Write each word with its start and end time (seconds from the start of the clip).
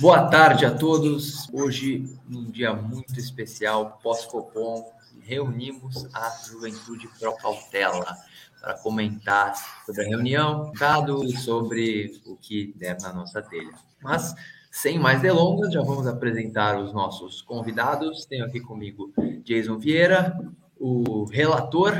Boa 0.00 0.28
tarde 0.28 0.64
a 0.64 0.70
todos. 0.70 1.46
Hoje, 1.52 2.18
um 2.26 2.50
dia 2.50 2.72
muito 2.72 3.20
especial, 3.20 3.98
pós-Copom, 4.02 4.90
reunimos 5.20 6.08
a 6.14 6.30
Juventude 6.46 7.06
Pro 7.18 7.36
Cautela 7.36 8.16
para 8.58 8.78
comentar 8.78 9.54
sobre 9.84 10.06
a 10.06 10.08
reunião, 10.08 10.72
dado 10.78 11.28
sobre 11.36 12.18
o 12.24 12.34
que 12.34 12.72
der 12.78 12.96
na 13.02 13.12
nossa 13.12 13.42
telha. 13.42 13.74
Mas, 14.02 14.34
sem 14.70 14.98
mais 14.98 15.20
delongas, 15.20 15.70
já 15.70 15.82
vamos 15.82 16.06
apresentar 16.06 16.80
os 16.80 16.94
nossos 16.94 17.42
convidados. 17.42 18.24
Tenho 18.24 18.46
aqui 18.46 18.58
comigo 18.58 19.12
Jason 19.44 19.76
Vieira, 19.76 20.34
o 20.78 21.24
relator, 21.24 21.92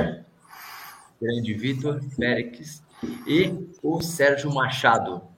grande 1.21 1.53
Vitor 1.53 2.01
Félix, 2.15 2.81
e 3.27 3.69
o 3.83 4.01
Sérgio 4.01 4.51
Machado. 4.51 5.30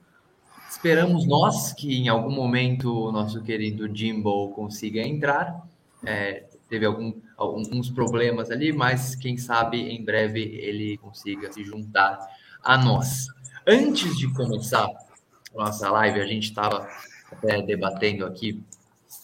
Esperamos 0.84 1.26
nós 1.26 1.72
que 1.72 1.96
em 1.96 2.08
algum 2.08 2.30
momento 2.30 3.06
o 3.06 3.10
nosso 3.10 3.42
querido 3.42 3.88
Jimbo 3.88 4.50
consiga 4.50 5.00
entrar. 5.00 5.66
É, 6.04 6.44
teve 6.68 6.84
algum, 6.84 7.14
alguns 7.38 7.88
problemas 7.88 8.50
ali, 8.50 8.70
mas 8.70 9.14
quem 9.14 9.38
sabe 9.38 9.80
em 9.80 10.04
breve 10.04 10.42
ele 10.42 10.98
consiga 10.98 11.50
se 11.50 11.64
juntar 11.64 12.18
a 12.62 12.76
nós. 12.76 13.28
Antes 13.66 14.14
de 14.18 14.30
começar 14.34 14.84
a 14.84 15.56
nossa 15.56 15.90
live, 15.90 16.20
a 16.20 16.26
gente 16.26 16.50
estava 16.50 16.86
até 17.32 17.62
debatendo 17.62 18.26
aqui 18.26 18.62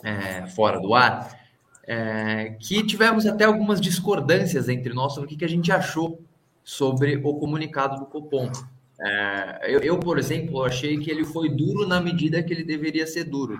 é, 0.02 0.46
fora 0.46 0.80
do 0.80 0.94
ar, 0.94 1.38
é, 1.86 2.56
que 2.58 2.82
tivemos 2.86 3.26
até 3.26 3.44
algumas 3.44 3.82
discordâncias 3.82 4.66
entre 4.66 4.94
nós 4.94 5.12
sobre 5.12 5.26
o 5.26 5.28
que, 5.28 5.36
que 5.36 5.44
a 5.44 5.48
gente 5.48 5.70
achou 5.70 6.22
sobre 6.64 7.18
o 7.18 7.34
comunicado 7.34 7.98
do 7.98 8.06
Copom. 8.06 8.50
É, 9.02 9.74
eu, 9.74 9.80
eu, 9.80 9.98
por 9.98 10.18
exemplo, 10.18 10.62
achei 10.62 10.98
que 10.98 11.10
ele 11.10 11.24
foi 11.24 11.48
duro 11.48 11.86
na 11.86 12.00
medida 12.00 12.42
que 12.42 12.52
ele 12.52 12.64
deveria 12.64 13.06
ser 13.06 13.24
duro, 13.24 13.58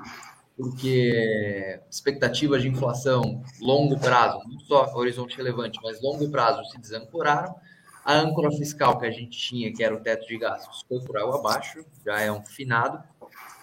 porque 0.56 1.80
expectativas 1.90 2.60
de 2.60 2.68
inflação 2.68 3.42
longo 3.60 3.98
prazo, 3.98 4.38
não 4.46 4.58
só 4.60 4.92
horizonte 4.94 5.36
relevante, 5.36 5.78
mas 5.82 6.02
longo 6.02 6.30
prazo 6.30 6.62
se 6.70 6.78
desancoraram. 6.78 7.54
A 8.04 8.14
âncora 8.14 8.50
fiscal 8.50 8.98
que 8.98 9.06
a 9.06 9.10
gente 9.10 9.38
tinha, 9.38 9.72
que 9.72 9.84
era 9.84 9.94
o 9.94 10.00
teto 10.00 10.26
de 10.26 10.38
gastos, 10.38 10.84
foi 10.88 11.00
por 11.00 11.18
água 11.18 11.38
abaixo, 11.38 11.84
já 12.04 12.20
é 12.20 12.32
um 12.32 12.44
finado, 12.44 13.02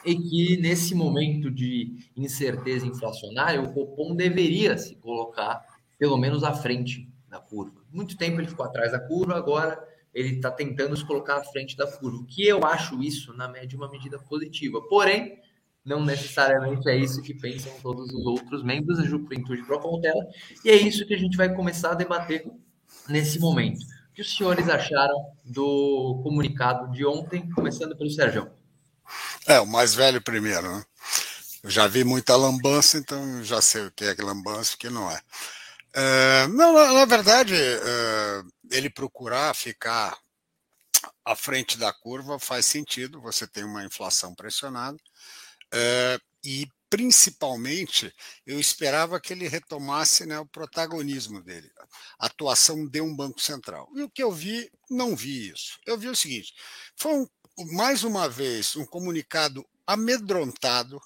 e 0.06 0.16
que 0.16 0.58
nesse 0.58 0.94
momento 0.96 1.50
de 1.50 1.96
incerteza 2.16 2.86
inflacionária, 2.86 3.62
o 3.62 3.74
Copom 3.74 4.16
deveria 4.16 4.78
se 4.78 4.96
colocar 4.96 5.66
pelo 5.98 6.18
menos 6.18 6.44
à 6.44 6.54
frente 6.54 7.10
da 7.28 7.40
curva. 7.40 7.82
Muito 7.92 8.16
tempo 8.16 8.40
ele 8.40 8.48
ficou 8.48 8.66
atrás 8.66 8.92
da 8.92 9.00
curva, 9.00 9.36
agora 9.36 9.87
ele 10.18 10.38
está 10.38 10.50
tentando 10.50 10.98
se 10.98 11.06
colocar 11.06 11.38
à 11.38 11.44
frente 11.44 11.78
da 11.78 11.86
curva. 11.86 12.26
Que 12.28 12.48
eu 12.48 12.66
acho 12.66 13.00
isso, 13.04 13.34
na 13.34 13.48
média, 13.48 13.78
uma 13.78 13.88
medida 13.88 14.18
positiva. 14.18 14.82
Porém, 14.90 15.40
não 15.86 16.04
necessariamente 16.04 16.90
é 16.90 16.98
isso 16.98 17.22
que 17.22 17.36
pensam 17.36 17.72
todos 17.84 18.12
os 18.12 18.26
outros 18.26 18.64
membros 18.64 18.98
da 18.98 19.06
Juventude 19.06 19.64
Pro 19.64 19.80
Contela, 19.80 20.26
e 20.66 20.72
é 20.72 20.76
isso 20.76 21.06
que 21.06 21.14
a 21.14 21.18
gente 21.18 21.38
vai 21.38 21.54
começar 21.54 21.92
a 21.92 21.96
debater 21.96 22.46
nesse 23.08 23.40
momento. 23.40 23.80
O 24.10 24.14
que 24.16 24.22
os 24.22 24.36
senhores 24.36 24.68
acharam 24.68 25.16
do 25.46 26.20
comunicado 26.24 26.92
de 26.92 27.06
ontem, 27.06 27.48
começando 27.52 27.96
pelo 27.96 28.10
Sérgio? 28.10 28.50
É, 29.46 29.60
o 29.60 29.68
mais 29.68 29.94
velho 29.94 30.20
primeiro, 30.20 30.64
né? 30.64 30.84
Eu 31.64 31.70
já 31.70 31.88
vi 31.88 32.04
muita 32.04 32.36
lambança, 32.36 32.98
então 32.98 33.44
já 33.44 33.62
sei 33.62 33.86
o 33.86 33.92
que 33.92 34.04
é 34.04 34.16
lambança 34.20 34.72
e 34.72 34.76
o 34.76 34.78
que 34.80 34.90
não 34.90 35.12
é. 35.12 35.22
É 36.00 36.48
não, 36.48 36.74
na, 36.74 36.94
na 36.94 37.06
verdade, 37.06 37.56
é, 37.56 38.44
ele 38.72 38.90
procurar 38.90 39.56
ficar 39.56 40.18
à 41.26 41.36
frente 41.36 41.78
da 41.78 41.92
curva 41.92 42.40
faz 42.40 42.66
sentido, 42.66 43.22
você 43.22 43.48
tem 43.48 43.64
uma 43.64 43.84
inflação 43.84 44.36
pressionada, 44.36 44.98
é, 45.74 46.20
e 46.44 46.68
principalmente 46.90 48.14
eu 48.46 48.60
esperava 48.60 49.20
que 49.20 49.34
ele 49.34 49.48
retomasse 49.48 50.26
né, 50.26 50.40
o 50.40 50.46
protagonismo 50.46 51.42
dele, 51.42 51.70
a 52.20 52.28
atuação 52.28 52.88
de 52.88 53.02
um 53.02 53.16
Banco 53.16 53.42
Central. 53.42 53.90
E 53.96 54.04
o 54.04 54.10
que 54.10 54.24
eu 54.24 54.32
vi, 54.32 54.72
não 54.90 55.16
vi 55.16 55.50
isso. 55.50 55.80
Eu 55.86 55.98
vi 55.98 56.08
o 56.08 56.16
seguinte: 56.16 56.54
foi 56.96 57.14
um, 57.14 57.28
mais 57.74 58.04
uma 58.04 58.30
vez 58.30 58.76
um 58.76 58.86
comunicado 58.86 59.66
amedrontado, 59.86 60.98
uh, 60.98 61.02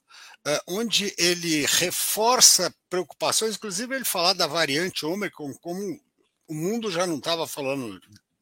onde 0.67 1.13
ele 1.17 1.65
reforça 1.65 2.73
preocupações, 2.89 3.55
inclusive 3.55 3.95
ele 3.95 4.05
falar 4.05 4.33
da 4.33 4.47
variante 4.47 5.05
Ômicron 5.05 5.53
como 5.61 5.99
o 6.47 6.53
mundo 6.53 6.91
já 6.91 7.05
não 7.07 7.17
estava 7.17 7.47
falando 7.47 7.99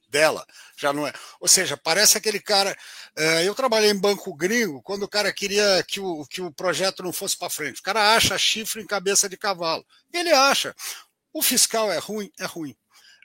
dela, 0.09 0.45
já 0.75 0.91
não 0.91 1.05
é. 1.07 1.13
Ou 1.39 1.47
seja, 1.47 1.77
parece 1.77 2.17
aquele 2.17 2.39
cara. 2.39 2.75
Uh, 3.17 3.41
eu 3.43 3.53
trabalhei 3.53 3.91
em 3.91 3.99
banco 3.99 4.33
gringo 4.33 4.81
quando 4.81 5.03
o 5.03 5.07
cara 5.07 5.31
queria 5.31 5.83
que 5.87 5.99
o, 5.99 6.25
que 6.25 6.41
o 6.41 6.51
projeto 6.51 7.03
não 7.03 7.13
fosse 7.13 7.37
para 7.37 7.49
frente. 7.49 7.79
O 7.79 7.83
cara 7.83 8.15
acha 8.15 8.37
chifre 8.37 8.81
em 8.81 8.87
cabeça 8.87 9.29
de 9.29 9.37
cavalo. 9.37 9.85
Ele 10.11 10.31
acha. 10.31 10.75
O 11.31 11.41
fiscal 11.43 11.91
é 11.91 11.99
ruim? 11.99 12.31
É 12.39 12.45
ruim. 12.45 12.75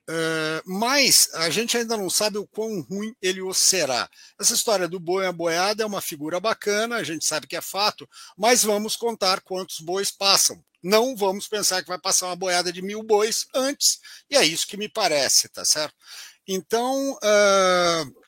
Uh, 0.09 0.60
mas 0.66 1.31
a 1.32 1.48
gente 1.48 1.78
ainda 1.78 1.97
não 1.97 2.10
sabe 2.10 2.37
o 2.37 2.47
quão 2.47 2.82
ruim 2.82 3.15
ele 3.22 3.41
o 3.41 3.54
será. 3.54 4.09
Essa 4.38 4.53
história 4.53 4.87
do 4.87 5.00
boi 5.00 5.26
a 5.26 5.32
boiada 5.32 5.82
é 5.82 5.87
uma 5.87 6.03
figura 6.03 6.38
bacana, 6.38 6.97
a 6.97 7.03
gente 7.03 7.25
sabe 7.25 7.47
que 7.47 7.56
é 7.56 7.60
fato, 7.60 8.09
mas 8.37 8.62
vamos 8.62 8.97
contar 8.97 9.41
quantos 9.41 9.81
bois 9.81 10.10
passam. 10.10 10.62
Não 10.82 11.16
vamos 11.16 11.48
pensar 11.48 11.81
que 11.82 11.88
vai 11.88 11.98
passar 11.98 12.26
uma 12.26 12.37
boiada 12.37 12.70
de 12.70 12.82
mil 12.82 13.03
bois 13.03 13.47
antes, 13.54 13.98
e 14.28 14.37
é 14.37 14.44
isso 14.44 14.66
que 14.66 14.76
me 14.76 14.88
parece, 14.88 15.48
tá 15.48 15.64
certo? 15.64 15.94
Então, 16.47 17.12
uh, 17.12 18.24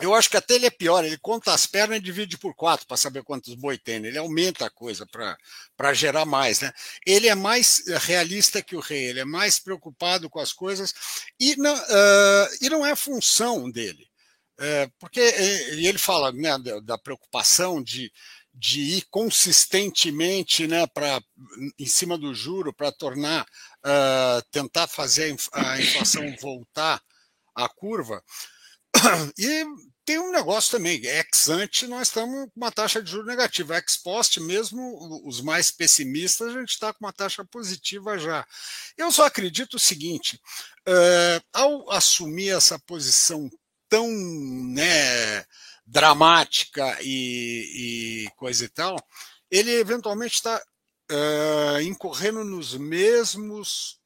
eu 0.00 0.14
acho 0.14 0.30
que 0.30 0.36
até 0.36 0.54
ele 0.54 0.66
é 0.66 0.70
pior, 0.70 1.04
ele 1.04 1.18
conta 1.18 1.52
as 1.52 1.66
pernas 1.66 1.98
e 1.98 2.02
divide 2.02 2.38
por 2.38 2.54
quatro 2.54 2.86
para 2.86 2.96
saber 2.96 3.22
quantos 3.22 3.54
boi 3.54 3.76
tem. 3.76 3.96
Ele 4.04 4.18
aumenta 4.18 4.66
a 4.66 4.70
coisa 4.70 5.06
para 5.76 5.94
gerar 5.94 6.24
mais. 6.24 6.60
Né? 6.60 6.72
Ele 7.06 7.28
é 7.28 7.34
mais 7.34 7.82
realista 8.02 8.62
que 8.62 8.76
o 8.76 8.80
rei, 8.80 9.06
ele 9.06 9.20
é 9.20 9.24
mais 9.24 9.58
preocupado 9.58 10.30
com 10.30 10.38
as 10.38 10.52
coisas 10.52 10.94
e 11.38 11.56
não, 11.56 11.74
uh, 11.74 12.48
e 12.60 12.68
não 12.68 12.86
é 12.86 12.94
função 12.94 13.70
dele. 13.70 14.06
Uh, 14.60 14.92
porque 14.98 15.20
ele 15.20 15.98
fala 15.98 16.32
né, 16.32 16.58
da, 16.58 16.80
da 16.80 16.98
preocupação 16.98 17.82
de 17.82 18.10
de 18.58 18.80
ir 18.80 19.02
consistentemente 19.08 20.66
né, 20.66 20.84
pra, 20.88 21.20
em 21.78 21.86
cima 21.86 22.18
do 22.18 22.34
juro 22.34 22.74
para 22.74 22.90
tornar, 22.90 23.44
uh, 23.44 24.42
tentar 24.50 24.88
fazer 24.88 25.36
a 25.52 25.80
inflação 25.80 26.34
voltar 26.40 27.00
à 27.54 27.68
curva. 27.68 28.22
E 29.38 29.64
tem 30.08 30.18
um 30.18 30.32
negócio 30.32 30.70
também, 30.70 31.04
ex 31.04 31.50
ante 31.50 31.86
nós 31.86 32.08
estamos 32.08 32.46
com 32.46 32.52
uma 32.56 32.72
taxa 32.72 33.02
de 33.02 33.10
juros 33.10 33.26
negativa, 33.26 33.76
ex 33.76 33.98
post 33.98 34.40
mesmo 34.40 35.20
os 35.28 35.42
mais 35.42 35.70
pessimistas 35.70 36.48
a 36.48 36.60
gente 36.60 36.70
está 36.70 36.94
com 36.94 37.04
uma 37.04 37.12
taxa 37.12 37.44
positiva 37.44 38.16
já. 38.16 38.46
Eu 38.96 39.12
só 39.12 39.26
acredito 39.26 39.74
o 39.74 39.78
seguinte, 39.78 40.40
uh, 40.88 41.44
ao 41.52 41.90
assumir 41.90 42.56
essa 42.56 42.78
posição 42.78 43.50
tão 43.86 44.08
né, 44.10 45.44
dramática 45.86 46.96
e, 47.02 48.24
e 48.24 48.30
coisa 48.34 48.64
e 48.64 48.68
tal, 48.68 48.96
ele 49.50 49.72
eventualmente 49.72 50.36
está 50.36 50.58
uh, 51.10 51.80
incorrendo 51.80 52.44
nos 52.44 52.74
mesmos 52.74 54.00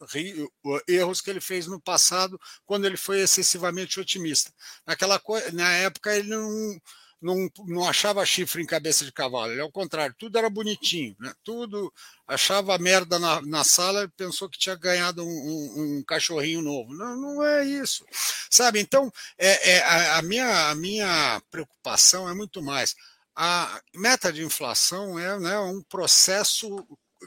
erros 0.88 1.20
que 1.20 1.30
ele 1.30 1.40
fez 1.40 1.66
no 1.66 1.80
passado, 1.80 2.40
quando 2.64 2.84
ele 2.84 2.96
foi 2.96 3.20
excessivamente 3.20 4.00
otimista. 4.00 4.52
Naquela 4.86 5.20
na 5.52 5.72
época 5.72 6.14
ele 6.14 6.28
não 6.28 6.81
não, 7.22 7.49
não 7.66 7.88
achava 7.88 8.26
chifre 8.26 8.60
em 8.60 8.66
cabeça 8.66 9.04
de 9.04 9.12
cavalo, 9.12 9.52
ele 9.52 9.60
ao 9.60 9.70
contrário, 9.70 10.14
tudo 10.19 10.37
era 10.37 10.50
bonitinho, 10.50 11.14
né? 11.20 11.32
tudo 11.44 11.93
achava 12.26 12.76
merda 12.78 13.16
na, 13.19 13.40
na 13.43 13.62
sala 13.62 14.02
e 14.02 14.08
pensou 14.08 14.50
que 14.50 14.58
tinha 14.58 14.75
ganhado 14.75 15.25
um, 15.25 15.28
um, 15.28 15.98
um, 15.98 16.02
cachorrinho 16.02 16.60
novo. 16.60 16.93
Não, 16.93 17.16
não 17.16 17.44
é 17.44 17.64
isso, 17.64 18.05
sabe? 18.50 18.81
Então, 18.81 19.12
é, 19.38 19.75
é 19.75 19.82
a, 19.84 20.19
a, 20.19 20.22
minha, 20.22 20.70
a 20.70 20.75
minha 20.75 21.40
preocupação 21.48 22.28
é 22.28 22.34
muito 22.34 22.60
mais. 22.60 22.96
A 23.37 23.81
meta 23.94 24.32
de 24.32 24.44
inflação 24.44 25.19
é 25.19 25.38
né, 25.38 25.58
um 25.58 25.82
processo 25.82 26.87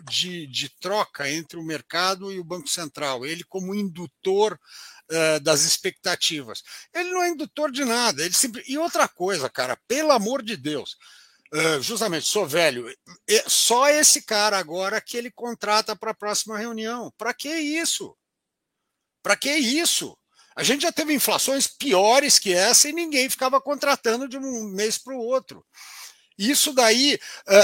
de, 0.09 0.45
de 0.47 0.69
troca 0.79 1.29
entre 1.29 1.57
o 1.57 1.63
mercado 1.63 2.31
e 2.31 2.39
o 2.39 2.43
Banco 2.43 2.67
Central, 2.67 3.25
ele 3.25 3.43
como 3.43 3.73
indutor 3.73 4.59
uh, 5.11 5.39
das 5.39 5.61
expectativas. 5.61 6.63
Ele 6.93 7.11
não 7.11 7.23
é 7.23 7.29
indutor 7.29 7.71
de 7.71 7.83
nada. 7.85 8.23
Ele 8.23 8.33
sempre... 8.33 8.63
E 8.67 8.77
outra 8.77 9.07
coisa, 9.07 9.49
cara, 9.49 9.77
pelo 9.87 10.11
amor 10.11 10.43
de 10.43 10.55
Deus, 10.55 10.97
uh, 11.53 11.81
justamente, 11.81 12.27
sou 12.27 12.45
velho, 12.45 12.93
só 13.47 13.87
esse 13.89 14.21
cara 14.21 14.57
agora 14.57 15.01
que 15.01 15.17
ele 15.17 15.31
contrata 15.31 15.95
para 15.95 16.11
a 16.11 16.15
próxima 16.15 16.57
reunião. 16.57 17.11
Para 17.17 17.33
que 17.33 17.49
isso? 17.49 18.15
Para 19.23 19.35
que 19.35 19.51
isso? 19.51 20.15
A 20.55 20.63
gente 20.63 20.83
já 20.83 20.91
teve 20.91 21.13
inflações 21.13 21.67
piores 21.67 22.39
que 22.39 22.53
essa 22.53 22.87
e 22.87 22.93
ninguém 22.93 23.29
ficava 23.29 23.59
contratando 23.59 24.27
de 24.27 24.37
um 24.37 24.69
mês 24.69 24.97
para 24.97 25.13
o 25.13 25.19
outro. 25.19 25.65
Isso 26.37 26.73
daí, 26.73 27.17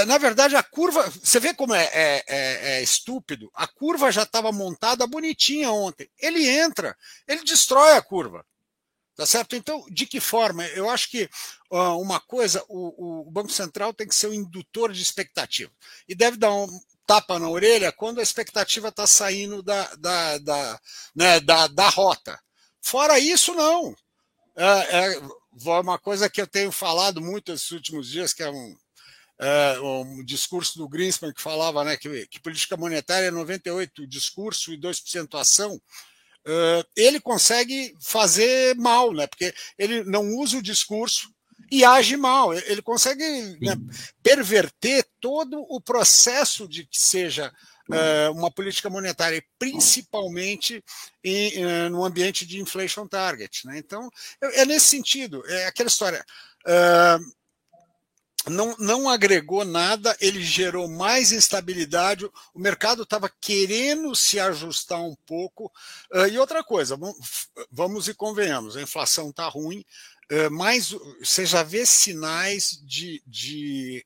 na 0.06 0.16
verdade, 0.18 0.56
a 0.56 0.62
curva. 0.62 1.10
Você 1.22 1.38
vê 1.38 1.52
como 1.52 1.74
é, 1.74 1.84
é, 1.92 2.24
é, 2.26 2.78
é 2.78 2.82
estúpido? 2.82 3.50
A 3.54 3.66
curva 3.66 4.10
já 4.10 4.22
estava 4.22 4.50
montada 4.50 5.06
bonitinha 5.06 5.70
ontem. 5.70 6.08
Ele 6.18 6.48
entra, 6.48 6.96
ele 7.28 7.44
destrói 7.44 7.92
a 7.92 8.02
curva. 8.02 8.44
Tá 9.14 9.26
certo? 9.26 9.54
Então, 9.54 9.84
de 9.90 10.06
que 10.06 10.20
forma? 10.20 10.66
Eu 10.68 10.88
acho 10.88 11.10
que 11.10 11.28
uma 11.70 12.18
coisa, 12.18 12.64
o, 12.68 13.26
o, 13.26 13.30
Banco 13.30 13.52
Central 13.52 13.92
tem 13.92 14.08
que 14.08 14.14
ser 14.14 14.28
o 14.28 14.34
indutor 14.34 14.92
de 14.92 15.02
expectativa. 15.02 15.70
E 16.08 16.14
deve 16.14 16.38
dar 16.38 16.52
um 16.52 16.80
tapa 17.06 17.38
na 17.38 17.48
orelha 17.48 17.92
quando 17.92 18.20
a 18.20 18.22
expectativa 18.22 18.88
está 18.88 19.06
saindo 19.06 19.62
da, 19.62 19.84
da, 19.96 20.38
da, 20.38 20.80
né, 21.14 21.40
da, 21.40 21.66
da 21.66 21.88
rota. 21.90 22.40
Fora 22.80 23.18
isso, 23.18 23.54
não. 23.54 23.94
É, 24.56 25.14
é, 25.14 25.22
uma 25.64 25.98
coisa 25.98 26.30
que 26.30 26.40
eu 26.40 26.46
tenho 26.46 26.72
falado 26.72 27.20
muito 27.20 27.52
esses 27.52 27.70
últimos 27.70 28.08
dias, 28.08 28.32
que 28.32 28.42
é 28.42 28.50
um, 28.50 28.76
é, 29.38 29.80
um 29.80 30.24
discurso 30.24 30.78
do 30.78 30.88
Greenspan 30.88 31.32
que 31.32 31.42
falava 31.42 31.84
né, 31.84 31.96
que, 31.96 32.26
que 32.26 32.40
política 32.40 32.76
monetária 32.76 33.26
é 33.26 33.30
98% 33.30 34.06
discurso 34.06 34.72
e 34.72 34.78
2% 34.78 35.38
ação. 35.38 35.80
Uh, 36.44 36.84
ele 36.96 37.20
consegue 37.20 37.94
fazer 38.00 38.74
mal, 38.76 39.12
né? 39.12 39.28
Porque 39.28 39.54
ele 39.78 40.02
não 40.02 40.28
usa 40.36 40.58
o 40.58 40.62
discurso 40.62 41.32
e 41.70 41.84
age 41.84 42.16
mal. 42.16 42.52
Ele 42.52 42.82
consegue 42.82 43.24
né, 43.60 43.76
perverter 44.22 45.06
todo 45.20 45.64
o 45.68 45.80
processo 45.80 46.66
de 46.66 46.84
que 46.84 46.98
seja 47.00 47.52
uma 48.34 48.50
política 48.50 48.88
monetária, 48.88 49.44
principalmente 49.58 50.82
em, 51.22 51.64
uh, 51.64 51.90
no 51.90 52.04
ambiente 52.04 52.46
de 52.46 52.60
inflation 52.60 53.06
target. 53.06 53.66
Né? 53.66 53.78
Então, 53.78 54.08
é, 54.40 54.62
é 54.62 54.64
nesse 54.66 54.86
sentido, 54.86 55.42
é 55.46 55.66
aquela 55.66 55.88
história. 55.88 56.24
Uh, 56.66 58.50
não, 58.50 58.74
não 58.78 59.08
agregou 59.08 59.64
nada, 59.64 60.16
ele 60.20 60.42
gerou 60.42 60.88
mais 60.88 61.30
instabilidade, 61.30 62.24
o 62.52 62.58
mercado 62.58 63.04
estava 63.04 63.30
querendo 63.40 64.14
se 64.16 64.40
ajustar 64.40 65.00
um 65.00 65.14
pouco. 65.24 65.70
E 66.28 66.36
outra 66.38 66.64
coisa, 66.64 66.98
vamos 67.70 68.08
e 68.08 68.14
convenhamos, 68.14 68.76
a 68.76 68.82
inflação 68.82 69.30
está 69.30 69.46
ruim, 69.46 69.84
mas 70.50 70.92
você 71.20 71.46
já 71.46 71.62
vê 71.62 71.86
sinais 71.86 72.80
de, 72.82 73.22
de, 73.28 74.04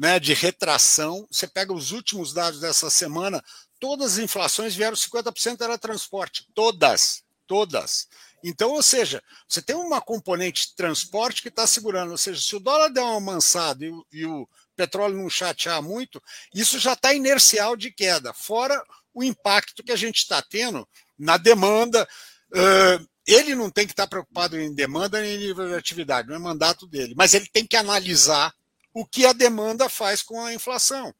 né, 0.00 0.18
de 0.18 0.32
retração. 0.32 1.28
Você 1.30 1.46
pega 1.46 1.74
os 1.74 1.92
últimos 1.92 2.32
dados 2.32 2.58
dessa 2.58 2.88
semana, 2.88 3.44
todas 3.78 4.14
as 4.14 4.18
inflações 4.18 4.74
vieram 4.74 4.96
50% 4.96 5.60
era 5.60 5.76
transporte, 5.76 6.46
todas, 6.54 7.22
todas. 7.46 8.08
Então, 8.42 8.70
ou 8.70 8.82
seja, 8.82 9.22
você 9.46 9.60
tem 9.60 9.76
uma 9.76 10.00
componente 10.00 10.74
transporte 10.74 11.42
que 11.42 11.48
está 11.48 11.66
segurando, 11.66 12.12
ou 12.12 12.16
seja, 12.16 12.40
se 12.40 12.56
o 12.56 12.60
dólar 12.60 12.88
der 12.88 13.02
uma 13.02 13.20
mansada 13.20 13.84
e 13.84 13.90
o, 13.90 14.06
e 14.10 14.24
o 14.24 14.48
petróleo 14.74 15.18
não 15.18 15.28
chatear 15.28 15.82
muito, 15.82 16.22
isso 16.54 16.78
já 16.78 16.94
está 16.94 17.12
inercial 17.12 17.76
de 17.76 17.90
queda, 17.90 18.32
fora 18.32 18.82
o 19.12 19.22
impacto 19.22 19.84
que 19.84 19.92
a 19.92 19.96
gente 19.96 20.16
está 20.16 20.40
tendo 20.40 20.88
na 21.18 21.36
demanda. 21.36 22.08
Uh, 22.50 23.06
ele 23.26 23.54
não 23.54 23.70
tem 23.70 23.86
que 23.86 23.92
estar 23.92 24.04
tá 24.04 24.08
preocupado 24.08 24.58
em 24.58 24.74
demanda 24.74 25.20
nem 25.20 25.34
em 25.34 25.38
nível 25.38 25.68
de 25.68 25.74
atividade, 25.74 26.26
não 26.26 26.36
é 26.36 26.38
mandato 26.38 26.86
dele, 26.86 27.12
mas 27.14 27.34
ele 27.34 27.46
tem 27.52 27.66
que 27.66 27.76
analisar 27.76 28.54
o 28.92 29.06
que 29.06 29.26
a 29.26 29.32
demanda 29.32 29.88
faz 29.88 30.22
com 30.22 30.42
a 30.44 30.54
inflação. 30.54 31.14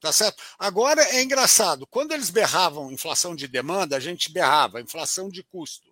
Tá 0.00 0.12
certo? 0.12 0.40
Agora 0.58 1.02
é 1.02 1.22
engraçado, 1.22 1.84
quando 1.86 2.12
eles 2.12 2.30
berravam 2.30 2.92
inflação 2.92 3.34
de 3.34 3.48
demanda, 3.48 3.96
a 3.96 4.00
gente 4.00 4.30
berrava 4.30 4.80
inflação 4.80 5.28
de 5.28 5.42
custo. 5.42 5.88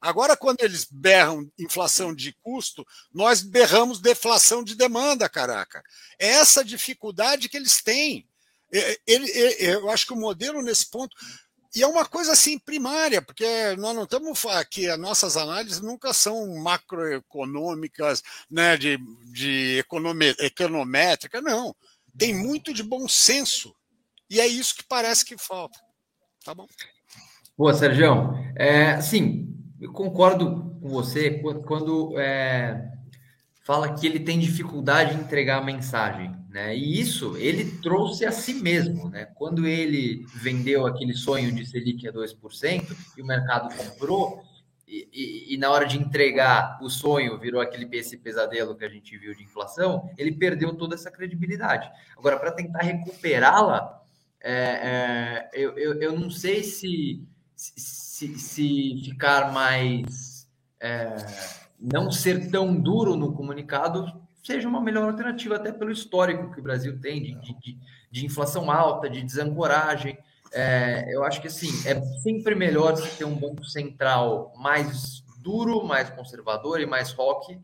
Agora, 0.00 0.36
quando 0.36 0.60
eles 0.60 0.86
berram 0.88 1.50
inflação 1.58 2.14
de 2.14 2.32
custo, 2.32 2.86
nós 3.12 3.42
berramos 3.42 4.00
deflação 4.00 4.62
de 4.62 4.76
demanda, 4.76 5.28
caraca. 5.28 5.82
É 6.18 6.28
essa 6.28 6.64
dificuldade 6.64 7.48
que 7.48 7.56
eles 7.56 7.82
têm. 7.82 8.28
Ele, 8.70 8.98
ele, 9.06 9.56
eu 9.58 9.90
acho 9.90 10.06
que 10.06 10.12
o 10.12 10.16
modelo 10.16 10.62
nesse 10.62 10.86
ponto. 10.86 11.16
E 11.78 11.82
é 11.82 11.86
uma 11.86 12.04
coisa 12.04 12.32
assim 12.32 12.58
primária, 12.58 13.22
porque 13.22 13.46
nós 13.76 13.94
não 13.94 14.02
estamos 14.02 14.44
aqui, 14.46 14.88
as 14.88 14.98
nossas 14.98 15.36
análises 15.36 15.80
nunca 15.80 16.12
são 16.12 16.56
macroeconômicas, 16.56 18.20
né, 18.50 18.76
de, 18.76 18.98
de 19.30 19.78
economia, 19.78 20.34
econométrica, 20.40 21.40
não. 21.40 21.72
Tem 22.18 22.34
muito 22.34 22.74
de 22.74 22.82
bom 22.82 23.06
senso. 23.06 23.72
E 24.28 24.40
é 24.40 24.46
isso 24.48 24.74
que 24.74 24.82
parece 24.82 25.24
que 25.24 25.38
falta. 25.38 25.78
Tá 26.44 26.52
bom? 26.52 26.66
Boa, 27.56 27.72
Sérgio. 27.72 28.34
É, 28.56 29.00
sim, 29.00 29.54
eu 29.80 29.92
concordo 29.92 30.76
com 30.80 30.88
você 30.88 31.40
quando 31.64 32.18
é, 32.18 32.90
fala 33.62 33.94
que 33.94 34.04
ele 34.04 34.18
tem 34.18 34.40
dificuldade 34.40 35.14
em 35.14 35.20
entregar 35.20 35.58
a 35.58 35.64
mensagem, 35.64 36.34
né? 36.58 36.76
E 36.76 37.00
isso 37.00 37.36
ele 37.36 37.78
trouxe 37.80 38.26
a 38.26 38.32
si 38.32 38.54
mesmo, 38.54 39.08
né? 39.08 39.26
Quando 39.36 39.64
ele 39.64 40.26
vendeu 40.34 40.86
aquele 40.86 41.14
sonho 41.14 41.52
de 41.52 41.64
Selic 41.64 42.08
a 42.08 42.12
2% 42.12 42.96
e 43.16 43.22
o 43.22 43.26
mercado 43.26 43.72
comprou, 43.76 44.42
e, 44.86 45.08
e, 45.12 45.54
e, 45.54 45.56
na 45.58 45.70
hora 45.70 45.86
de 45.86 45.98
entregar 45.98 46.78
o 46.82 46.88
sonho 46.88 47.38
virou 47.38 47.60
aquele 47.60 47.86
esse 47.94 48.16
pesadelo 48.16 48.74
que 48.74 48.84
a 48.84 48.88
gente 48.88 49.16
viu 49.18 49.34
de 49.34 49.44
inflação, 49.44 50.10
ele 50.16 50.32
perdeu 50.32 50.74
toda 50.74 50.94
essa 50.94 51.10
credibilidade. 51.10 51.88
Agora, 52.16 52.38
para 52.38 52.50
tentar 52.50 52.82
recuperá-la, 52.82 54.02
é, 54.40 54.52
é, 54.52 55.50
eu, 55.52 55.78
eu, 55.78 56.00
eu 56.00 56.18
não 56.18 56.30
sei 56.30 56.64
se 56.64 57.22
se, 57.54 58.38
se 58.38 59.02
ficar 59.04 59.52
mais. 59.52 60.48
É, 60.80 61.16
não 61.78 62.10
ser 62.10 62.50
tão 62.50 62.74
duro 62.74 63.14
no 63.14 63.32
comunicado, 63.32 64.20
seja 64.48 64.66
uma 64.66 64.80
melhor 64.80 65.04
alternativa, 65.04 65.56
até 65.56 65.70
pelo 65.70 65.92
histórico 65.92 66.50
que 66.50 66.58
o 66.58 66.62
Brasil 66.62 66.98
tem 66.98 67.22
de, 67.22 67.34
de, 67.60 67.78
de 68.10 68.24
inflação 68.24 68.70
alta, 68.70 69.08
de 69.10 69.22
desancoragem. 69.22 70.18
É, 70.50 71.04
eu 71.14 71.22
acho 71.22 71.42
que 71.42 71.48
assim, 71.48 71.68
é 71.86 72.00
sempre 72.22 72.54
melhor 72.54 72.96
se 72.96 73.18
ter 73.18 73.26
um 73.26 73.38
banco 73.38 73.62
central 73.66 74.54
mais 74.56 75.22
duro, 75.42 75.84
mais 75.84 76.08
conservador 76.08 76.80
e 76.80 76.86
mais 76.86 77.12
rock 77.12 77.60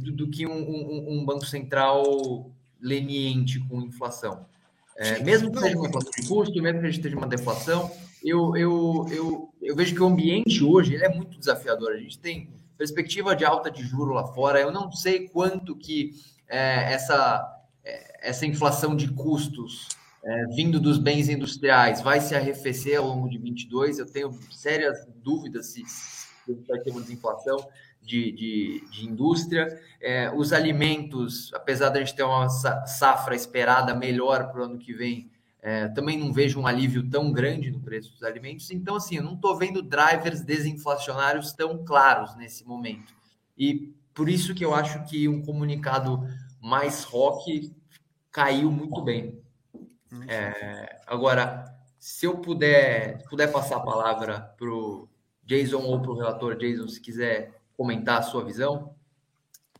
do, 0.00 0.12
do 0.12 0.30
que 0.30 0.46
um, 0.46 0.52
um, 0.52 1.18
um, 1.18 1.24
banco 1.24 1.44
central 1.44 2.52
leniente 2.80 3.58
com 3.68 3.82
inflação. 3.82 4.46
É, 4.96 5.18
mesmo 5.18 5.50
que 5.50 5.58
seja 5.58 5.76
uma 5.76 5.88
inflação 5.88 6.12
de 6.16 6.28
custo, 6.28 6.62
mesmo 6.62 6.78
que 6.78 6.86
a 6.86 6.90
gente 6.90 7.00
esteja 7.00 7.16
uma 7.16 7.26
deflação, 7.26 7.90
eu, 8.22 8.56
eu, 8.56 9.06
eu, 9.10 9.54
eu 9.60 9.74
vejo 9.74 9.96
que 9.96 10.02
o 10.02 10.06
ambiente 10.06 10.62
hoje 10.62 10.94
ele 10.94 11.04
é 11.04 11.08
muito 11.12 11.36
desafiador. 11.36 11.92
A 11.92 11.98
gente 11.98 12.20
tem 12.20 12.50
perspectiva 12.76 13.34
de 13.34 13.44
alta 13.44 13.70
de 13.70 13.82
juro 13.82 14.12
lá 14.12 14.26
fora. 14.26 14.60
Eu 14.60 14.70
não 14.70 14.90
sei 14.92 15.28
quanto 15.28 15.76
que 15.76 16.12
é, 16.48 16.92
essa, 16.92 17.44
é, 17.84 18.28
essa 18.28 18.46
inflação 18.46 18.94
de 18.94 19.08
custos 19.12 19.88
é, 20.24 20.46
vindo 20.46 20.80
dos 20.80 20.98
bens 20.98 21.28
industriais 21.28 22.00
vai 22.00 22.20
se 22.20 22.34
arrefecer 22.34 22.98
ao 22.98 23.06
longo 23.06 23.28
de 23.28 23.38
22. 23.38 23.98
Eu 23.98 24.06
tenho 24.06 24.32
sérias 24.50 25.06
dúvidas 25.22 25.66
se, 25.66 25.84
se 25.86 26.26
vai 26.66 26.80
ter 26.80 26.90
uma 26.90 27.00
desinflação 27.00 27.68
de, 28.02 28.32
de, 28.32 28.84
de 28.90 29.06
indústria. 29.06 29.80
É, 30.00 30.32
os 30.34 30.52
alimentos, 30.52 31.52
apesar 31.54 31.90
da 31.90 32.00
gente 32.00 32.14
ter 32.14 32.22
uma 32.22 32.48
safra 32.48 33.34
esperada 33.34 33.94
melhor 33.94 34.50
para 34.50 34.62
o 34.62 34.64
ano 34.64 34.78
que 34.78 34.92
vem, 34.92 35.30
é, 35.62 35.88
também 35.88 36.18
não 36.18 36.32
vejo 36.32 36.60
um 36.60 36.66
alívio 36.66 37.08
tão 37.08 37.32
grande 37.32 37.70
no 37.70 37.80
preço 37.80 38.12
dos 38.12 38.22
alimentos. 38.22 38.70
Então, 38.70 38.96
assim, 38.96 39.16
eu 39.16 39.22
não 39.22 39.34
estou 39.34 39.56
vendo 39.56 39.82
drivers 39.82 40.40
desinflacionários 40.42 41.52
tão 41.52 41.84
claros 41.84 42.36
nesse 42.36 42.64
momento. 42.64 43.14
E 43.58 43.92
por 44.14 44.28
isso 44.28 44.54
que 44.54 44.64
eu 44.64 44.74
acho 44.74 45.04
que 45.04 45.28
um 45.28 45.42
comunicado 45.42 46.26
mais 46.60 47.04
rock 47.04 47.72
caiu 48.30 48.70
muito 48.70 49.02
bem. 49.02 49.40
É, 50.28 51.00
agora, 51.06 51.64
se 51.98 52.26
eu 52.26 52.38
puder, 52.38 53.22
puder 53.28 53.50
passar 53.50 53.76
a 53.76 53.80
palavra 53.80 54.40
para 54.56 54.68
o 54.68 55.08
Jason 55.44 55.82
ou 55.82 56.00
para 56.00 56.10
o 56.10 56.16
relator 56.16 56.56
Jason, 56.56 56.88
se 56.88 57.00
quiser 57.00 57.52
comentar 57.76 58.18
a 58.18 58.22
sua 58.22 58.44
visão. 58.44 58.94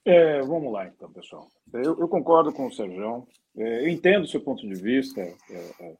É, 0.04 0.40
vamos 0.42 0.72
lá, 0.72 0.86
então, 0.86 1.10
pessoal. 1.10 1.48
Eu, 1.72 1.98
eu 1.98 2.08
concordo 2.08 2.52
com 2.52 2.66
o 2.66 2.72
Sérgio. 2.72 3.26
É, 3.56 3.82
eu 3.82 3.88
entendo 3.88 4.24
o 4.24 4.28
seu 4.28 4.40
ponto 4.40 4.66
de 4.66 4.74
vista, 4.74 5.20
é, 5.20 5.34
é, 5.80 5.96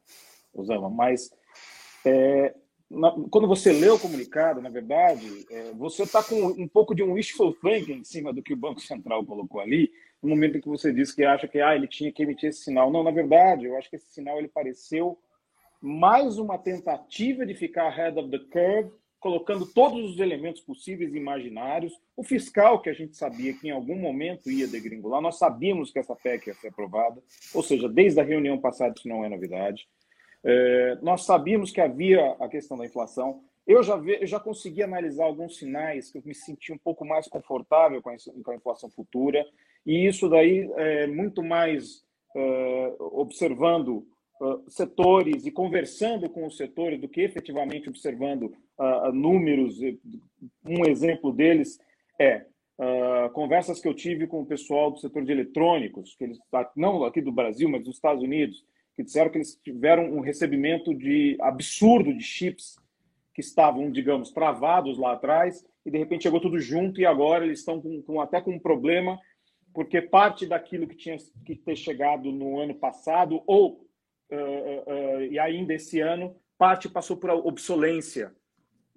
Osama, 0.53 0.89
mas 0.89 1.31
é, 2.05 2.53
na, 2.89 3.11
quando 3.29 3.47
você 3.47 3.73
lê 3.73 3.89
o 3.89 3.99
comunicado, 3.99 4.61
na 4.61 4.69
verdade, 4.69 5.45
é, 5.51 5.71
você 5.73 6.03
está 6.03 6.23
com 6.23 6.35
um 6.35 6.67
pouco 6.67 6.95
de 6.95 7.03
um 7.03 7.13
wishful 7.13 7.53
thinking 7.53 7.99
em 7.99 8.03
cima 8.03 8.31
do 8.31 8.41
que 8.41 8.53
o 8.53 8.57
Banco 8.57 8.79
Central 8.79 9.25
colocou 9.25 9.59
ali, 9.59 9.91
no 10.21 10.29
momento 10.29 10.57
em 10.57 10.61
que 10.61 10.69
você 10.69 10.93
disse 10.93 11.15
que 11.15 11.23
acha 11.23 11.47
que 11.47 11.59
ah, 11.59 11.75
ele 11.75 11.87
tinha 11.87 12.11
que 12.11 12.23
emitir 12.23 12.49
esse 12.49 12.63
sinal. 12.63 12.91
Não, 12.91 13.03
na 13.03 13.11
verdade, 13.11 13.65
eu 13.65 13.77
acho 13.77 13.89
que 13.89 13.97
esse 13.97 14.11
sinal 14.11 14.37
ele 14.37 14.47
pareceu 14.47 15.19
mais 15.81 16.39
uma 16.39 16.57
tentativa 16.57 17.45
de 17.45 17.53
ficar 17.53 17.87
ahead 17.87 18.17
of 18.17 18.29
the 18.29 18.39
curve 18.51 18.91
colocando 19.27 19.65
todos 19.65 20.09
os 20.09 20.19
elementos 20.21 20.61
possíveis 20.61 21.13
e 21.13 21.17
imaginários. 21.17 21.91
O 22.15 22.23
fiscal, 22.23 22.81
que 22.81 22.89
a 22.89 22.93
gente 22.93 23.17
sabia 23.17 23.53
que 23.53 23.67
em 23.67 23.71
algum 23.71 23.97
momento 23.97 24.49
ia 24.49 24.65
degringolar, 24.65 25.19
nós 25.19 25.37
sabíamos 25.37 25.91
que 25.91 25.99
essa 25.99 26.15
PEC 26.15 26.47
ia 26.47 26.53
ser 26.53 26.69
aprovada, 26.69 27.21
ou 27.53 27.61
seja, 27.61 27.89
desde 27.89 28.21
a 28.21 28.23
reunião 28.23 28.57
passada 28.57 28.93
isso 28.97 29.05
não 29.05 29.25
é 29.25 29.27
novidade. 29.27 29.85
É, 30.45 30.97
nós 31.01 31.25
sabíamos 31.25 31.71
que 31.71 31.81
havia 31.81 32.37
a 32.39 32.47
questão 32.47 32.77
da 32.77 32.85
inflação. 32.85 33.43
Eu 33.67 33.83
já, 33.83 33.97
eu 33.97 34.25
já 34.25 34.39
consegui 34.39 34.81
analisar 34.81 35.25
alguns 35.25 35.57
sinais 35.57 36.09
que 36.09 36.19
eu 36.19 36.23
me 36.25 36.33
senti 36.33 36.71
um 36.71 36.77
pouco 36.77 37.03
mais 37.03 37.27
confortável 37.27 38.01
com 38.01 38.09
a, 38.09 38.15
com 38.45 38.51
a 38.51 38.55
inflação 38.55 38.89
futura, 38.89 39.45
e 39.85 40.07
isso 40.07 40.29
daí 40.29 40.71
é 40.77 41.05
muito 41.05 41.43
mais 41.43 42.01
é, 42.33 42.95
observando 42.97 44.07
setores 44.67 45.45
e 45.45 45.51
conversando 45.51 46.29
com 46.29 46.45
os 46.45 46.57
setores 46.57 46.99
do 46.99 47.07
que 47.07 47.21
efetivamente 47.21 47.89
observando 47.89 48.53
uh, 48.77 49.11
números. 49.11 49.79
Um 50.65 50.85
exemplo 50.87 51.31
deles 51.31 51.79
é 52.19 52.45
uh, 52.77 53.29
conversas 53.31 53.79
que 53.79 53.87
eu 53.87 53.93
tive 53.93 54.27
com 54.27 54.41
o 54.41 54.45
pessoal 54.45 54.91
do 54.91 54.99
setor 54.99 55.23
de 55.23 55.31
eletrônicos, 55.31 56.15
que 56.15 56.23
eles 56.23 56.39
não 56.75 57.03
aqui 57.03 57.21
do 57.21 57.31
Brasil, 57.31 57.69
mas 57.69 57.83
dos 57.83 57.95
Estados 57.95 58.23
Unidos, 58.23 58.65
que 58.95 59.03
disseram 59.03 59.29
que 59.29 59.37
eles 59.37 59.59
tiveram 59.63 60.05
um 60.11 60.21
recebimento 60.21 60.93
de 60.93 61.37
absurdo 61.39 62.13
de 62.13 62.23
chips 62.23 62.77
que 63.33 63.41
estavam, 63.41 63.91
digamos, 63.91 64.31
travados 64.31 64.97
lá 64.97 65.13
atrás 65.13 65.63
e 65.85 65.91
de 65.91 65.97
repente 65.97 66.23
chegou 66.23 66.41
tudo 66.41 66.59
junto 66.59 66.99
e 66.99 67.05
agora 67.05 67.45
eles 67.45 67.59
estão 67.59 67.79
com, 67.79 68.01
com 68.01 68.19
até 68.19 68.41
com 68.41 68.51
um 68.51 68.59
problema 68.59 69.19
porque 69.77 70.01
parte 70.01 70.47
daquilo 70.47 70.87
que 70.87 70.95
tinha 70.95 71.15
que 71.45 71.55
ter 71.55 71.75
chegado 71.75 72.31
no 72.31 72.59
ano 72.59 72.73
passado 72.73 73.43
ou 73.45 73.86
uh, 74.31 75.17
uh, 75.17 75.21
e 75.23 75.39
ainda 75.39 75.73
esse 75.73 75.99
ano 75.99 76.35
parte 76.57 76.89
passou 76.89 77.17
por 77.17 77.29
obsolência 77.29 78.33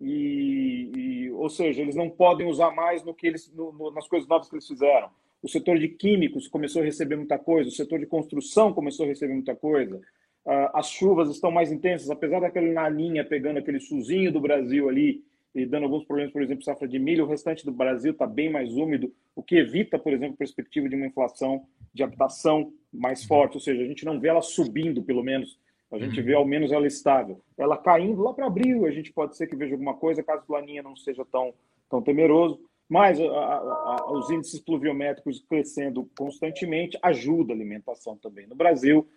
e, 0.01 0.91
e, 0.97 1.31
ou 1.33 1.51
seja, 1.51 1.83
eles 1.83 1.95
não 1.95 2.09
podem 2.09 2.49
usar 2.49 2.71
mais 2.71 3.05
no 3.05 3.15
que 3.15 3.27
eles, 3.27 3.53
no, 3.53 3.71
no, 3.73 3.91
nas 3.91 4.09
coisas 4.09 4.27
novas 4.29 4.49
que 4.49 4.55
eles 4.55 4.67
fizeram. 4.67 5.11
O 5.43 5.49
setor 5.49 5.79
de 5.79 5.89
químicos 5.89 6.49
começou 6.49 6.81
a 6.81 6.85
receber 6.85 7.17
muita 7.17 7.39
coisa, 7.39 7.69
o 7.69 7.73
setor 7.73 7.99
de 7.99 8.07
construção 8.07 8.73
começou 8.73 9.05
a 9.05 9.09
receber 9.09 9.35
muita 9.35 9.55
coisa. 9.55 9.97
Uh, 10.45 10.71
as 10.73 10.89
chuvas 10.89 11.29
estão 11.29 11.51
mais 11.51 11.71
intensas, 11.71 12.11
apesar 12.11 12.41
daquele 12.41 12.73
na 12.73 12.89
linha 12.89 13.25
pegando 13.25 13.59
aquele 13.59 13.79
suzinho 13.79 14.33
do 14.33 14.41
Brasil 14.41 14.89
ali 14.89 15.23
e 15.55 15.67
dando 15.67 15.85
alguns 15.85 16.05
problemas, 16.05 16.33
por 16.33 16.43
exemplo, 16.43 16.65
safra 16.65 16.87
de 16.87 16.99
milho, 16.99 17.25
o 17.25 17.29
restante 17.29 17.65
do 17.65 17.73
Brasil 17.73 18.13
está 18.13 18.27
bem 18.27 18.51
mais 18.51 18.77
úmido, 18.77 19.13
o 19.35 19.43
que 19.43 19.57
evita, 19.57 19.99
por 19.99 20.13
exemplo, 20.13 20.35
a 20.35 20.39
perspectiva 20.39 20.89
de 20.89 20.95
uma 20.95 21.07
inflação 21.07 21.67
de 21.93 22.03
habitação 22.03 22.73
mais 22.93 23.25
forte, 23.25 23.55
ou 23.55 23.61
seja, 23.61 23.83
a 23.83 23.87
gente 23.87 24.05
não 24.05 24.21
vê 24.21 24.29
ela 24.29 24.43
subindo, 24.43 25.03
pelo 25.03 25.23
menos, 25.23 25.59
a 25.91 25.99
gente 25.99 26.21
uhum. 26.21 26.27
vê 26.27 26.35
ao 26.35 26.45
menos 26.45 26.71
ela 26.71 26.87
estável. 26.87 27.41
Ela 27.59 27.77
caindo 27.77 28.23
lá 28.23 28.33
para 28.33 28.47
abril, 28.47 28.87
a 28.87 28.93
gente 28.93 29.13
pode 29.13 29.37
ser 29.37 29.49
que 29.49 29.57
veja 29.57 29.75
alguma 29.75 29.95
coisa, 29.95 30.23
caso 30.23 30.45
o 30.47 30.53
Laninha 30.53 30.83
não 30.83 30.95
seja 30.95 31.25
tão, 31.25 31.53
tão 31.89 32.01
temeroso. 32.01 32.61
Mas 32.89 33.21
a, 33.21 33.25
a, 33.25 33.97
a, 34.01 34.13
os 34.13 34.31
índices 34.31 34.61
pluviométricos 34.61 35.45
crescendo 35.49 36.09
constantemente 36.17 36.99
ajuda 37.03 37.53
a 37.53 37.57
alimentação 37.57 38.17
também. 38.17 38.47
No 38.49 38.57
Brasil, 38.57 39.09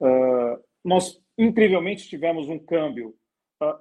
uh, 0.00 0.60
nós 0.84 1.20
incrivelmente 1.38 2.08
tivemos 2.08 2.48
um 2.48 2.58
câmbio, 2.58 3.14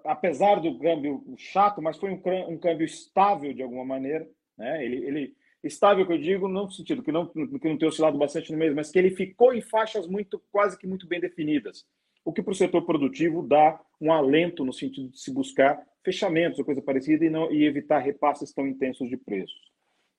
apesar 0.05 0.59
do 0.59 0.77
câmbio 0.77 1.23
chato, 1.37 1.81
mas 1.81 1.97
foi 1.97 2.11
um, 2.11 2.21
um 2.49 2.57
câmbio 2.57 2.85
estável 2.85 3.53
de 3.53 3.63
alguma 3.63 3.85
maneira. 3.85 4.27
Né? 4.57 4.83
Ele, 4.85 5.05
ele, 5.05 5.35
estável 5.63 6.05
que 6.05 6.13
eu 6.13 6.17
digo, 6.17 6.47
no 6.47 6.69
sentido 6.71 7.03
que 7.03 7.11
não, 7.11 7.27
que 7.27 7.67
não 7.69 7.77
tem 7.77 7.87
oscilado 7.87 8.17
bastante 8.17 8.51
no 8.51 8.57
mês, 8.57 8.73
mas 8.73 8.91
que 8.91 8.99
ele 8.99 9.11
ficou 9.11 9.53
em 9.53 9.61
faixas 9.61 10.07
muito 10.07 10.41
quase 10.51 10.77
que 10.77 10.87
muito 10.87 11.07
bem 11.07 11.19
definidas 11.19 11.85
o 12.23 12.33
que 12.33 12.43
para 12.43 12.51
o 12.51 12.55
setor 12.55 12.85
produtivo 12.85 13.41
dá 13.41 13.79
um 13.99 14.11
alento 14.11 14.63
no 14.63 14.73
sentido 14.73 15.09
de 15.09 15.19
se 15.19 15.33
buscar 15.33 15.83
fechamentos 16.03 16.59
ou 16.59 16.65
coisa 16.65 16.81
parecida 16.81 17.25
e, 17.25 17.29
não, 17.29 17.51
e 17.51 17.65
evitar 17.65 17.99
repasses 17.99 18.53
tão 18.53 18.67
intensos 18.67 19.09
de 19.09 19.17
preços. 19.17 19.59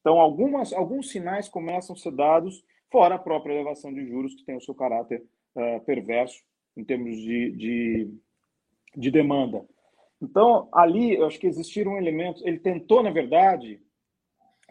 Então, 0.00 0.18
algumas, 0.18 0.72
alguns 0.72 1.10
sinais 1.10 1.48
começam 1.48 1.94
a 1.94 1.98
ser 1.98 2.12
dados, 2.12 2.64
fora 2.90 3.14
a 3.14 3.18
própria 3.18 3.54
elevação 3.54 3.92
de 3.92 4.06
juros, 4.06 4.34
que 4.34 4.44
tem 4.44 4.56
o 4.56 4.60
seu 4.60 4.74
caráter 4.74 5.22
uh, 5.54 5.80
perverso 5.84 6.42
em 6.76 6.84
termos 6.84 7.16
de, 7.16 7.50
de, 7.52 8.14
de 8.96 9.10
demanda. 9.10 9.64
Então, 10.20 10.68
ali, 10.72 11.14
eu 11.14 11.26
acho 11.26 11.38
que 11.38 11.46
existiram 11.46 11.96
elementos. 11.96 12.42
Ele 12.44 12.58
tentou, 12.58 13.02
na 13.02 13.10
verdade, 13.10 13.80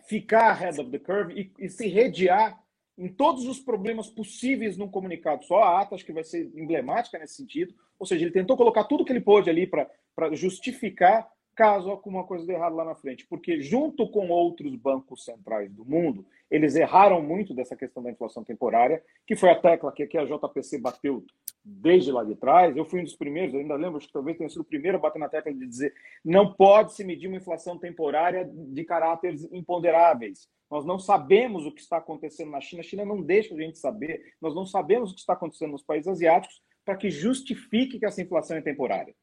ficar 0.07 0.51
ahead 0.51 0.79
of 0.79 0.91
the 0.91 0.99
curve 0.99 1.33
e, 1.33 1.65
e 1.65 1.69
se 1.69 1.88
redear 1.88 2.61
em 2.97 3.07
todos 3.07 3.45
os 3.45 3.59
problemas 3.59 4.09
possíveis 4.09 4.77
num 4.77 4.89
comunicado 4.89 5.43
só. 5.45 5.63
A 5.63 5.81
ata 5.81 5.95
acho 5.95 6.05
que 6.05 6.13
vai 6.13 6.23
ser 6.23 6.51
emblemática 6.55 7.17
nesse 7.17 7.35
sentido. 7.35 7.73
Ou 7.97 8.05
seja, 8.05 8.25
ele 8.25 8.33
tentou 8.33 8.57
colocar 8.57 8.83
tudo 8.83 9.05
que 9.05 9.11
ele 9.11 9.21
pôde 9.21 9.49
ali 9.49 9.65
para 9.65 10.35
justificar 10.35 11.27
caso 11.59 11.91
alguma 11.91 12.23
coisa 12.23 12.45
dê 12.45 12.53
errado 12.53 12.77
lá 12.77 12.85
na 12.85 12.95
frente. 12.95 13.27
Porque, 13.27 13.59
junto 13.59 14.09
com 14.09 14.29
outros 14.29 14.73
bancos 14.77 15.25
centrais 15.25 15.69
do 15.69 15.83
mundo, 15.83 16.25
eles 16.49 16.73
erraram 16.73 17.21
muito 17.21 17.53
dessa 17.53 17.75
questão 17.75 18.01
da 18.01 18.09
inflação 18.09 18.45
temporária, 18.45 19.03
que 19.27 19.35
foi 19.35 19.49
a 19.49 19.59
tecla 19.59 19.91
que, 19.91 20.07
que 20.07 20.17
a 20.17 20.23
JPC 20.23 20.79
bateu 20.79 21.21
desde 21.65 22.13
lá 22.13 22.23
de 22.23 22.33
trás. 22.37 22.77
Eu 22.77 22.85
fui 22.85 23.01
um 23.01 23.03
dos 23.03 23.17
primeiros, 23.17 23.53
ainda 23.53 23.75
lembro, 23.75 23.97
acho 23.97 24.07
que 24.07 24.13
talvez 24.13 24.37
tenha 24.37 24.49
sido 24.49 24.61
o 24.61 24.63
primeiro 24.63 24.97
a 24.97 25.01
bater 25.01 25.19
na 25.19 25.27
tecla 25.27 25.53
de 25.53 25.67
dizer 25.67 25.93
não 26.23 26.53
pode 26.53 26.93
se 26.93 27.03
medir 27.03 27.27
uma 27.27 27.35
inflação 27.35 27.77
temporária 27.77 28.49
de 28.49 28.85
caráteres 28.85 29.45
imponderáveis. 29.51 30.47
Nós 30.71 30.85
não 30.85 30.97
sabemos 30.97 31.65
o 31.65 31.73
que 31.73 31.81
está 31.81 31.97
acontecendo 31.97 32.51
na 32.51 32.61
China. 32.61 32.79
A 32.79 32.85
China 32.85 33.03
não 33.03 33.21
deixa 33.21 33.53
a 33.53 33.57
gente 33.57 33.77
saber. 33.77 34.33
Nós 34.39 34.55
não 34.55 34.65
sabemos 34.65 35.11
o 35.11 35.13
que 35.13 35.19
está 35.19 35.33
acontecendo 35.33 35.71
nos 35.71 35.83
países 35.83 36.07
asiáticos 36.07 36.61
para 36.85 36.95
que 36.95 37.09
justifique 37.09 37.99
que 37.99 38.05
essa 38.05 38.21
inflação 38.21 38.55
é 38.55 38.61
temporária. 38.61 39.13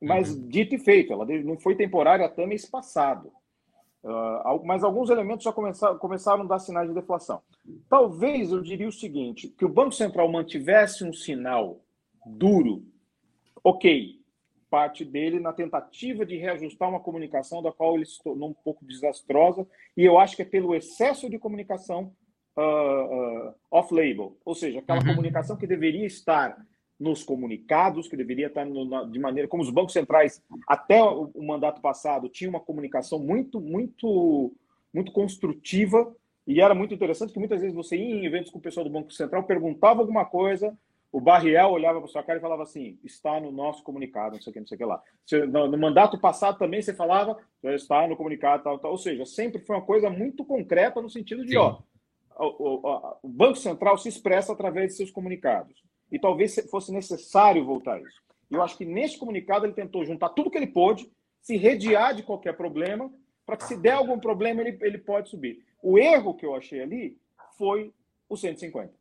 Mas, 0.00 0.34
uhum. 0.34 0.48
dito 0.48 0.74
e 0.74 0.78
feito, 0.78 1.12
ela 1.12 1.24
não 1.44 1.58
foi 1.58 1.74
temporária 1.74 2.26
até 2.26 2.46
mês 2.46 2.66
passado. 2.66 3.32
Uh, 4.02 4.64
mas 4.64 4.84
alguns 4.84 5.10
elementos 5.10 5.42
já 5.42 5.52
começaram, 5.52 5.98
começaram 5.98 6.42
a 6.42 6.46
dar 6.46 6.58
sinais 6.60 6.88
de 6.88 6.94
deflação. 6.94 7.42
Talvez 7.88 8.52
eu 8.52 8.62
diria 8.62 8.86
o 8.86 8.92
seguinte: 8.92 9.48
que 9.48 9.64
o 9.64 9.68
Banco 9.68 9.92
Central 9.92 10.30
mantivesse 10.30 11.02
um 11.02 11.12
sinal 11.12 11.80
duro, 12.24 12.84
ok, 13.64 14.20
parte 14.70 15.04
dele 15.04 15.40
na 15.40 15.52
tentativa 15.52 16.24
de 16.24 16.36
reajustar 16.36 16.88
uma 16.88 17.00
comunicação 17.00 17.62
da 17.62 17.72
qual 17.72 17.96
ele 17.96 18.06
se 18.06 18.22
tornou 18.22 18.50
um 18.50 18.54
pouco 18.54 18.84
desastrosa, 18.84 19.66
e 19.96 20.04
eu 20.04 20.18
acho 20.18 20.36
que 20.36 20.42
é 20.42 20.44
pelo 20.44 20.74
excesso 20.74 21.28
de 21.28 21.38
comunicação 21.38 22.12
uh, 22.56 23.48
uh, 23.48 23.54
off-label, 23.70 24.36
ou 24.44 24.54
seja, 24.54 24.78
aquela 24.78 25.00
uhum. 25.00 25.06
comunicação 25.06 25.56
que 25.56 25.66
deveria 25.66 26.06
estar 26.06 26.56
nos 26.98 27.22
comunicados, 27.22 28.08
que 28.08 28.16
deveria 28.16 28.46
estar 28.46 28.64
no, 28.64 28.84
na, 28.84 29.04
de 29.04 29.18
maneira 29.18 29.48
como 29.48 29.62
os 29.62 29.70
bancos 29.70 29.92
centrais, 29.92 30.42
até 30.66 31.02
o, 31.02 31.30
o 31.34 31.46
mandato 31.46 31.80
passado, 31.80 32.28
tinham 32.28 32.50
uma 32.50 32.60
comunicação 32.60 33.18
muito, 33.18 33.60
muito, 33.60 34.52
muito 34.92 35.12
construtiva, 35.12 36.14
e 36.46 36.60
era 36.60 36.74
muito 36.74 36.94
interessante 36.94 37.32
que 37.32 37.38
muitas 37.38 37.60
vezes 37.60 37.74
você 37.74 37.96
ia 37.96 38.14
em 38.14 38.24
eventos 38.24 38.50
com 38.50 38.58
o 38.58 38.62
pessoal 38.62 38.84
do 38.84 38.92
Banco 38.92 39.12
Central, 39.12 39.44
perguntava 39.44 40.00
alguma 40.00 40.24
coisa, 40.24 40.76
o 41.16 41.20
Barriel 41.20 41.70
olhava 41.70 41.98
para 41.98 42.08
sua 42.08 42.22
cara 42.22 42.38
e 42.38 42.42
falava 42.42 42.62
assim: 42.62 42.98
está 43.02 43.40
no 43.40 43.50
nosso 43.50 43.82
comunicado, 43.82 44.34
não 44.34 44.42
sei 44.42 44.50
o 44.50 44.52
que, 44.52 44.60
não 44.60 44.66
sei 44.66 44.74
o 44.74 44.78
que 44.78 44.84
lá. 44.84 45.02
No 45.70 45.78
mandato 45.78 46.18
passado 46.18 46.58
também 46.58 46.82
você 46.82 46.92
falava, 46.92 47.38
está 47.62 48.06
no 48.06 48.16
comunicado, 48.16 48.62
tal, 48.62 48.78
tal. 48.78 48.90
Ou 48.90 48.98
seja, 48.98 49.24
sempre 49.24 49.60
foi 49.60 49.76
uma 49.76 49.84
coisa 49.84 50.10
muito 50.10 50.44
concreta 50.44 51.00
no 51.00 51.08
sentido 51.08 51.42
de, 51.42 51.52
Sim. 51.52 51.56
ó, 51.56 51.78
o, 52.38 52.44
o, 52.44 53.18
o, 53.22 53.28
Banco 53.28 53.56
Central 53.56 53.96
se 53.96 54.10
expressa 54.10 54.52
através 54.52 54.88
de 54.88 54.96
seus 54.98 55.10
comunicados. 55.10 55.82
E 56.10 56.18
talvez 56.18 56.54
fosse 56.70 56.92
necessário 56.92 57.64
voltar 57.64 57.94
a 57.94 58.00
isso. 58.00 58.22
Eu 58.50 58.62
acho 58.62 58.76
que 58.76 58.84
nesse 58.84 59.18
comunicado 59.18 59.66
ele 59.66 59.72
tentou 59.72 60.04
juntar 60.04 60.28
tudo 60.30 60.50
que 60.50 60.56
ele 60.56 60.68
pôde, 60.68 61.10
se 61.40 61.56
rediar 61.56 62.14
de 62.14 62.22
qualquer 62.22 62.56
problema, 62.56 63.12
para 63.44 63.56
que 63.56 63.64
se 63.64 63.76
der 63.76 63.92
algum 63.92 64.18
problema 64.18 64.60
ele, 64.60 64.78
ele 64.80 64.98
pode 64.98 65.28
subir. 65.28 65.64
O 65.82 65.98
erro 65.98 66.34
que 66.34 66.44
eu 66.44 66.54
achei 66.54 66.80
ali 66.80 67.16
foi 67.56 67.92
o 68.28 68.36
150. 68.36 68.92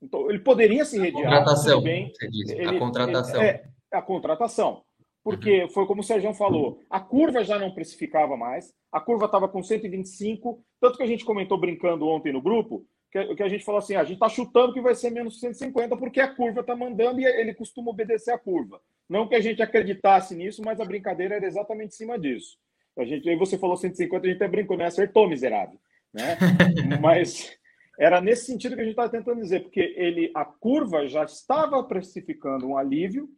Então, 0.00 0.30
ele 0.30 0.38
poderia 0.38 0.84
se 0.84 0.98
rediar. 0.98 1.24
Contratação, 1.24 1.82
bem, 1.82 2.12
ele, 2.20 2.64
a 2.64 2.78
contratação. 2.78 3.42
Ele, 3.42 3.48
é, 3.48 3.64
a 3.92 4.02
contratação. 4.02 4.82
Porque 5.24 5.64
uhum. 5.64 5.68
foi 5.70 5.86
como 5.86 6.00
o 6.00 6.04
Sérgio 6.04 6.32
falou, 6.34 6.80
a 6.88 7.00
curva 7.00 7.44
já 7.44 7.58
não 7.58 7.72
precificava 7.72 8.36
mais, 8.36 8.72
a 8.90 9.00
curva 9.00 9.26
estava 9.26 9.48
com 9.48 9.62
125, 9.62 10.62
tanto 10.80 10.96
que 10.96 11.02
a 11.02 11.06
gente 11.06 11.24
comentou 11.24 11.58
brincando 11.58 12.06
ontem 12.06 12.32
no 12.32 12.40
grupo, 12.40 12.86
que, 13.10 13.34
que 13.36 13.42
a 13.42 13.48
gente 13.48 13.64
falou 13.64 13.78
assim, 13.78 13.94
ah, 13.94 14.00
a 14.00 14.04
gente 14.04 14.14
está 14.14 14.28
chutando 14.28 14.72
que 14.72 14.80
vai 14.80 14.94
ser 14.94 15.10
menos 15.10 15.40
150 15.40 15.96
porque 15.96 16.20
a 16.20 16.34
curva 16.34 16.60
está 16.60 16.76
mandando 16.76 17.20
e 17.20 17.24
ele 17.24 17.54
costuma 17.54 17.90
obedecer 17.90 18.32
a 18.32 18.38
curva. 18.38 18.80
Não 19.08 19.26
que 19.26 19.34
a 19.34 19.40
gente 19.40 19.62
acreditasse 19.62 20.34
nisso, 20.34 20.62
mas 20.64 20.80
a 20.80 20.84
brincadeira 20.84 21.36
era 21.36 21.46
exatamente 21.46 21.94
em 21.94 21.96
cima 21.96 22.18
disso. 22.18 22.58
A 22.96 23.04
gente, 23.04 23.28
aí 23.28 23.36
você 23.36 23.56
falou 23.56 23.76
150, 23.76 24.26
a 24.26 24.28
gente 24.28 24.36
até 24.36 24.48
brincou, 24.48 24.76
né? 24.76 24.86
Acertou, 24.86 25.28
miserável. 25.28 25.78
Né? 26.12 26.36
mas 27.00 27.56
era 27.98 28.20
nesse 28.20 28.46
sentido 28.46 28.74
que 28.74 28.80
a 28.80 28.84
gente 28.84 28.92
estava 28.92 29.08
tentando 29.08 29.40
dizer, 29.40 29.60
porque 29.60 29.94
ele, 29.96 30.30
a 30.34 30.44
curva 30.44 31.06
já 31.06 31.24
estava 31.24 31.82
precificando 31.84 32.66
um 32.66 32.76
alívio 32.76 33.28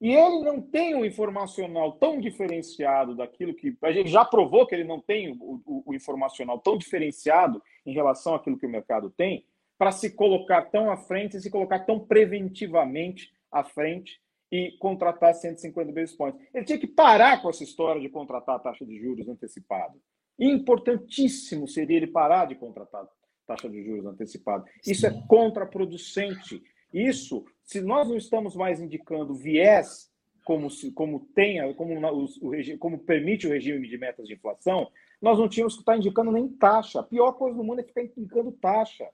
e 0.00 0.14
ele 0.14 0.44
não 0.44 0.60
tem 0.60 0.94
um 0.94 1.04
informacional 1.04 1.92
tão 1.92 2.20
diferenciado 2.20 3.16
daquilo 3.16 3.54
que 3.54 3.76
a 3.82 3.90
gente 3.90 4.08
já 4.08 4.24
provou 4.24 4.66
que 4.66 4.74
ele 4.74 4.84
não 4.84 5.00
tem 5.00 5.32
o, 5.32 5.60
o, 5.66 5.82
o 5.86 5.94
informacional 5.94 6.60
tão 6.60 6.78
diferenciado 6.78 7.60
em 7.88 7.94
relação 7.94 8.34
àquilo 8.34 8.58
que 8.58 8.66
o 8.66 8.70
mercado 8.70 9.10
tem 9.10 9.46
para 9.78 9.92
se 9.92 10.10
colocar 10.10 10.62
tão 10.62 10.90
à 10.90 10.96
frente 10.96 11.36
e 11.36 11.40
se 11.40 11.50
colocar 11.50 11.80
tão 11.80 11.98
preventivamente 11.98 13.32
à 13.50 13.64
frente 13.64 14.20
e 14.50 14.72
contratar 14.78 15.34
150 15.34 15.92
basis 15.92 16.16
points. 16.16 16.40
Ele 16.52 16.64
tinha 16.64 16.78
que 16.78 16.86
parar 16.86 17.40
com 17.40 17.48
essa 17.48 17.62
história 17.62 18.00
de 18.00 18.08
contratar 18.08 18.56
a 18.56 18.58
taxa 18.58 18.84
de 18.84 18.98
juros 18.98 19.28
antecipado. 19.28 20.00
Importantíssimo 20.38 21.66
seria 21.66 21.96
ele 21.96 22.06
parar 22.08 22.46
de 22.46 22.54
contratar 22.56 23.06
taxa 23.46 23.68
de 23.68 23.82
juros 23.82 24.04
antecipada. 24.04 24.64
Isso 24.86 25.06
é 25.06 25.22
contraproducente. 25.26 26.62
Isso, 26.92 27.46
se 27.64 27.80
nós 27.80 28.06
não 28.08 28.16
estamos 28.16 28.54
mais 28.54 28.80
indicando 28.80 29.34
viés 29.34 30.10
como, 30.44 30.70
se, 30.70 30.92
como 30.92 31.20
tem, 31.34 31.72
como, 31.74 31.94
o, 31.94 32.24
o, 32.24 32.78
como 32.78 32.98
permite 32.98 33.46
o 33.46 33.50
regime 33.50 33.88
de 33.88 33.96
metas 33.96 34.26
de 34.26 34.34
inflação, 34.34 34.90
nós 35.20 35.38
não 35.38 35.48
tínhamos 35.48 35.74
que 35.74 35.80
estar 35.80 35.96
indicando 35.96 36.30
nem 36.30 36.48
taxa. 36.48 37.00
A 37.00 37.02
pior 37.02 37.32
coisa 37.32 37.56
do 37.56 37.64
mundo 37.64 37.80
é 37.80 37.84
ficar 37.84 38.02
indicando 38.02 38.52
taxa. 38.52 39.08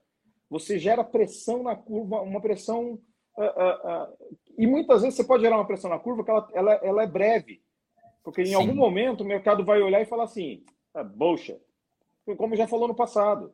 Você 0.49 0.77
gera 0.77 1.03
pressão 1.03 1.63
na 1.63 1.75
curva, 1.75 2.21
uma 2.21 2.39
pressão 2.39 2.99
uh, 3.37 3.41
uh, 3.41 4.37
e 4.57 4.67
muitas 4.67 5.01
vezes 5.01 5.17
você 5.17 5.23
pode 5.23 5.43
gerar 5.43 5.57
uma 5.57 5.67
pressão 5.67 5.89
na 5.89 5.99
curva 5.99 6.23
que 6.23 6.31
ela, 6.31 6.47
ela, 6.53 6.73
ela 6.75 7.03
é 7.03 7.07
breve. 7.07 7.61
Porque 8.23 8.41
em 8.41 8.47
Sim. 8.47 8.55
algum 8.55 8.75
momento 8.75 9.21
o 9.21 9.25
mercado 9.25 9.63
vai 9.63 9.81
olhar 9.81 10.01
e 10.01 10.05
falar 10.05 10.23
assim, 10.23 10.63
é 10.95 11.03
bullshit. 11.03 11.59
Como 12.37 12.55
já 12.55 12.67
falou 12.67 12.87
no 12.87 12.95
passado. 12.95 13.53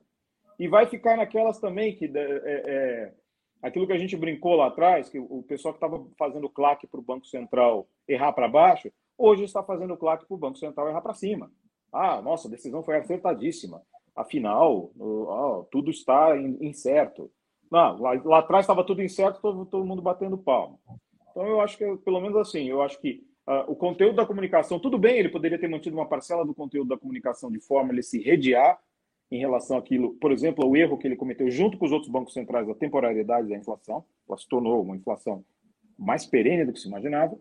E 0.60 0.68
vai 0.68 0.86
ficar 0.86 1.18
naquelas 1.18 1.60
também 1.60 1.96
que 1.96 2.06
é, 2.06 2.12
é, 2.16 3.14
aquilo 3.62 3.88
que 3.88 3.94
a 3.94 3.98
gente 3.98 4.16
brincou 4.16 4.56
lá 4.56 4.68
atrás, 4.68 5.10
que 5.10 5.20
o 5.20 5.44
pessoal 5.44 5.74
que 5.74 5.78
estava 5.78 6.06
fazendo 6.18 6.50
claque 6.50 6.88
para 6.88 7.00
o 7.00 7.04
Banco 7.04 7.26
Central 7.26 7.88
errar 8.08 8.32
para 8.32 8.48
baixo, 8.48 8.92
hoje 9.18 9.44
está 9.44 9.64
fazendo 9.64 9.98
claque 9.98 10.26
para 10.26 10.36
o 10.36 10.40
Banco 10.40 10.58
Central 10.58 10.88
errar 10.88 11.02
para 11.02 11.14
cima. 11.14 11.52
Ah, 11.92 12.22
nossa, 12.22 12.48
a 12.48 12.52
decisão 12.52 12.84
foi 12.84 12.98
acertadíssima. 12.98 13.82
Afinal, 14.16 14.92
oh, 14.98 15.66
tudo 15.72 15.90
está 15.90 16.38
incerto. 16.38 17.32
Não, 17.72 18.00
lá, 18.00 18.22
lá 18.24 18.40
atrás 18.40 18.64
estava 18.64 18.84
tudo 18.84 19.02
incerto, 19.02 19.42
todo, 19.42 19.66
todo 19.66 19.86
mundo 19.86 20.02
batendo 20.02 20.38
palma. 20.38 20.78
Então, 21.30 21.48
eu 21.48 21.62
acho 21.62 21.78
que, 21.78 21.98
pelo 21.98 22.20
menos 22.20 22.38
assim, 22.38 22.68
eu 22.68 22.82
acho 22.82 23.00
que 23.00 23.24
uh, 23.48 23.72
o 23.72 23.76
conteúdo 23.76 24.18
da 24.18 24.26
comunicação, 24.26 24.80
tudo 24.80 24.98
bem, 24.98 25.18
ele 25.18 25.30
poderia 25.30 25.58
ter 25.58 25.70
mantido 25.70 25.96
uma 25.96 26.06
parcela 26.06 26.46
do 26.46 26.54
conteúdo 26.54 26.90
da 26.90 26.98
comunicação 26.98 27.50
de 27.50 27.60
forma 27.60 27.94
ele 27.94 28.04
se 28.04 28.22
redear 28.22 28.80
em 29.32 29.40
relação 29.40 29.78
àquilo, 29.78 30.14
por 30.16 30.32
exemplo, 30.32 30.68
o 30.68 30.76
erro 30.76 30.98
que 30.98 31.08
ele 31.08 31.16
cometeu 31.16 31.50
junto 31.50 31.78
com 31.78 31.86
os 31.86 31.92
outros 31.94 32.12
bancos 32.12 32.34
centrais 32.34 32.68
da 32.68 32.76
temporalidade 32.76 33.48
da 33.48 33.56
inflação, 33.56 34.04
ela 34.28 34.38
se 34.38 34.48
tornou 34.48 34.82
uma 34.84 34.96
inflação 34.96 35.46
mais 35.98 36.26
perene 36.26 36.66
do 36.66 36.74
que 36.74 36.80
se 36.80 36.90
imaginava, 36.90 37.40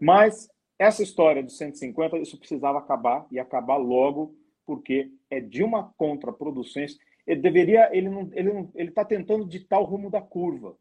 mas 0.00 0.48
essa 0.78 1.02
história 1.02 1.42
de 1.42 1.52
150, 1.52 2.18
isso 2.18 2.38
precisava 2.38 2.78
acabar 2.78 3.26
e 3.30 3.38
acabar 3.38 3.76
logo, 3.76 4.34
porque 4.64 5.10
é 5.30 5.40
de 5.40 5.62
uma 5.62 5.92
contraproducência 5.96 6.98
ele 7.26 7.40
deveria, 7.40 7.90
ele 7.92 8.08
não, 8.08 8.30
ele 8.32 8.52
não, 8.52 8.70
ele 8.74 8.90
está 8.90 9.04
tentando 9.04 9.44
ditar 9.44 9.80
o 9.80 9.84
rumo 9.84 10.08
da 10.08 10.20
curva. 10.20 10.76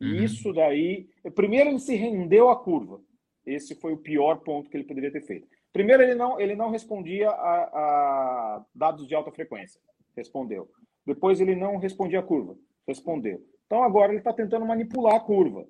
Uhum. 0.00 0.14
Isso 0.14 0.52
daí, 0.52 1.08
primeiro 1.34 1.70
ele 1.70 1.80
se 1.80 1.96
rendeu 1.96 2.48
à 2.48 2.56
curva. 2.56 3.00
Esse 3.44 3.74
foi 3.74 3.92
o 3.92 3.98
pior 3.98 4.36
ponto 4.40 4.70
que 4.70 4.76
ele 4.76 4.84
poderia 4.84 5.10
ter 5.10 5.22
feito. 5.22 5.48
Primeiro 5.72 6.02
ele 6.02 6.14
não, 6.14 6.38
ele 6.38 6.54
não 6.54 6.70
respondia 6.70 7.28
a, 7.28 7.62
a 7.62 8.64
dados 8.74 9.06
de 9.06 9.14
alta 9.14 9.32
frequência, 9.32 9.80
respondeu. 10.16 10.70
Depois 11.04 11.40
ele 11.40 11.56
não 11.56 11.76
respondia 11.76 12.20
a 12.20 12.22
curva, 12.22 12.56
respondeu. 12.86 13.44
Então 13.66 13.82
agora 13.82 14.12
ele 14.12 14.18
está 14.18 14.32
tentando 14.32 14.64
manipular 14.64 15.16
a 15.16 15.20
curva. 15.20 15.66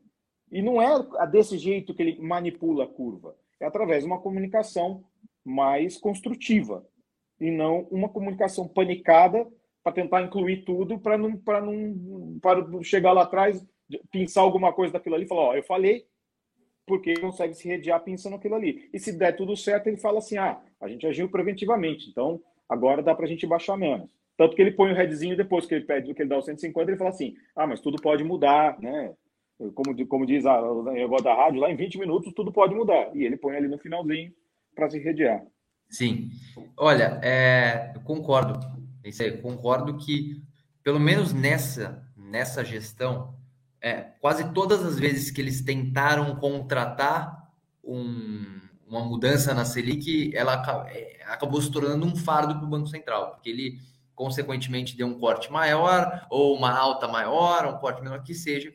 E 0.53 0.61
não 0.61 0.83
é 0.83 1.27
desse 1.29 1.57
jeito 1.57 1.95
que 1.95 2.03
ele 2.03 2.21
manipula 2.21 2.85
a 2.85 2.89
curva. 2.89 3.37
É 3.61 3.67
através 3.67 4.03
de 4.03 4.07
uma 4.07 4.21
comunicação 4.21 5.05
mais 5.45 5.97
construtiva 5.99 6.85
e 7.41 7.51
não 7.51 7.89
uma 7.91 8.09
comunicação 8.09 8.67
panicada 8.67 9.47
para 9.83 9.93
tentar 9.93 10.23
incluir 10.23 10.65
tudo, 10.65 10.99
para 10.99 11.17
não, 11.17 11.37
para 11.37 11.61
não 11.61 12.39
para 12.41 12.83
chegar 12.83 13.13
lá 13.13 13.23
atrás, 13.23 13.65
pensar 14.11 14.43
alguma 14.43 14.73
coisa 14.73 14.93
daquilo 14.93 15.15
ali 15.15 15.25
e 15.25 15.29
falar: 15.29 15.43
Ó, 15.43 15.55
eu 15.55 15.63
falei, 15.63 16.07
porque 16.87 17.15
consegue 17.15 17.55
se 17.55 17.69
redear 17.69 18.03
pensando 18.03 18.37
aquilo 18.37 18.55
ali. 18.55 18.89
E 18.93 18.99
se 18.99 19.13
der 19.17 19.37
tudo 19.37 19.57
certo, 19.57 19.87
ele 19.87 19.97
fala 19.97 20.19
assim: 20.19 20.37
ah, 20.37 20.61
a 20.81 20.89
gente 20.89 21.07
agiu 21.07 21.29
preventivamente, 21.31 22.09
então 22.11 22.43
agora 22.69 23.03
dá 23.03 23.15
para 23.15 23.25
a 23.25 23.29
gente 23.29 23.47
baixar 23.47 23.77
menos. 23.77 24.11
Tanto 24.37 24.57
que 24.57 24.63
ele 24.63 24.73
põe 24.73 24.91
o 24.91 24.95
headzinho 24.95 25.37
depois 25.37 25.67
que 25.67 25.75
ele 25.75 25.85
pede 25.85 26.15
que 26.15 26.23
ele 26.23 26.29
dá 26.29 26.39
o 26.39 26.43
150, 26.43 26.91
ele 26.91 26.99
fala 26.99 27.11
assim: 27.11 27.35
ah, 27.55 27.67
mas 27.67 27.81
tudo 27.81 28.01
pode 28.03 28.25
mudar, 28.25 28.79
né? 28.81 29.15
Como, 29.75 30.07
como 30.07 30.27
diz 30.27 30.47
a, 30.47 30.61
o 30.61 30.83
negócio 30.85 31.25
da 31.25 31.35
rádio, 31.35 31.61
lá 31.61 31.71
em 31.71 31.77
20 31.77 31.99
minutos 31.99 32.33
tudo 32.33 32.53
pode 32.53 32.75
mudar. 32.75 33.15
E 33.15 33.25
ele 33.25 33.37
põe 33.37 33.57
ali 33.57 33.69
no 33.69 33.79
finalzinho 33.79 34.33
para 34.75 34.89
se 34.89 34.99
redear. 34.99 35.45
Sim. 35.89 36.31
Olha, 36.77 37.21
é, 37.23 37.93
eu 37.95 38.01
concordo 38.01 38.59
isso 39.05 39.23
aí, 39.23 39.39
concordo 39.39 39.97
que, 39.97 40.43
pelo 40.83 41.01
menos 41.01 41.33
nessa, 41.33 42.07
nessa 42.17 42.65
gestão, 42.65 43.35
é, 43.81 44.03
quase 44.21 44.53
todas 44.53 44.85
as 44.85 44.99
vezes 44.99 45.31
que 45.31 45.41
eles 45.41 45.63
tentaram 45.63 46.37
contratar 46.37 47.51
um, 47.83 48.61
uma 48.87 49.01
mudança 49.01 49.55
na 49.55 49.65
Selic, 49.65 50.37
ela 50.37 50.63
é, 50.91 51.23
acabou 51.25 51.61
se 51.63 51.71
tornando 51.71 52.05
um 52.05 52.15
fardo 52.15 52.55
para 52.55 52.65
o 52.65 52.69
Banco 52.69 52.89
Central, 52.89 53.31
porque 53.31 53.49
ele, 53.49 53.79
consequentemente, 54.15 54.97
deu 54.97 55.07
um 55.07 55.19
corte 55.19 55.51
maior, 55.51 56.27
ou 56.29 56.55
uma 56.55 56.71
alta 56.71 57.09
maior, 57.09 57.67
um 57.67 57.79
corte 57.79 58.03
menor 58.03 58.23
que 58.23 58.35
seja, 58.35 58.73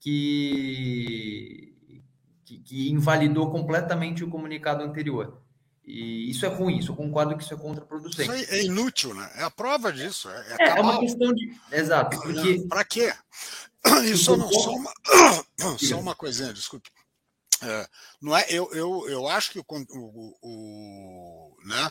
que, 0.00 1.74
que, 2.44 2.58
que 2.58 2.90
invalidou 2.90 3.50
completamente 3.50 4.22
o 4.24 4.30
comunicado 4.30 4.82
anterior. 4.82 5.42
E 5.86 6.30
isso 6.30 6.44
é 6.44 6.48
ruim, 6.48 6.78
isso 6.78 6.90
eu 6.90 6.96
concordo 6.96 7.36
que 7.36 7.44
isso 7.44 7.54
é 7.54 7.56
contraproducente. 7.56 8.42
Isso 8.42 8.52
é 8.52 8.64
inútil, 8.64 9.14
né? 9.14 9.30
É 9.36 9.44
a 9.44 9.50
prova 9.50 9.92
disso. 9.92 10.28
É, 10.28 10.56
é, 10.58 10.68
é 10.70 10.80
uma 10.80 10.98
questão 10.98 11.32
de. 11.32 11.56
Exato. 11.70 12.18
Porque... 12.20 12.58
Para 12.68 12.84
quê? 12.84 13.14
Isso 14.04 14.36
não, 14.36 14.50
só 14.50 14.72
uma, 14.72 14.92
só 15.78 16.00
uma 16.00 16.14
coisinha, 16.16 16.52
desculpe. 16.52 16.90
É, 17.62 17.88
não 18.20 18.36
é, 18.36 18.44
eu, 18.48 18.68
eu, 18.72 19.08
eu 19.08 19.28
acho 19.28 19.52
que 19.52 19.60
o, 19.60 19.64
o, 19.68 20.36
o, 20.42 21.56
né, 21.64 21.90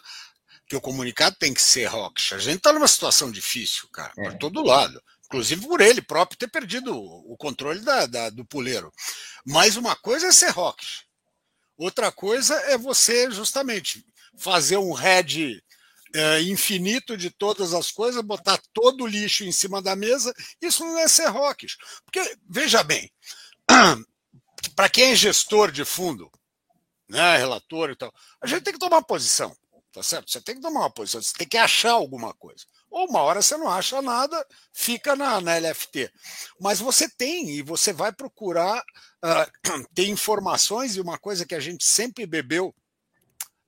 que 0.68 0.76
o 0.76 0.82
comunicado 0.82 1.38
tem 1.40 1.54
que 1.54 1.62
ser 1.62 1.86
rock. 1.86 2.34
A 2.34 2.38
gente 2.38 2.58
está 2.58 2.74
numa 2.74 2.88
situação 2.88 3.32
difícil, 3.32 3.88
cara, 3.90 4.14
é. 4.18 4.24
por 4.24 4.38
todo 4.38 4.62
lado. 4.62 5.02
Inclusive 5.26 5.68
por 5.68 5.82
ele 5.82 6.02
próprio 6.02 6.38
ter 6.38 6.48
perdido 6.48 6.96
o 6.96 7.36
controle 7.38 7.80
da, 7.80 8.06
da 8.06 8.30
do 8.30 8.46
puleiro. 8.46 8.92
Mas 9.46 9.76
uma 9.76 9.96
coisa 9.96 10.28
é 10.28 10.32
ser 10.32 10.50
rock. 10.52 10.86
Outra 11.78 12.12
coisa 12.12 12.56
é 12.72 12.78
você 12.78 13.30
justamente 13.32 14.06
fazer 14.38 14.78
um 14.78 14.94
head 14.94 15.62
é, 16.14 16.42
infinito 16.44 17.18
de 17.18 17.30
todas 17.30 17.74
as 17.74 17.92
coisas, 17.92 18.22
botar 18.22 18.60
todo 18.74 19.04
o 19.04 19.08
lixo 19.08 19.44
em 19.44 19.52
cima 19.52 19.82
da 19.82 19.96
mesa. 19.96 20.34
Isso 20.62 20.84
não 20.84 20.98
é 21.00 21.08
ser 21.08 21.28
rocks. 21.28 21.76
Porque, 22.06 22.38
veja 22.50 22.84
bem, 22.84 23.12
para 24.76 24.90
quem 24.90 25.12
é 25.12 25.16
gestor 25.16 25.72
de 25.72 25.84
fundo, 25.84 26.32
né, 27.10 27.38
relator 27.38 27.90
e 27.90 27.96
tal, 27.96 28.14
a 28.42 28.48
gente 28.48 28.64
tem 28.64 28.74
que 28.74 28.80
tomar 28.80 29.02
posição. 29.02 29.56
Tá 29.92 30.04
certo? 30.04 30.30
Você 30.30 30.42
tem 30.42 30.56
que 30.56 30.62
tomar 30.62 30.82
uma 30.82 30.90
posição, 30.90 31.22
você 31.22 31.34
tem 31.38 31.48
que 31.48 31.58
achar 31.58 31.92
alguma 31.92 32.34
coisa. 32.34 32.66
Ou 32.96 33.10
uma 33.10 33.22
hora 33.24 33.42
você 33.42 33.58
não 33.58 33.70
acha 33.70 34.02
nada, 34.02 34.48
fica 34.72 35.18
na, 35.18 35.42
na 35.42 35.58
LFT. 35.58 36.10
Mas 36.58 36.80
você 36.80 37.10
tem, 37.10 37.50
e 37.50 37.62
você 37.62 37.92
vai 37.92 38.14
procurar 38.14 38.80
uh, 38.80 39.84
ter 39.94 40.08
informações, 40.08 40.96
e 40.96 41.02
uma 41.02 41.18
coisa 41.18 41.46
que 41.46 41.54
a 41.54 41.60
gente 41.60 41.84
sempre 41.84 42.26
bebeu 42.26 42.74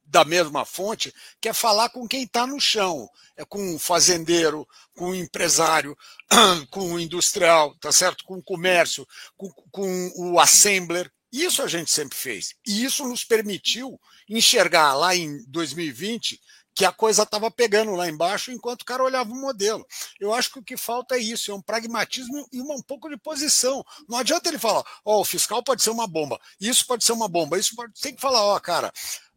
da 0.06 0.24
mesma 0.24 0.64
fonte, 0.64 1.14
que 1.42 1.50
é 1.50 1.54
falar 1.54 1.90
com 1.90 2.08
quem 2.08 2.24
está 2.24 2.48
no 2.48 2.58
chão, 2.58 3.10
é 3.36 3.44
com 3.44 3.76
o 3.76 3.80
fazendeiro, 3.80 4.66
com 4.96 5.10
o 5.10 5.16
empresário, 5.16 5.94
com 6.72 6.94
o 6.94 6.98
industrial, 6.98 7.76
tá 7.82 7.92
certo? 7.92 8.24
Com 8.24 8.36
o 8.36 8.44
comércio, 8.44 9.06
com, 9.36 9.52
com 9.70 10.12
o 10.16 10.40
assembler. 10.40 11.12
Isso 11.30 11.62
a 11.62 11.68
gente 11.68 11.92
sempre 11.92 12.18
fez. 12.18 12.56
E 12.66 12.86
isso 12.86 13.06
nos 13.06 13.26
permitiu 13.26 14.00
enxergar 14.30 14.94
lá 14.94 15.14
em 15.14 15.44
2020 15.50 16.40
que 16.78 16.86
a 16.86 16.92
coisa 16.92 17.24
estava 17.24 17.50
pegando 17.50 17.94
lá 17.94 18.08
embaixo 18.08 18.52
enquanto 18.52 18.84
o 18.84 18.86
cara 18.86 19.04
olhava 19.04 19.32
o 19.32 19.36
modelo. 19.36 19.84
Eu 20.20 20.32
acho 20.32 20.52
que 20.52 20.60
o 20.60 20.64
que 20.64 20.78
falta 20.78 21.16
é 21.16 21.20
isso, 21.20 21.50
é 21.50 21.56
um 21.56 21.62
pragmatismo 21.62 22.48
e 22.54 22.62
uma, 22.62 22.76
um 22.76 22.84
pouco 22.84 23.10
de 23.10 23.18
posição. 23.18 23.84
Não 24.08 24.20
adianta 24.20 24.48
ele 24.48 24.60
falar, 24.60 24.82
ó, 25.04 25.18
oh, 25.18 25.22
o 25.22 25.26
fiscal 25.26 25.64
pode 25.64 25.82
ser 25.82 25.90
uma 25.90 26.06
bomba, 26.06 26.40
isso 26.62 26.86
pode 26.86 27.04
ser 27.04 27.14
uma 27.14 27.28
bomba, 27.28 27.58
isso 27.58 27.76
pode... 27.76 28.00
tem 28.00 28.14
que 28.14 28.22
falar, 28.22 28.44
ó, 28.44 28.56
oh, 28.56 28.62
cara, 28.62 28.94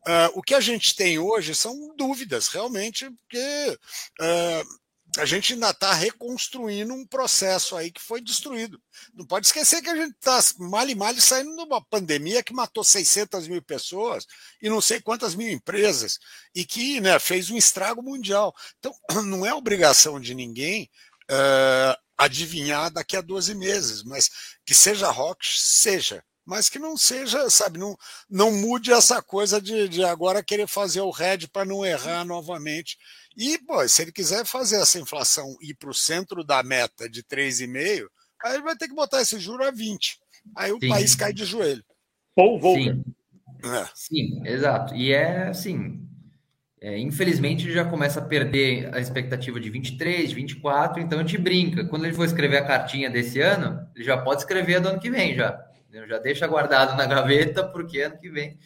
uh, 0.07 0.39
o 0.39 0.43
que 0.43 0.55
a 0.55 0.61
gente 0.61 0.95
tem 0.95 1.19
hoje 1.19 1.55
são 1.55 1.97
dúvidas, 1.97 2.49
realmente, 2.49 3.11
porque 3.11 3.79
uh, 4.21 4.80
a 5.19 5.25
gente 5.25 5.55
ainda 5.55 5.71
está 5.71 5.93
reconstruindo 5.93 6.95
um 6.95 7.07
processo 7.07 7.77
aí 7.77 7.91
que 7.91 8.01
foi 8.01 8.21
destruído. 8.21 8.81
Não 9.15 9.27
pode 9.27 9.47
esquecer 9.47 9.83
que 9.83 9.89
a 9.89 9.97
gente 9.97 10.15
está 10.15 10.39
mal 10.59 10.89
e 10.89 10.95
mal 10.95 11.15
saindo 11.21 11.57
de 11.57 11.63
uma 11.63 11.85
pandemia 11.85 12.43
que 12.43 12.53
matou 12.53 12.85
600 12.85 13.49
mil 13.49 13.63
pessoas 13.63 14.27
e 14.63 14.69
não 14.69 14.81
sei 14.81 15.01
quantas 15.01 15.35
mil 15.35 15.49
empresas 15.49 16.19
e 16.55 16.65
que 16.65 17.01
né, 17.01 17.19
fez 17.19 17.51
um 17.51 17.57
estrago 17.57 18.03
mundial. 18.03 18.55
Então, 18.79 18.95
não 19.25 19.45
é 19.45 19.53
obrigação 19.53 20.21
de 20.21 20.35
ninguém 20.35 20.89
uh, 21.31 21.97
adivinhar 22.17 22.91
daqui 22.91 23.17
a 23.17 23.21
12 23.21 23.55
meses, 23.55 24.05
mas 24.05 24.31
que 24.65 24.75
seja 24.75 25.11
rock, 25.11 25.45
seja 25.45 26.23
mas 26.51 26.69
que 26.69 26.81
não 26.81 26.97
seja, 26.97 27.49
sabe, 27.49 27.79
não, 27.79 27.97
não 28.29 28.51
mude 28.51 28.93
essa 28.93 29.23
coisa 29.23 29.61
de, 29.61 29.89
de 29.89 30.03
agora 30.03 30.43
querer 30.43 30.67
fazer 30.67 31.01
o 31.01 31.11
red 31.11 31.47
para 31.53 31.65
não 31.65 31.87
errar 31.87 32.25
novamente. 32.25 32.99
E, 33.37 33.59
pô, 33.59 33.87
se 33.89 34.03
ele 34.03 34.13
quiser 34.13 34.45
fazer 34.45 34.77
essa 34.77 34.99
inflação 34.99 35.57
ir 35.63 35.75
para 35.75 35.91
o 35.91 35.95
centro 35.95 36.45
da 36.45 36.63
meta 36.63 37.09
de 37.09 37.23
3,5, 37.23 38.07
aí 38.45 38.55
ele 38.55 38.63
vai 38.63 38.77
ter 38.77 38.89
que 38.89 38.95
botar 38.95 39.23
esse 39.23 39.39
juro 39.39 39.65
a 39.65 39.71
20. 39.71 40.19
Aí 40.57 40.73
o 40.73 40.79
Sim. 40.81 40.89
país 40.89 41.15
cai 41.15 41.33
de 41.33 41.45
joelho. 41.45 41.85
Paul 42.35 42.59
Volcker. 42.59 42.95
Sim. 42.95 43.05
É. 43.65 43.89
Sim, 43.95 44.47
exato. 44.47 44.95
E 44.95 45.13
é 45.13 45.49
assim, 45.49 46.01
é, 46.81 46.99
infelizmente 46.99 47.71
já 47.71 47.85
começa 47.85 48.21
a 48.21 48.25
perder 48.25 48.95
a 48.95 49.01
expectativa 49.01 49.61
de 49.61 49.69
23, 49.69 50.33
24, 50.33 51.03
então 51.03 51.19
a 51.19 51.23
gente 51.23 51.37
brinca. 51.37 51.85
Quando 51.85 52.07
ele 52.07 52.15
for 52.15 52.25
escrever 52.25 52.57
a 52.57 52.67
cartinha 52.67 53.11
desse 53.11 53.41
ano, 53.41 53.87
ele 53.95 54.05
já 54.05 54.17
pode 54.17 54.41
escrever 54.41 54.77
a 54.77 54.79
do 54.81 54.89
ano 54.89 55.01
que 55.01 55.11
vem 55.11 55.35
já. 55.35 55.63
Já 56.09 56.19
deixa 56.19 56.47
guardado 56.47 56.97
na 56.97 57.05
gaveta, 57.05 57.65
porque 57.65 58.01
ano 58.01 58.19
que 58.19 58.31
vem 58.31 58.59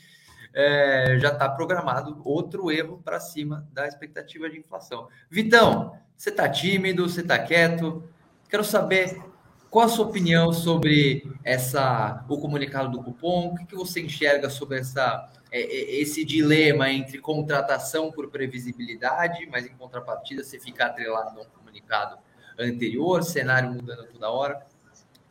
é, 0.55 1.19
já 1.19 1.31
está 1.31 1.49
programado 1.49 2.23
outro 2.25 2.71
erro 2.71 3.01
para 3.05 3.19
cima 3.19 3.67
da 3.73 3.88
expectativa 3.88 4.49
de 4.49 4.59
inflação. 4.59 5.09
Vitão, 5.29 5.99
você 6.17 6.31
está 6.31 6.49
tímido, 6.49 7.09
você 7.09 7.23
está 7.23 7.38
quieto? 7.38 8.09
Quero 8.49 8.62
saber 8.62 9.21
qual 9.69 9.87
a 9.87 9.88
sua 9.88 10.07
opinião 10.07 10.53
sobre 10.53 11.29
essa, 11.43 12.25
o 12.29 12.38
comunicado 12.38 12.88
do 12.88 13.03
cupom? 13.03 13.49
O 13.49 13.55
que, 13.57 13.67
que 13.67 13.75
você 13.75 14.01
enxerga 14.01 14.49
sobre 14.49 14.79
essa, 14.79 15.29
é, 15.51 15.61
é, 15.61 16.01
esse 16.01 16.25
dilema 16.25 16.88
entre 16.88 17.19
contratação 17.19 18.12
por 18.12 18.31
previsibilidade, 18.31 19.49
mas 19.51 19.67
em 19.67 19.75
contrapartida 19.75 20.45
você 20.45 20.61
fica 20.61 20.87
atrelado 20.87 21.35
no 21.35 21.45
comunicado 21.47 22.17
anterior, 22.57 23.25
cenário 23.25 23.73
mudando 23.73 24.07
toda 24.07 24.31
hora? 24.31 24.64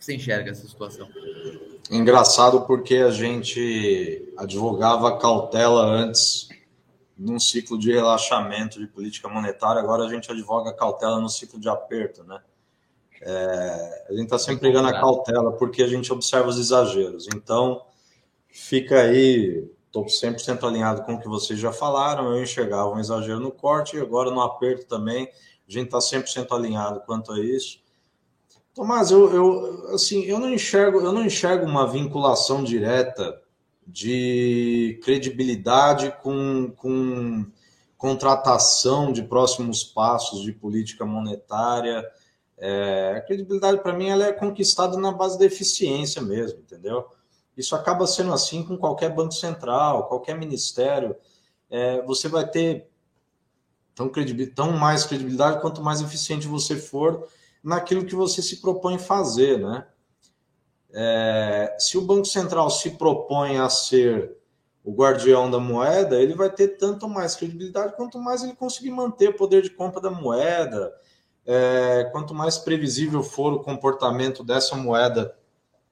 Você 0.03 0.15
enxerga 0.15 0.51
essa 0.51 0.67
situação? 0.67 1.07
Engraçado 1.89 2.65
porque 2.65 2.97
a 2.97 3.09
gente 3.09 4.33
advogava 4.35 5.17
cautela 5.17 5.81
antes 5.81 6.49
num 7.17 7.39
ciclo 7.39 7.79
de 7.79 7.93
relaxamento 7.93 8.79
de 8.79 8.87
política 8.87 9.29
monetária, 9.29 9.81
agora 9.81 10.03
a 10.03 10.09
gente 10.09 10.29
advoga 10.29 10.73
cautela 10.73 11.21
no 11.21 11.29
ciclo 11.29 11.57
de 11.57 11.69
aperto, 11.69 12.21
né? 12.25 12.41
É, 13.21 14.05
a 14.09 14.11
gente 14.11 14.25
está 14.25 14.37
sempre 14.37 14.59
pegando 14.59 14.89
a 14.89 14.91
cautela 14.91 15.53
porque 15.53 15.81
a 15.81 15.87
gente 15.87 16.11
observa 16.11 16.49
os 16.49 16.59
exageros. 16.59 17.29
Então, 17.33 17.85
fica 18.49 19.03
aí, 19.03 19.65
estou 19.85 20.03
100% 20.03 20.67
alinhado 20.67 21.03
com 21.03 21.13
o 21.13 21.21
que 21.21 21.29
vocês 21.29 21.57
já 21.57 21.71
falaram. 21.71 22.35
Eu 22.35 22.43
enxergava 22.43 22.89
um 22.89 22.99
exagero 22.99 23.39
no 23.39 23.53
corte, 23.53 23.95
e 23.95 24.01
agora 24.01 24.29
no 24.29 24.41
aperto 24.41 24.85
também. 24.85 25.29
A 25.65 25.71
gente 25.71 25.85
está 25.85 25.99
100% 25.99 26.51
alinhado 26.51 26.99
quanto 27.05 27.31
a 27.31 27.39
isso. 27.39 27.82
Tomás, 28.73 29.11
eu, 29.11 29.33
eu, 29.33 29.93
assim, 29.93 30.23
eu 30.23 30.39
não 30.39 30.51
enxergo, 30.51 30.99
eu 30.99 31.11
não 31.11 31.25
enxergo 31.25 31.65
uma 31.65 31.87
vinculação 31.87 32.63
direta 32.63 33.41
de 33.85 34.99
credibilidade 35.03 36.15
com, 36.21 36.71
com 36.75 37.45
contratação 37.97 39.11
de 39.11 39.21
próximos 39.23 39.83
passos 39.83 40.41
de 40.41 40.51
política 40.51 41.05
monetária 41.05 42.03
é, 42.65 43.15
a 43.17 43.21
credibilidade, 43.21 43.81
para 43.81 43.91
mim, 43.91 44.07
ela 44.07 44.25
é 44.25 44.31
conquistada 44.31 44.97
na 44.97 45.11
base 45.11 45.37
da 45.37 45.45
eficiência 45.45 46.21
mesmo, 46.21 46.59
entendeu? 46.59 47.05
Isso 47.57 47.75
acaba 47.75 48.07
sendo 48.07 48.33
assim 48.33 48.63
com 48.63 48.77
qualquer 48.77 49.13
banco 49.13 49.33
central, 49.33 50.07
qualquer 50.07 50.37
ministério. 50.37 51.13
É, 51.69 52.01
você 52.03 52.29
vai 52.29 52.47
ter 52.47 52.87
tão, 53.93 54.09
tão 54.55 54.71
mais 54.71 55.03
credibilidade 55.03 55.59
quanto 55.59 55.81
mais 55.81 55.99
eficiente 55.99 56.47
você 56.47 56.77
for 56.77 57.27
naquilo 57.63 58.05
que 58.05 58.15
você 58.15 58.41
se 58.41 58.57
propõe 58.61 58.99
fazer, 58.99 59.59
né? 59.59 59.87
É, 60.91 61.75
se 61.79 61.97
o 61.97 62.01
Banco 62.01 62.25
Central 62.25 62.69
se 62.69 62.91
propõe 62.91 63.57
a 63.57 63.69
ser 63.69 64.37
o 64.83 64.93
guardião 64.93 65.49
da 65.49 65.59
moeda, 65.59 66.21
ele 66.21 66.35
vai 66.35 66.51
ter 66.51 66.77
tanto 66.77 67.07
mais 67.07 67.35
credibilidade 67.35 67.95
quanto 67.95 68.19
mais 68.19 68.43
ele 68.43 68.53
conseguir 68.53 68.91
manter 68.91 69.29
o 69.29 69.33
poder 69.35 69.63
de 69.63 69.69
compra 69.69 70.01
da 70.01 70.11
moeda, 70.11 70.93
é, 71.45 72.09
quanto 72.11 72.33
mais 72.33 72.57
previsível 72.57 73.23
for 73.23 73.53
o 73.53 73.63
comportamento 73.63 74.43
dessa 74.43 74.75
moeda 74.75 75.35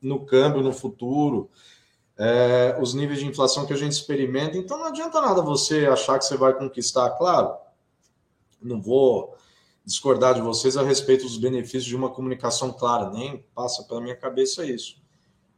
no 0.01 0.25
câmbio, 0.25 0.61
no 0.61 0.73
futuro, 0.73 1.49
é, 2.17 2.77
os 2.79 2.93
níveis 2.93 3.19
de 3.19 3.25
inflação 3.25 3.65
que 3.65 3.73
a 3.73 3.77
gente 3.77 3.93
experimenta. 3.93 4.57
Então 4.57 4.77
não 4.77 4.85
adianta 4.85 5.21
nada 5.21 5.41
você 5.41 5.87
achar 5.87 6.19
que 6.19 6.25
você 6.25 6.37
vai 6.37 6.53
conquistar, 6.53 7.09
claro. 7.11 7.55
Não 8.61 8.81
vou 8.81 9.35
discordar 9.91 10.33
de 10.33 10.41
vocês 10.41 10.77
a 10.77 10.83
respeito 10.83 11.23
dos 11.23 11.37
benefícios 11.37 11.85
de 11.85 11.95
uma 11.95 12.09
comunicação 12.09 12.71
clara, 12.71 13.09
nem 13.09 13.45
passa 13.53 13.83
pela 13.83 14.01
minha 14.01 14.15
cabeça 14.15 14.65
isso. 14.65 15.01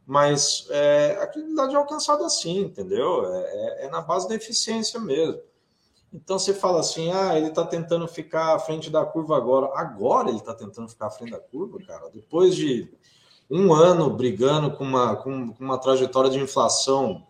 Mas 0.06 0.66
é, 0.70 1.16
a 1.20 1.26
credibilidade 1.26 1.74
é 1.74 1.78
alcançada 1.78 2.26
assim, 2.26 2.60
entendeu? 2.60 3.24
É, 3.32 3.40
é, 3.40 3.86
é 3.86 3.88
na 3.88 4.00
base 4.00 4.28
da 4.28 4.34
eficiência 4.34 5.00
mesmo. 5.00 5.40
Então 6.12 6.38
você 6.38 6.52
fala 6.52 6.80
assim, 6.80 7.10
ah, 7.12 7.36
ele 7.36 7.48
está 7.48 7.64
tentando 7.64 8.06
ficar 8.06 8.54
à 8.54 8.58
frente 8.58 8.90
da 8.90 9.04
curva 9.04 9.36
agora. 9.36 9.70
Agora 9.74 10.28
ele 10.28 10.38
está 10.38 10.54
tentando 10.54 10.88
ficar 10.88 11.06
à 11.06 11.10
frente 11.10 11.32
da 11.32 11.40
curva, 11.40 11.78
cara. 11.84 12.10
Depois 12.12 12.54
de 12.54 12.92
um 13.50 13.72
ano 13.72 14.10
brigando 14.10 14.76
com 14.76 14.84
uma, 14.84 15.16
com, 15.16 15.54
uma 15.58 15.78
trajetória 15.78 16.30
de 16.30 16.38
inflação, 16.38 17.26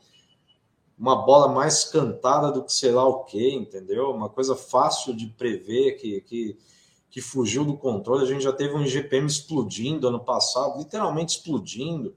uma 0.99 1.17
bola 1.25 1.49
mais 1.49 1.85
cantada 1.85 2.53
do 2.53 2.62
que 2.62 2.73
sei 2.73 2.93
lá 2.93 3.07
o 3.07 3.25
que, 3.25 3.55
entendeu? 3.55 4.11
Uma 4.11 4.29
coisa 4.29 4.55
fácil 4.55 5.14
de 5.14 5.27
prever 5.27 5.93
que, 5.93 6.21
que, 6.23 6.59
que 7.14 7.20
fugiu 7.20 7.64
do 7.64 7.77
controle. 7.77 8.24
A 8.24 8.27
gente 8.27 8.42
já 8.42 8.53
teve 8.53 8.74
um 8.74 8.83
IGPM 8.83 9.29
explodindo 9.29 10.09
ano 10.09 10.18
passado, 10.18 10.77
literalmente 10.79 11.37
explodindo. 11.37 12.12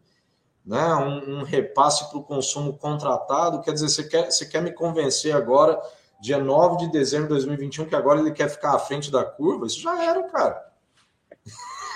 Né? 0.66 0.84
Um, 0.96 1.38
um 1.38 1.44
repasse 1.44 2.10
para 2.10 2.18
o 2.18 2.24
consumo 2.24 2.74
contratado. 2.74 3.62
Quer 3.62 3.74
dizer, 3.74 3.90
você 3.90 4.04
quer, 4.06 4.32
você 4.32 4.44
quer 4.48 4.60
me 4.60 4.72
convencer 4.72 5.36
agora 5.36 5.80
dia 6.20 6.40
9 6.40 6.78
de 6.78 6.92
dezembro 6.92 7.28
de 7.28 7.34
2021, 7.36 7.86
que 7.86 7.96
agora 7.96 8.22
ele 8.22 8.32
quer 8.32 8.50
ficar 8.50 8.74
à 8.74 8.80
frente 8.80 9.12
da 9.12 9.24
curva, 9.24 9.68
isso 9.68 9.80
já 9.80 10.04
era, 10.04 10.24
cara. 10.24 10.66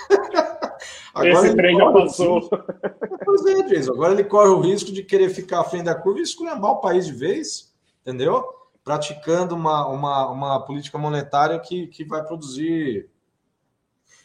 agora 1.12 1.46
Esse 1.46 1.56
trem 1.56 1.76
já 1.76 1.92
passou. 1.92 2.48
Pois 3.24 3.46
é, 3.46 3.62
Jason. 3.64 3.94
Agora 3.94 4.12
ele 4.12 4.22
corre 4.22 4.50
o 4.50 4.60
risco 4.60 4.92
de 4.92 5.02
querer 5.02 5.30
ficar 5.30 5.58
à 5.58 5.64
frente 5.64 5.86
da 5.86 5.96
curva 5.96 6.20
e 6.20 6.22
esculhambar 6.22 6.70
o 6.70 6.80
país 6.80 7.06
de 7.06 7.12
vez, 7.14 7.74
entendeu? 8.02 8.44
Praticando 8.84 9.54
uma, 9.54 9.86
uma, 9.86 10.30
uma 10.30 10.64
política 10.64 10.98
monetária 10.98 11.58
que, 11.58 11.86
que 11.86 12.04
vai 12.04 12.24
produzir 12.24 13.08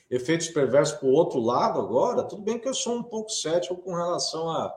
efeitos 0.10 0.48
perversos 0.48 0.98
para 0.98 1.08
o 1.08 1.12
outro 1.12 1.40
lado 1.40 1.80
agora. 1.80 2.24
Tudo 2.24 2.42
bem 2.42 2.60
que 2.60 2.68
eu 2.68 2.74
sou 2.74 2.96
um 2.96 3.04
pouco 3.04 3.30
cético 3.30 3.78
com 3.78 3.94
relação 3.94 4.50
a 4.50 4.74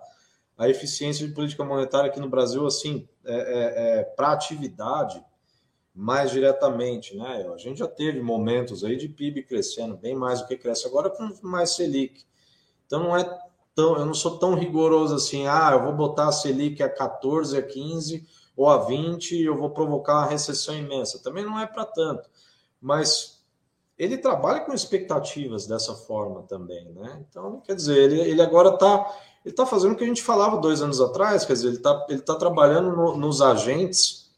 a 0.61 0.69
eficiência 0.69 1.27
de 1.27 1.33
política 1.33 1.65
monetária 1.65 2.11
aqui 2.11 2.21
no 2.21 2.29
Brasil, 2.29 2.67
assim, 2.67 3.09
é, 3.25 3.35
é, 3.35 4.01
é 4.01 4.03
para 4.03 4.33
atividade 4.33 5.25
mais 5.95 6.33
diretamente, 6.33 7.17
né? 7.17 7.51
A 7.51 7.57
gente 7.57 7.79
já 7.79 7.89
teve 7.89 8.21
momentos 8.21 8.85
aí 8.85 8.95
de 8.95 9.09
PIB 9.09 9.45
crescendo 9.45 9.97
bem 9.97 10.15
mais 10.15 10.43
do 10.43 10.47
que 10.47 10.59
cresce 10.59 10.87
agora 10.87 11.09
com 11.09 11.31
mais 11.43 11.77
Selic. 11.77 12.27
Então 12.85 13.03
não 13.03 13.17
é 13.17 13.25
tão, 13.75 13.97
eu 13.97 14.05
não 14.05 14.13
sou 14.13 14.39
tão 14.39 14.55
rigoroso 14.55 15.15
assim, 15.15 15.47
ah, 15.47 15.71
eu 15.73 15.83
vou 15.83 15.95
botar 15.95 16.29
a 16.29 16.33
Selic 16.33 16.83
a 16.83 16.91
14, 16.91 17.57
a 17.57 17.63
15 17.63 18.29
ou 18.61 18.69
a 18.69 18.77
20 18.77 19.37
e 19.37 19.47
eu 19.47 19.57
vou 19.57 19.71
provocar 19.71 20.19
uma 20.19 20.27
recessão 20.27 20.77
imensa. 20.77 21.19
Também 21.23 21.43
não 21.43 21.59
é 21.59 21.67
para 21.67 21.87
tanto. 21.87 22.29
Mas 22.79 23.43
ele 23.99 24.19
trabalha 24.19 24.61
com 24.61 24.75
expectativas 24.75 25.67
dessa 25.67 25.95
forma 25.95 26.43
também, 26.43 26.85
né? 26.93 27.25
Então, 27.27 27.63
quer 27.63 27.75
dizer, 27.75 27.97
ele, 27.97 28.21
ele 28.21 28.43
agora 28.43 28.75
está 28.75 29.19
ele 29.43 29.55
está 29.55 29.65
fazendo 29.65 29.93
o 29.93 29.97
que 29.97 30.05
a 30.05 30.07
gente 30.07 30.23
falava 30.23 30.59
dois 30.59 30.83
anos 30.83 31.01
atrás, 31.01 31.47
quer 31.47 31.55
dizer, 31.55 31.69
ele 31.69 31.77
está 31.79 32.07
ele 32.11 32.21
tá 32.21 32.35
trabalhando 32.35 32.95
no, 32.95 33.17
nos 33.17 33.41
agentes, 33.41 34.31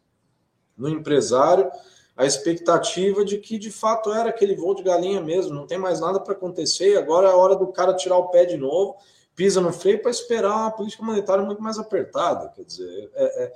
no 0.79 0.89
empresário, 0.89 1.69
a 2.17 2.25
expectativa 2.25 3.25
de 3.25 3.39
que 3.39 3.59
de 3.59 3.73
fato 3.73 4.13
era 4.13 4.29
aquele 4.29 4.55
voo 4.55 4.77
de 4.77 4.85
galinha 4.85 5.21
mesmo, 5.21 5.53
não 5.53 5.67
tem 5.67 5.79
mais 5.79 5.99
nada 5.99 6.21
para 6.21 6.35
acontecer, 6.35 6.93
e 6.93 6.97
agora 6.97 7.27
é 7.27 7.33
a 7.33 7.37
hora 7.37 7.57
do 7.57 7.67
cara 7.73 7.93
tirar 7.93 8.19
o 8.19 8.29
pé 8.29 8.45
de 8.45 8.57
novo, 8.57 8.95
pisa 9.35 9.61
no 9.61 9.73
freio 9.73 10.01
para 10.01 10.13
esperar 10.13 10.55
uma 10.55 10.71
política 10.71 11.03
monetária 11.03 11.45
muito 11.45 11.61
mais 11.61 11.77
apertada. 11.77 12.53
Quer 12.55 12.65
dizer, 12.65 13.11
é, 13.15 13.45
é, 13.45 13.53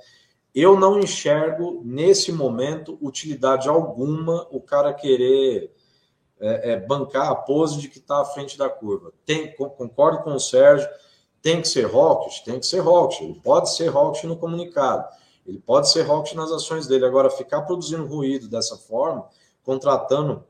eu 0.59 0.79
não 0.79 0.99
enxergo 0.99 1.81
nesse 1.83 2.31
momento 2.31 2.97
utilidade 3.01 3.67
alguma 3.67 4.47
o 4.51 4.61
cara 4.61 4.93
querer 4.93 5.73
é, 6.39 6.71
é 6.71 6.79
bancar 6.79 7.29
a 7.29 7.35
pose 7.35 7.79
de 7.79 7.89
que 7.89 7.97
está 7.99 8.21
à 8.21 8.25
frente 8.25 8.57
da 8.57 8.69
curva. 8.69 9.11
Tem, 9.25 9.53
concordo 9.55 10.23
com 10.23 10.33
o 10.33 10.39
Sérgio 10.39 10.87
tem 11.41 11.61
que 11.61 11.67
ser 11.67 11.85
hawkish? 11.85 12.41
Tem 12.41 12.59
que 12.59 12.65
ser 12.65 12.81
hawkish. 12.81 13.21
Ele 13.21 13.39
pode 13.41 13.73
ser 13.73 13.89
hawkish 13.89 14.23
no 14.23 14.35
comunicado. 14.35 15.07
Ele 15.45 15.59
pode 15.59 15.89
ser 15.89 16.05
hawkish 16.05 16.33
nas 16.33 16.51
ações 16.51 16.87
dele. 16.87 17.05
Agora, 17.05 17.29
ficar 17.29 17.61
produzindo 17.61 18.05
ruído 18.05 18.49
dessa 18.49 18.75
forma, 18.75 19.27
contratando 19.63 20.43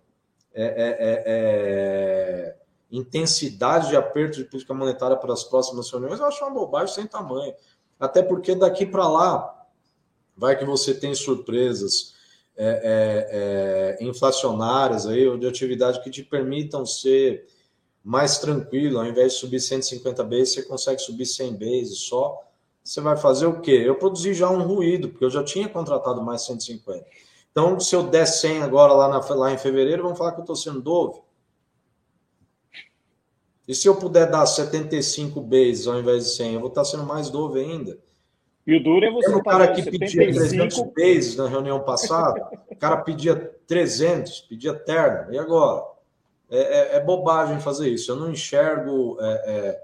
é, 0.54 0.64
é, 0.64 0.88
é, 0.90 1.24
é, 1.28 2.56
intensidade 2.92 3.90
de 3.90 3.96
aperto 3.96 4.38
de 4.38 4.46
política 4.46 4.74
monetária 4.74 5.16
para 5.16 5.34
as 5.34 5.44
próximas 5.44 5.88
reuniões, 5.92 6.20
eu 6.20 6.26
acho 6.26 6.44
uma 6.44 6.52
bobagem 6.54 6.96
sem 6.96 7.06
tamanho. 7.06 7.54
Até 8.00 8.24
porque 8.24 8.56
daqui 8.56 8.86
para 8.86 9.08
lá, 9.08 9.57
vai 10.38 10.58
que 10.58 10.64
você 10.64 10.94
tem 10.94 11.16
surpresas 11.16 12.16
é, 12.56 13.98
é, 14.00 14.04
inflacionárias 14.04 15.06
aí, 15.06 15.28
ou 15.28 15.38
de 15.38 15.48
atividade 15.48 16.02
que 16.04 16.10
te 16.10 16.24
permitam 16.24 16.86
ser 16.86 17.48
mais 18.04 18.38
tranquilo, 18.38 19.00
ao 19.00 19.06
invés 19.06 19.34
de 19.34 19.40
subir 19.40 19.60
150 19.60 20.24
bases, 20.24 20.54
você 20.54 20.64
consegue 20.64 21.02
subir 21.02 21.26
100 21.26 21.54
bases 21.54 22.00
só. 22.00 22.42
Você 22.84 23.02
vai 23.02 23.18
fazer 23.18 23.48
o 23.48 23.60
quê? 23.60 23.84
Eu 23.86 23.96
produzi 23.96 24.34
já 24.34 24.50
um 24.50 24.64
ruído, 24.64 25.10
porque 25.10 25.26
eu 25.26 25.30
já 25.30 25.44
tinha 25.44 25.68
contratado 25.68 26.22
mais 26.22 26.44
150. 26.44 27.06
Então, 27.52 27.80
se 27.80 27.94
eu 27.96 28.04
der 28.04 28.26
100 28.26 28.62
agora 28.62 28.94
lá, 28.94 29.10
na, 29.10 29.36
lá 29.36 29.52
em 29.52 29.58
fevereiro, 29.58 30.04
vão 30.04 30.16
falar 30.16 30.32
que 30.32 30.40
eu 30.40 30.44
estou 30.44 30.56
sendo 30.56 30.82
dove. 30.82 31.20
E 33.68 33.76
se 33.76 33.88
eu 33.88 33.96
puder 33.98 34.32
dar 34.32 34.46
75 34.46 35.42
bases 35.42 35.88
ao 35.88 36.00
invés 36.00 36.24
de 36.24 36.30
100, 36.32 36.54
eu 36.54 36.60
vou 36.62 36.70
estar 36.70 36.86
sendo 36.86 37.04
mais 37.04 37.30
dove 37.30 37.60
ainda. 37.60 38.00
E 38.68 38.76
o 38.76 38.84
duro 38.84 39.06
é 39.06 39.10
você. 39.10 39.34
O 39.34 39.42
cara 39.42 39.70
que 39.70 39.82
75... 39.82 40.18
pedia 40.18 40.34
300 40.34 40.82
bases 40.94 41.36
na 41.38 41.48
reunião 41.48 41.80
passada, 41.80 42.48
o 42.70 42.76
cara 42.76 42.98
pedia 42.98 43.36
300, 43.66 44.42
pedia 44.42 44.74
terno. 44.74 45.34
E 45.34 45.40
agora? 45.40 45.98
é, 46.50 46.58
é, 46.58 46.96
é, 46.96 47.00
bobagem 47.00 47.60
fazer 47.60 47.90
isso. 47.90 48.12
Eu 48.12 48.16
não 48.16 48.32
enxergo 48.32 49.18
é, 49.20 49.26
é, 49.26 49.84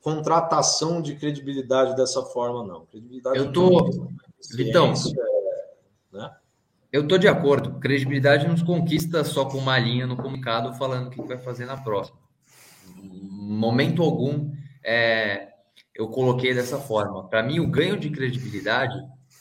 contratação 0.00 1.00
de 1.00 1.14
credibilidade 1.14 1.96
dessa 1.96 2.22
forma, 2.22 2.64
não. 2.64 2.86
Credibilidade 2.86 3.38
eu 3.38 3.52
tô, 3.52 4.08
Vitão, 4.52 4.92
né? 6.12 6.30
eu 6.92 7.06
tô 7.06 7.16
de 7.16 7.28
acordo. 7.28 7.78
Credibilidade 7.78 8.48
nos 8.48 8.62
conquista 8.62 9.24
só 9.24 9.44
com 9.44 9.58
uma 9.58 9.78
linha 9.78 10.06
no 10.06 10.16
comunicado 10.16 10.74
falando 10.74 11.06
o 11.06 11.10
que 11.10 11.22
vai 11.22 11.38
fazer 11.38 11.64
na 11.64 11.76
próxima. 11.76 12.18
momento 13.00 14.02
algum 14.02 14.50
é, 14.82 15.53
eu 15.94 16.08
coloquei 16.08 16.52
dessa 16.52 16.78
forma. 16.78 17.28
Para 17.28 17.42
mim, 17.42 17.60
o 17.60 17.70
ganho 17.70 17.98
de 17.98 18.10
credibilidade 18.10 18.94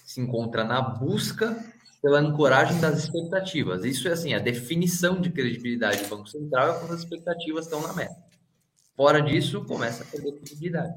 se 0.05 0.21
encontra 0.21 0.63
na 0.63 0.81
busca 0.81 1.57
pela 2.01 2.19
ancoragem 2.19 2.79
das 2.79 3.03
expectativas. 3.03 3.85
Isso 3.85 4.07
é 4.07 4.11
assim, 4.11 4.33
a 4.33 4.39
definição 4.39 5.19
de 5.19 5.31
credibilidade 5.31 6.03
do 6.03 6.09
Banco 6.09 6.27
Central 6.27 6.75
é 6.75 6.79
quando 6.79 6.93
as 6.93 6.99
expectativas 6.99 7.65
estão 7.65 7.81
na 7.81 7.93
meta. 7.93 8.15
Fora 8.95 9.21
disso, 9.21 9.63
começa 9.65 10.03
a 10.03 10.05
perder 10.05 10.33
credibilidade. 10.33 10.93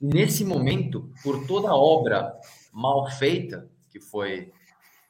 Nesse 0.00 0.44
momento, 0.44 1.12
por 1.22 1.46
toda 1.46 1.68
a 1.68 1.76
obra 1.76 2.34
mal 2.72 3.08
feita 3.10 3.68
que 3.90 4.00
foi, 4.00 4.50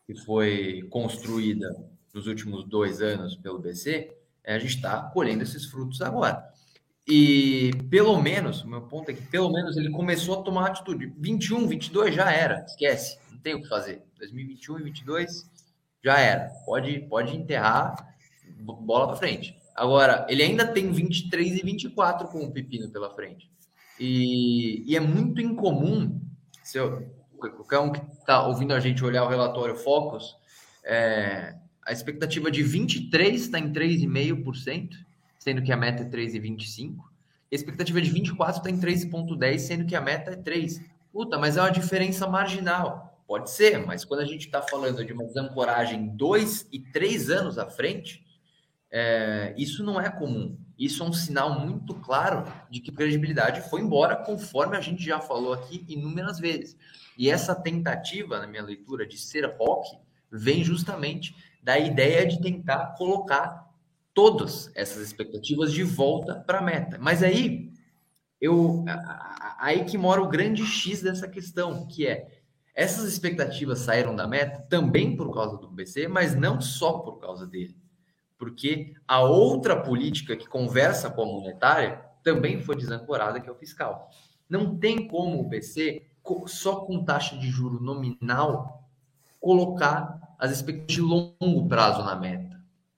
que 0.04 0.14
foi 0.14 0.86
construída 0.90 1.68
nos 2.12 2.26
últimos 2.26 2.64
dois 2.64 3.00
anos 3.00 3.36
pelo 3.36 3.60
BC, 3.60 4.12
a 4.44 4.58
gente 4.58 4.76
está 4.76 5.00
colhendo 5.00 5.44
esses 5.44 5.66
frutos 5.66 6.02
agora. 6.02 6.49
E 7.06 7.70
pelo 7.90 8.20
menos, 8.20 8.62
o 8.62 8.68
meu 8.68 8.82
ponto 8.82 9.10
é 9.10 9.14
que 9.14 9.22
pelo 9.22 9.52
menos 9.52 9.76
ele 9.76 9.90
começou 9.90 10.40
a 10.40 10.42
tomar 10.42 10.66
atitude. 10.66 11.12
21, 11.18 11.66
22 11.66 12.14
já 12.14 12.30
era, 12.30 12.64
esquece, 12.64 13.18
não 13.30 13.38
tem 13.38 13.54
o 13.54 13.62
que 13.62 13.68
fazer. 13.68 14.02
2021 14.18 14.78
e 14.78 14.82
22 14.84 15.50
já 16.04 16.18
era. 16.18 16.50
Pode, 16.64 17.00
pode 17.08 17.36
enterrar, 17.36 17.94
bola 18.60 19.08
para 19.08 19.16
frente. 19.16 19.56
Agora, 19.74 20.26
ele 20.28 20.42
ainda 20.42 20.66
tem 20.66 20.92
23 20.92 21.58
e 21.58 21.62
24 21.62 22.28
com 22.28 22.44
o 22.44 22.52
Pepino 22.52 22.90
pela 22.90 23.14
frente. 23.14 23.50
E, 23.98 24.84
e 24.86 24.96
é 24.96 25.00
muito 25.00 25.40
incomum, 25.40 26.20
se 26.62 26.78
eu, 26.78 27.06
qualquer 27.38 27.78
um 27.78 27.92
que 27.92 28.00
está 28.18 28.46
ouvindo 28.46 28.74
a 28.74 28.80
gente 28.80 29.04
olhar 29.04 29.24
o 29.24 29.28
relatório 29.28 29.76
Focus, 29.76 30.36
é, 30.84 31.54
a 31.84 31.92
expectativa 31.92 32.50
de 32.50 32.62
23 32.62 33.40
está 33.40 33.58
em 33.58 33.72
3,5%, 33.72 34.90
sendo 35.40 35.62
que 35.62 35.72
a 35.72 35.76
meta 35.76 36.02
é 36.02 36.06
3,25%. 36.06 36.98
A 37.00 37.54
expectativa 37.54 38.00
de 38.00 38.10
24 38.10 38.58
está 38.58 38.70
em 38.70 38.78
3,10, 38.78 39.58
sendo 39.58 39.86
que 39.86 39.96
a 39.96 40.00
meta 40.00 40.32
é 40.32 40.36
3. 40.36 40.80
Puta, 41.10 41.36
mas 41.36 41.56
é 41.56 41.62
uma 41.62 41.72
diferença 41.72 42.28
marginal. 42.28 43.20
Pode 43.26 43.50
ser, 43.50 43.84
mas 43.84 44.04
quando 44.04 44.20
a 44.20 44.24
gente 44.24 44.46
está 44.46 44.62
falando 44.62 45.04
de 45.04 45.12
uma 45.12 45.24
desancoragem 45.24 46.08
dois 46.08 46.68
e 46.70 46.78
três 46.78 47.30
anos 47.30 47.58
à 47.58 47.66
frente, 47.68 48.24
é, 48.90 49.54
isso 49.56 49.82
não 49.82 50.00
é 50.00 50.10
comum. 50.10 50.56
Isso 50.78 51.02
é 51.02 51.06
um 51.06 51.12
sinal 51.12 51.58
muito 51.58 51.94
claro 51.94 52.44
de 52.68 52.80
que 52.80 52.92
credibilidade 52.92 53.68
foi 53.68 53.80
embora, 53.80 54.16
conforme 54.16 54.76
a 54.76 54.80
gente 54.80 55.02
já 55.02 55.20
falou 55.20 55.52
aqui 55.52 55.84
inúmeras 55.88 56.38
vezes. 56.38 56.76
E 57.16 57.30
essa 57.30 57.54
tentativa, 57.54 58.38
na 58.38 58.46
minha 58.46 58.62
leitura, 58.62 59.06
de 59.06 59.16
ser 59.16 59.44
rock, 59.58 59.98
vem 60.30 60.62
justamente 60.62 61.34
da 61.62 61.78
ideia 61.78 62.26
de 62.26 62.40
tentar 62.40 62.94
colocar 62.96 63.59
todas 64.20 64.70
essas 64.74 65.02
expectativas 65.02 65.72
de 65.72 65.82
volta 65.82 66.34
para 66.34 66.58
a 66.58 66.62
meta. 66.62 66.98
Mas 67.00 67.22
aí, 67.22 67.72
eu, 68.38 68.84
aí 69.58 69.82
que 69.86 69.96
mora 69.96 70.20
o 70.20 70.28
grande 70.28 70.62
X 70.66 71.00
dessa 71.00 71.26
questão, 71.26 71.86
que 71.86 72.06
é 72.06 72.28
essas 72.74 73.10
expectativas 73.10 73.78
saíram 73.78 74.14
da 74.14 74.28
meta 74.28 74.60
também 74.68 75.16
por 75.16 75.32
causa 75.32 75.56
do 75.56 75.70
BC, 75.70 76.06
mas 76.06 76.34
não 76.34 76.60
só 76.60 76.98
por 76.98 77.18
causa 77.18 77.46
dele. 77.46 77.74
Porque 78.36 78.92
a 79.08 79.22
outra 79.22 79.74
política 79.74 80.36
que 80.36 80.46
conversa 80.46 81.08
com 81.08 81.22
a 81.22 81.26
monetária 81.26 82.04
também 82.22 82.60
foi 82.60 82.76
desancorada, 82.76 83.40
que 83.40 83.48
é 83.48 83.52
o 83.52 83.56
fiscal. 83.56 84.10
Não 84.46 84.76
tem 84.76 85.08
como 85.08 85.40
o 85.40 85.48
BC, 85.48 86.02
só 86.44 86.76
com 86.80 87.02
taxa 87.02 87.38
de 87.38 87.48
juro 87.48 87.82
nominal, 87.82 88.86
colocar 89.40 90.36
as 90.38 90.50
expectativas 90.50 90.94
de 90.94 91.00
longo 91.00 91.66
prazo 91.66 92.04
na 92.04 92.14
meta. 92.16 92.49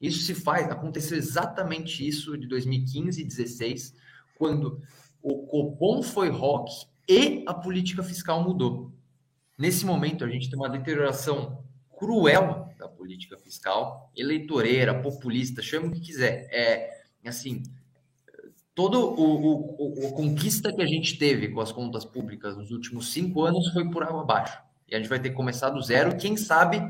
Isso 0.02 0.24
se 0.24 0.34
faz, 0.34 0.68
aconteceu 0.68 1.16
exatamente 1.16 2.06
isso 2.06 2.36
de 2.36 2.48
2015 2.48 3.20
e 3.20 3.24
2016, 3.24 3.94
quando 4.36 4.82
o 5.22 5.46
Copom 5.46 6.02
foi 6.02 6.28
rock 6.28 6.72
e 7.08 7.44
a 7.46 7.54
política 7.54 8.02
fiscal 8.02 8.42
mudou. 8.42 8.92
Nesse 9.56 9.86
momento, 9.86 10.24
a 10.24 10.28
gente 10.28 10.50
tem 10.50 10.58
uma 10.58 10.68
deterioração 10.68 11.64
cruel 11.96 12.68
da 12.76 12.88
política 12.88 13.38
fiscal, 13.38 14.10
eleitoreira, 14.16 15.00
populista, 15.00 15.62
chama 15.62 15.86
o 15.86 15.92
que 15.92 16.00
quiser. 16.00 16.48
É 16.50 17.02
assim, 17.24 17.62
toda 18.74 18.98
o, 18.98 19.14
o, 19.14 20.08
o, 20.08 20.12
conquista 20.12 20.72
que 20.72 20.82
a 20.82 20.86
gente 20.86 21.16
teve 21.16 21.48
com 21.48 21.60
as 21.60 21.70
contas 21.70 22.04
públicas 22.04 22.56
nos 22.56 22.72
últimos 22.72 23.12
cinco 23.12 23.44
anos 23.44 23.68
foi 23.72 23.88
por 23.88 24.02
água 24.02 24.22
abaixo. 24.22 24.58
E 24.88 24.96
a 24.96 24.98
gente 24.98 25.08
vai 25.08 25.20
ter 25.20 25.30
que 25.30 25.36
começar 25.36 25.70
do 25.70 25.80
zero. 25.80 26.16
Quem 26.16 26.36
sabe 26.36 26.82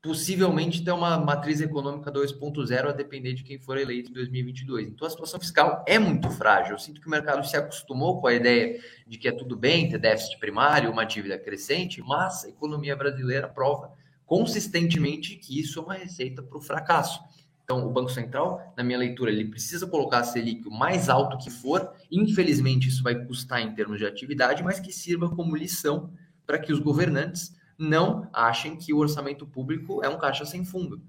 possivelmente 0.00 0.84
ter 0.84 0.92
uma 0.92 1.18
matriz 1.18 1.60
econômica 1.60 2.12
2.0 2.12 2.88
a 2.88 2.92
depender 2.92 3.34
de 3.34 3.42
quem 3.42 3.58
for 3.58 3.76
eleito 3.76 4.10
em 4.10 4.14
2022. 4.14 4.88
Então 4.88 5.06
a 5.06 5.10
situação 5.10 5.40
fiscal 5.40 5.84
é 5.86 5.98
muito 5.98 6.30
frágil. 6.30 6.74
Eu 6.74 6.78
sinto 6.78 7.00
que 7.00 7.06
o 7.08 7.10
mercado 7.10 7.46
se 7.46 7.56
acostumou 7.56 8.20
com 8.20 8.28
a 8.28 8.34
ideia 8.34 8.80
de 9.06 9.18
que 9.18 9.26
é 9.26 9.32
tudo 9.32 9.56
bem 9.56 9.88
ter 9.88 9.98
déficit 9.98 10.38
primário, 10.38 10.90
uma 10.90 11.04
dívida 11.04 11.38
crescente, 11.38 12.00
mas 12.00 12.44
a 12.44 12.48
economia 12.48 12.94
brasileira 12.94 13.48
prova 13.48 13.92
consistentemente 14.24 15.36
que 15.36 15.58
isso 15.58 15.80
é 15.80 15.82
uma 15.82 15.94
receita 15.94 16.42
para 16.42 16.58
o 16.58 16.60
fracasso. 16.60 17.20
Então, 17.64 17.86
o 17.86 17.90
Banco 17.90 18.10
Central, 18.10 18.72
na 18.76 18.82
minha 18.82 18.98
leitura, 18.98 19.30
ele 19.30 19.44
precisa 19.46 19.86
colocar 19.86 20.20
a 20.20 20.24
Selic 20.24 20.66
o 20.66 20.70
mais 20.70 21.10
alto 21.10 21.36
que 21.36 21.50
for. 21.50 21.92
Infelizmente, 22.10 22.88
isso 22.88 23.02
vai 23.02 23.14
custar 23.26 23.60
em 23.60 23.74
termos 23.74 23.98
de 23.98 24.06
atividade, 24.06 24.62
mas 24.62 24.80
que 24.80 24.90
sirva 24.90 25.28
como 25.28 25.54
lição 25.54 26.10
para 26.46 26.58
que 26.58 26.72
os 26.72 26.78
governantes 26.78 27.54
não 27.78 28.28
achem 28.32 28.76
que 28.76 28.92
o 28.92 28.98
orçamento 28.98 29.46
público 29.46 30.02
é 30.04 30.08
um 30.08 30.18
caixa 30.18 30.44
sem 30.44 30.64
fundo 30.64 31.00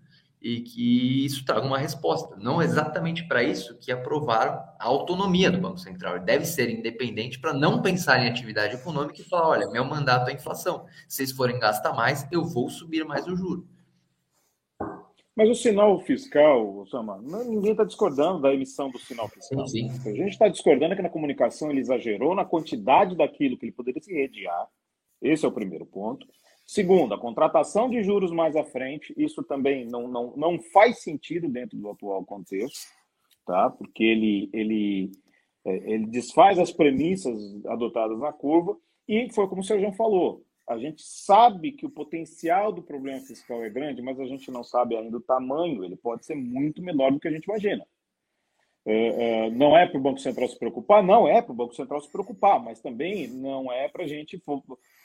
e 0.42 0.62
que 0.62 1.26
isso 1.26 1.44
traga 1.44 1.66
uma 1.66 1.78
resposta. 1.78 2.36
Não 2.38 2.62
é 2.62 2.66
exatamente 2.66 3.28
para 3.28 3.44
isso 3.44 3.78
que 3.78 3.92
aprovaram 3.92 4.54
a 4.80 4.86
autonomia 4.86 5.52
do 5.52 5.60
Banco 5.60 5.80
Central. 5.80 6.16
Ele 6.16 6.26
deve 6.26 6.46
ser 6.46 6.70
independente 6.70 7.40
para 7.40 7.54
não 7.54 7.82
pensar 7.82 8.24
em 8.24 8.30
atividade 8.30 8.76
econômica 8.76 9.20
e 9.20 9.26
falar: 9.26 9.50
olha, 9.50 9.70
meu 9.70 9.84
mandato 9.84 10.30
é 10.30 10.34
inflação. 10.34 10.86
Se 11.08 11.18
vocês 11.18 11.32
forem 11.32 11.60
gastar 11.60 11.94
mais, 11.94 12.26
eu 12.32 12.46
vou 12.46 12.70
subir 12.70 13.04
mais 13.04 13.28
o 13.28 13.36
juro. 13.36 13.68
Mas 15.36 15.50
o 15.50 15.56
sinal 15.56 15.98
fiscal, 16.02 16.80
Osama, 16.80 17.18
ninguém 17.22 17.72
está 17.72 17.86
discordando 17.86 18.42
da 18.42 18.54
emissão 18.54 18.92
do 18.92 19.00
sinal 19.00 19.30
fiscal. 19.30 19.66
Sim, 19.68 19.90
sim. 19.90 20.10
A 20.10 20.14
gente 20.14 20.32
está 20.32 20.50
discordando 20.50 20.96
que 20.98 21.02
na 21.02 21.10
comunicação 21.10 21.72
ele 21.72 21.80
exagerou 21.80 22.36
na 22.36 22.44
quantidade 22.44 23.16
daquilo 23.16 23.58
que 23.58 23.66
ele 23.66 23.72
poderia 23.72 24.02
se 24.02 24.14
rediar. 24.14 24.68
Esse 25.22 25.46
é 25.46 25.48
o 25.48 25.52
primeiro 25.52 25.86
ponto. 25.86 26.28
Segundo, 26.72 27.16
a 27.16 27.20
contratação 27.20 27.90
de 27.90 28.04
juros 28.04 28.32
mais 28.32 28.56
à 28.56 28.64
frente, 28.64 29.12
isso 29.18 29.42
também 29.42 29.88
não, 29.88 30.08
não, 30.08 30.38
não 30.38 30.60
faz 30.60 31.00
sentido 31.02 31.50
dentro 31.50 31.76
do 31.76 31.90
atual 31.90 32.24
contexto, 32.24 32.92
tá? 33.44 33.72
porque 33.72 34.04
ele, 34.04 34.52
ele, 34.54 35.12
é, 35.66 35.94
ele 35.94 36.06
desfaz 36.06 36.60
as 36.60 36.72
premissas 36.72 37.66
adotadas 37.66 38.20
na 38.20 38.32
curva, 38.32 38.78
e 39.08 39.34
foi 39.34 39.48
como 39.48 39.62
o 39.62 39.64
Sérgio 39.64 39.92
falou, 39.94 40.46
a 40.68 40.78
gente 40.78 41.02
sabe 41.02 41.72
que 41.72 41.88
o 41.88 41.90
potencial 41.90 42.72
do 42.72 42.84
problema 42.84 43.20
fiscal 43.22 43.64
é 43.64 43.70
grande, 43.72 44.04
mas 44.04 44.20
a 44.20 44.26
gente 44.26 44.52
não 44.52 44.64
sabe 44.64 44.96
ainda 44.96 45.18
o 45.18 45.22
tamanho, 45.22 45.84
ele 45.84 45.96
pode 45.96 46.24
ser 46.24 46.36
muito 46.36 46.84
menor 46.84 47.12
do 47.12 47.20
que 47.20 47.28
a 47.28 47.32
gente 47.32 47.46
imagina. 47.46 47.84
É, 48.86 49.46
é, 49.46 49.50
não 49.52 49.78
é 49.78 49.86
para 49.86 49.98
o 49.98 50.02
Banco 50.02 50.20
Central 50.20 50.48
se 50.48 50.58
preocupar? 50.58 51.04
Não 51.04 51.28
é 51.28 51.42
para 51.42 51.52
o 51.52 51.56
Banco 51.56 51.76
Central 51.76 52.02
se 52.02 52.12
preocupar, 52.12 52.60
mas 52.60 52.80
também 52.80 53.28
não 53.28 53.72
é 53.72 53.88
para 53.88 54.04
a 54.04 54.08
gente 54.08 54.42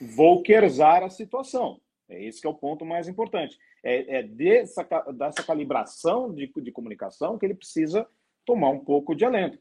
volquerzar 0.01 1.03
a 1.03 1.11
situação. 1.11 1.81
É 2.09 2.23
esse 2.23 2.41
que 2.41 2.47
é 2.47 2.51
o 2.51 2.55
ponto 2.55 2.85
mais 2.85 3.09
importante. 3.09 3.59
É, 3.83 4.19
é 4.19 4.23
dessa, 4.23 4.83
dessa 5.13 5.43
calibração 5.43 6.33
de, 6.33 6.51
de 6.57 6.73
comunicação 6.73 7.39
que 7.39 7.47
ele 7.47 7.55
precisa 7.55 8.07
tomar 8.45 8.71
um 8.71 8.81
pouco 8.81 9.15
de 9.15 9.25
alento. 9.25 9.59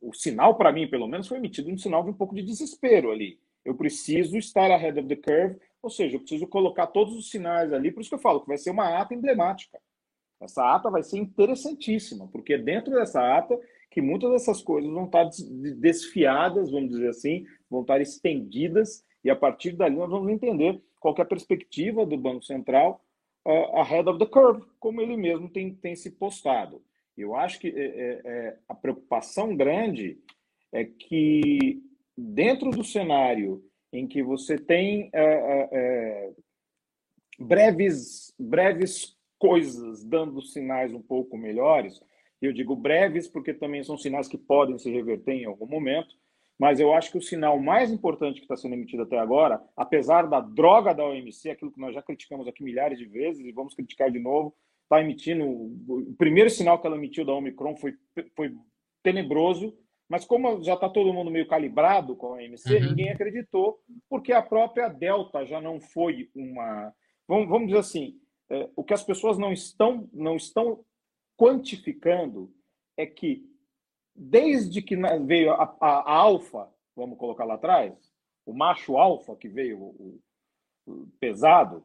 O 0.00 0.12
sinal, 0.12 0.56
para 0.56 0.72
mim, 0.72 0.88
pelo 0.88 1.06
menos, 1.06 1.28
foi 1.28 1.38
emitido 1.38 1.70
um 1.70 1.78
sinal 1.78 2.02
de 2.02 2.10
um 2.10 2.14
pouco 2.14 2.34
de 2.34 2.42
desespero 2.42 3.10
ali. 3.10 3.38
Eu 3.64 3.74
preciso 3.74 4.36
estar 4.36 4.70
ahead 4.70 4.98
of 4.98 5.08
the 5.08 5.16
curve, 5.16 5.60
ou 5.80 5.88
seja, 5.88 6.16
eu 6.16 6.20
preciso 6.20 6.46
colocar 6.46 6.88
todos 6.88 7.14
os 7.14 7.30
sinais 7.30 7.72
ali, 7.72 7.92
por 7.92 8.00
isso 8.00 8.10
que 8.10 8.16
eu 8.16 8.20
falo 8.20 8.40
que 8.40 8.48
vai 8.48 8.58
ser 8.58 8.70
uma 8.70 9.00
ata 9.00 9.14
emblemática. 9.14 9.80
Essa 10.42 10.74
ata 10.74 10.90
vai 10.90 11.02
ser 11.02 11.18
interessantíssima, 11.18 12.28
porque 12.28 12.58
dentro 12.58 12.92
dessa 12.92 13.36
ata 13.36 13.58
que 13.90 14.00
muitas 14.00 14.30
dessas 14.30 14.62
coisas 14.62 14.90
vão 14.90 15.04
estar 15.04 15.28
desfiadas, 15.78 16.70
vamos 16.70 16.90
dizer 16.90 17.08
assim, 17.08 17.44
vão 17.70 17.82
estar 17.82 18.00
estendidas, 18.00 19.04
e 19.22 19.30
a 19.30 19.36
partir 19.36 19.72
dali 19.72 19.94
nós 19.94 20.10
vamos 20.10 20.32
entender 20.32 20.80
qual 20.98 21.14
é 21.18 21.22
a 21.22 21.26
perspectiva 21.26 22.06
do 22.06 22.16
Banco 22.16 22.42
Central 22.42 23.04
uh, 23.46 23.78
ahead 23.78 24.08
of 24.08 24.18
the 24.18 24.26
curve, 24.26 24.64
como 24.80 25.00
ele 25.00 25.16
mesmo 25.16 25.48
tem, 25.48 25.74
tem 25.74 25.94
se 25.94 26.10
postado. 26.12 26.82
Eu 27.16 27.36
acho 27.36 27.60
que 27.60 27.68
é, 27.68 27.84
é, 27.84 28.20
é 28.24 28.58
a 28.68 28.74
preocupação 28.74 29.54
grande 29.54 30.18
é 30.72 30.84
que 30.84 31.82
dentro 32.16 32.70
do 32.70 32.82
cenário 32.82 33.62
em 33.92 34.06
que 34.06 34.22
você 34.22 34.56
tem 34.56 35.10
é, 35.12 35.22
é, 35.22 35.68
é 35.72 36.32
breves, 37.38 38.34
breves 38.38 39.14
coisas 39.42 40.04
dando 40.04 40.40
sinais 40.40 40.94
um 40.94 41.02
pouco 41.02 41.36
melhores. 41.36 42.00
Eu 42.40 42.52
digo 42.52 42.76
breves 42.76 43.26
porque 43.26 43.52
também 43.52 43.82
são 43.82 43.98
sinais 43.98 44.28
que 44.28 44.38
podem 44.38 44.78
se 44.78 44.88
reverter 44.88 45.32
em 45.32 45.46
algum 45.46 45.66
momento, 45.66 46.14
mas 46.56 46.78
eu 46.78 46.94
acho 46.94 47.10
que 47.10 47.18
o 47.18 47.22
sinal 47.22 47.58
mais 47.58 47.90
importante 47.90 48.36
que 48.36 48.44
está 48.44 48.56
sendo 48.56 48.74
emitido 48.74 49.02
até 49.02 49.18
agora, 49.18 49.60
apesar 49.76 50.28
da 50.28 50.38
droga 50.38 50.94
da 50.94 51.04
OMC, 51.04 51.50
aquilo 51.50 51.72
que 51.72 51.80
nós 51.80 51.92
já 51.92 52.00
criticamos 52.00 52.46
aqui 52.46 52.62
milhares 52.62 53.00
de 53.00 53.04
vezes 53.04 53.44
e 53.44 53.50
vamos 53.50 53.74
criticar 53.74 54.12
de 54.12 54.20
novo, 54.20 54.54
está 54.84 55.00
emitindo. 55.00 55.44
O 55.44 56.14
primeiro 56.16 56.48
sinal 56.48 56.80
que 56.80 56.86
ela 56.86 56.96
emitiu 56.96 57.24
da 57.24 57.32
Omicron 57.32 57.74
foi, 57.74 57.94
foi 58.36 58.54
tenebroso, 59.02 59.76
mas 60.08 60.24
como 60.24 60.62
já 60.62 60.74
está 60.74 60.88
todo 60.88 61.12
mundo 61.12 61.32
meio 61.32 61.48
calibrado 61.48 62.14
com 62.14 62.34
a 62.34 62.44
MC, 62.44 62.76
uhum. 62.76 62.90
ninguém 62.90 63.10
acreditou, 63.10 63.80
porque 64.08 64.32
a 64.32 64.40
própria 64.40 64.88
Delta 64.88 65.44
já 65.44 65.60
não 65.60 65.80
foi 65.80 66.30
uma. 66.32 66.94
Vamos, 67.26 67.48
vamos 67.48 67.66
dizer 67.66 67.80
assim, 67.80 68.21
é, 68.52 68.68
o 68.76 68.84
que 68.84 68.92
as 68.92 69.02
pessoas 69.02 69.38
não 69.38 69.50
estão, 69.50 70.06
não 70.12 70.36
estão 70.36 70.84
quantificando 71.38 72.54
é 72.98 73.06
que, 73.06 73.50
desde 74.14 74.82
que 74.82 74.94
veio 75.24 75.52
a, 75.54 75.74
a, 75.80 75.88
a 75.88 76.14
alfa, 76.14 76.70
vamos 76.94 77.18
colocar 77.18 77.46
lá 77.46 77.54
atrás, 77.54 78.12
o 78.44 78.52
macho 78.52 78.98
alfa 78.98 79.34
que 79.36 79.48
veio 79.48 79.78
o, 79.78 80.20
o 80.86 81.08
pesado, 81.18 81.82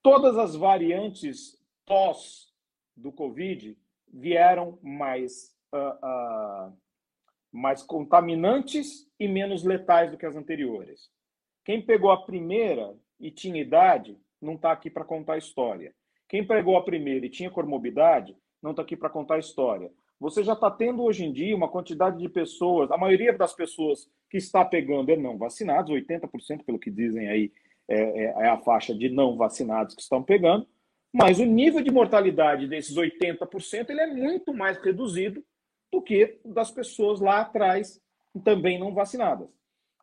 todas 0.00 0.38
as 0.38 0.54
variantes 0.54 1.60
pós 1.84 2.54
do 2.96 3.10
Covid 3.10 3.76
vieram 4.06 4.78
mais, 4.80 5.56
uh, 5.74 6.68
uh, 6.68 6.78
mais 7.50 7.82
contaminantes 7.82 9.10
e 9.18 9.26
menos 9.26 9.64
letais 9.64 10.12
do 10.12 10.16
que 10.16 10.26
as 10.26 10.36
anteriores. 10.36 11.10
Quem 11.64 11.84
pegou 11.84 12.12
a 12.12 12.22
primeira 12.22 12.96
e 13.18 13.28
tinha 13.30 13.60
idade 13.60 14.16
não 14.40 14.54
está 14.54 14.72
aqui 14.72 14.90
para 14.90 15.04
contar 15.04 15.38
história. 15.38 15.94
Quem 16.28 16.46
pegou 16.46 16.76
a 16.76 16.84
primeira 16.84 17.26
e 17.26 17.30
tinha 17.30 17.50
comorbidade 17.50 18.36
não 18.62 18.70
está 18.70 18.82
aqui 18.82 18.96
para 18.96 19.10
contar 19.10 19.38
história. 19.38 19.90
Você 20.18 20.44
já 20.44 20.52
está 20.52 20.70
tendo 20.70 21.02
hoje 21.02 21.24
em 21.24 21.32
dia 21.32 21.56
uma 21.56 21.68
quantidade 21.68 22.18
de 22.18 22.28
pessoas, 22.28 22.90
a 22.90 22.98
maioria 22.98 23.32
das 23.32 23.54
pessoas 23.54 24.06
que 24.28 24.36
está 24.36 24.64
pegando 24.64 25.10
é 25.10 25.16
não 25.16 25.38
vacinados, 25.38 25.90
80% 25.90 26.62
pelo 26.64 26.78
que 26.78 26.90
dizem 26.90 27.28
aí 27.28 27.52
é, 27.88 28.00
é, 28.00 28.24
é 28.24 28.48
a 28.48 28.58
faixa 28.58 28.94
de 28.94 29.08
não 29.08 29.36
vacinados 29.36 29.94
que 29.94 30.02
estão 30.02 30.22
pegando, 30.22 30.66
mas 31.12 31.40
o 31.40 31.44
nível 31.44 31.80
de 31.80 31.90
mortalidade 31.90 32.68
desses 32.68 32.96
80% 32.96 33.88
ele 33.88 34.00
é 34.00 34.06
muito 34.06 34.52
mais 34.52 34.76
reduzido 34.78 35.42
do 35.90 36.00
que 36.02 36.38
das 36.44 36.70
pessoas 36.70 37.18
lá 37.18 37.40
atrás 37.40 38.00
também 38.44 38.78
não 38.78 38.94
vacinadas. 38.94 39.48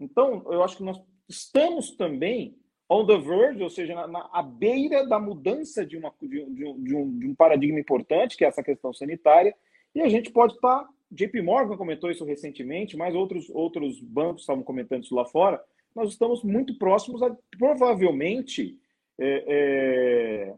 Então, 0.02 0.44
eu 0.52 0.64
acho 0.64 0.78
que 0.78 0.84
nós 0.84 1.02
estamos 1.30 1.92
também 1.92 2.58
on 2.90 3.06
the 3.06 3.18
verge, 3.18 3.62
ou 3.62 3.70
seja, 3.70 3.94
na, 3.94 4.08
na 4.08 4.30
à 4.32 4.42
beira 4.42 5.06
da 5.06 5.20
mudança 5.20 5.86
de, 5.86 5.98
uma, 5.98 6.14
de, 6.22 6.46
de, 6.46 6.66
um, 6.66 6.82
de, 6.82 6.96
um, 6.96 7.20
de 7.20 7.28
um 7.28 7.36
paradigma 7.36 7.80
importante, 7.80 8.38
que 8.38 8.46
é 8.46 8.48
essa 8.48 8.64
questão 8.64 8.94
sanitária, 8.94 9.56
e 9.94 10.02
a 10.02 10.10
gente 10.10 10.32
pode 10.32 10.54
estar. 10.54 10.88
JP 11.10 11.42
Morgan 11.42 11.78
comentou 11.78 12.12
isso 12.12 12.26
recentemente, 12.26 12.98
mas 12.98 13.16
outros, 13.16 13.50
outros 13.50 14.00
bancos 14.02 14.42
estavam 14.42 14.62
comentando 14.62 15.04
isso 15.04 15.16
lá 15.16 15.26
fora. 15.26 15.64
Nós 15.96 16.12
estamos 16.12 16.44
muito 16.44 16.78
próximos 16.78 17.24
a 17.24 17.36
provavelmente 17.58 18.78
é, 19.18 19.44
é, 19.48 20.54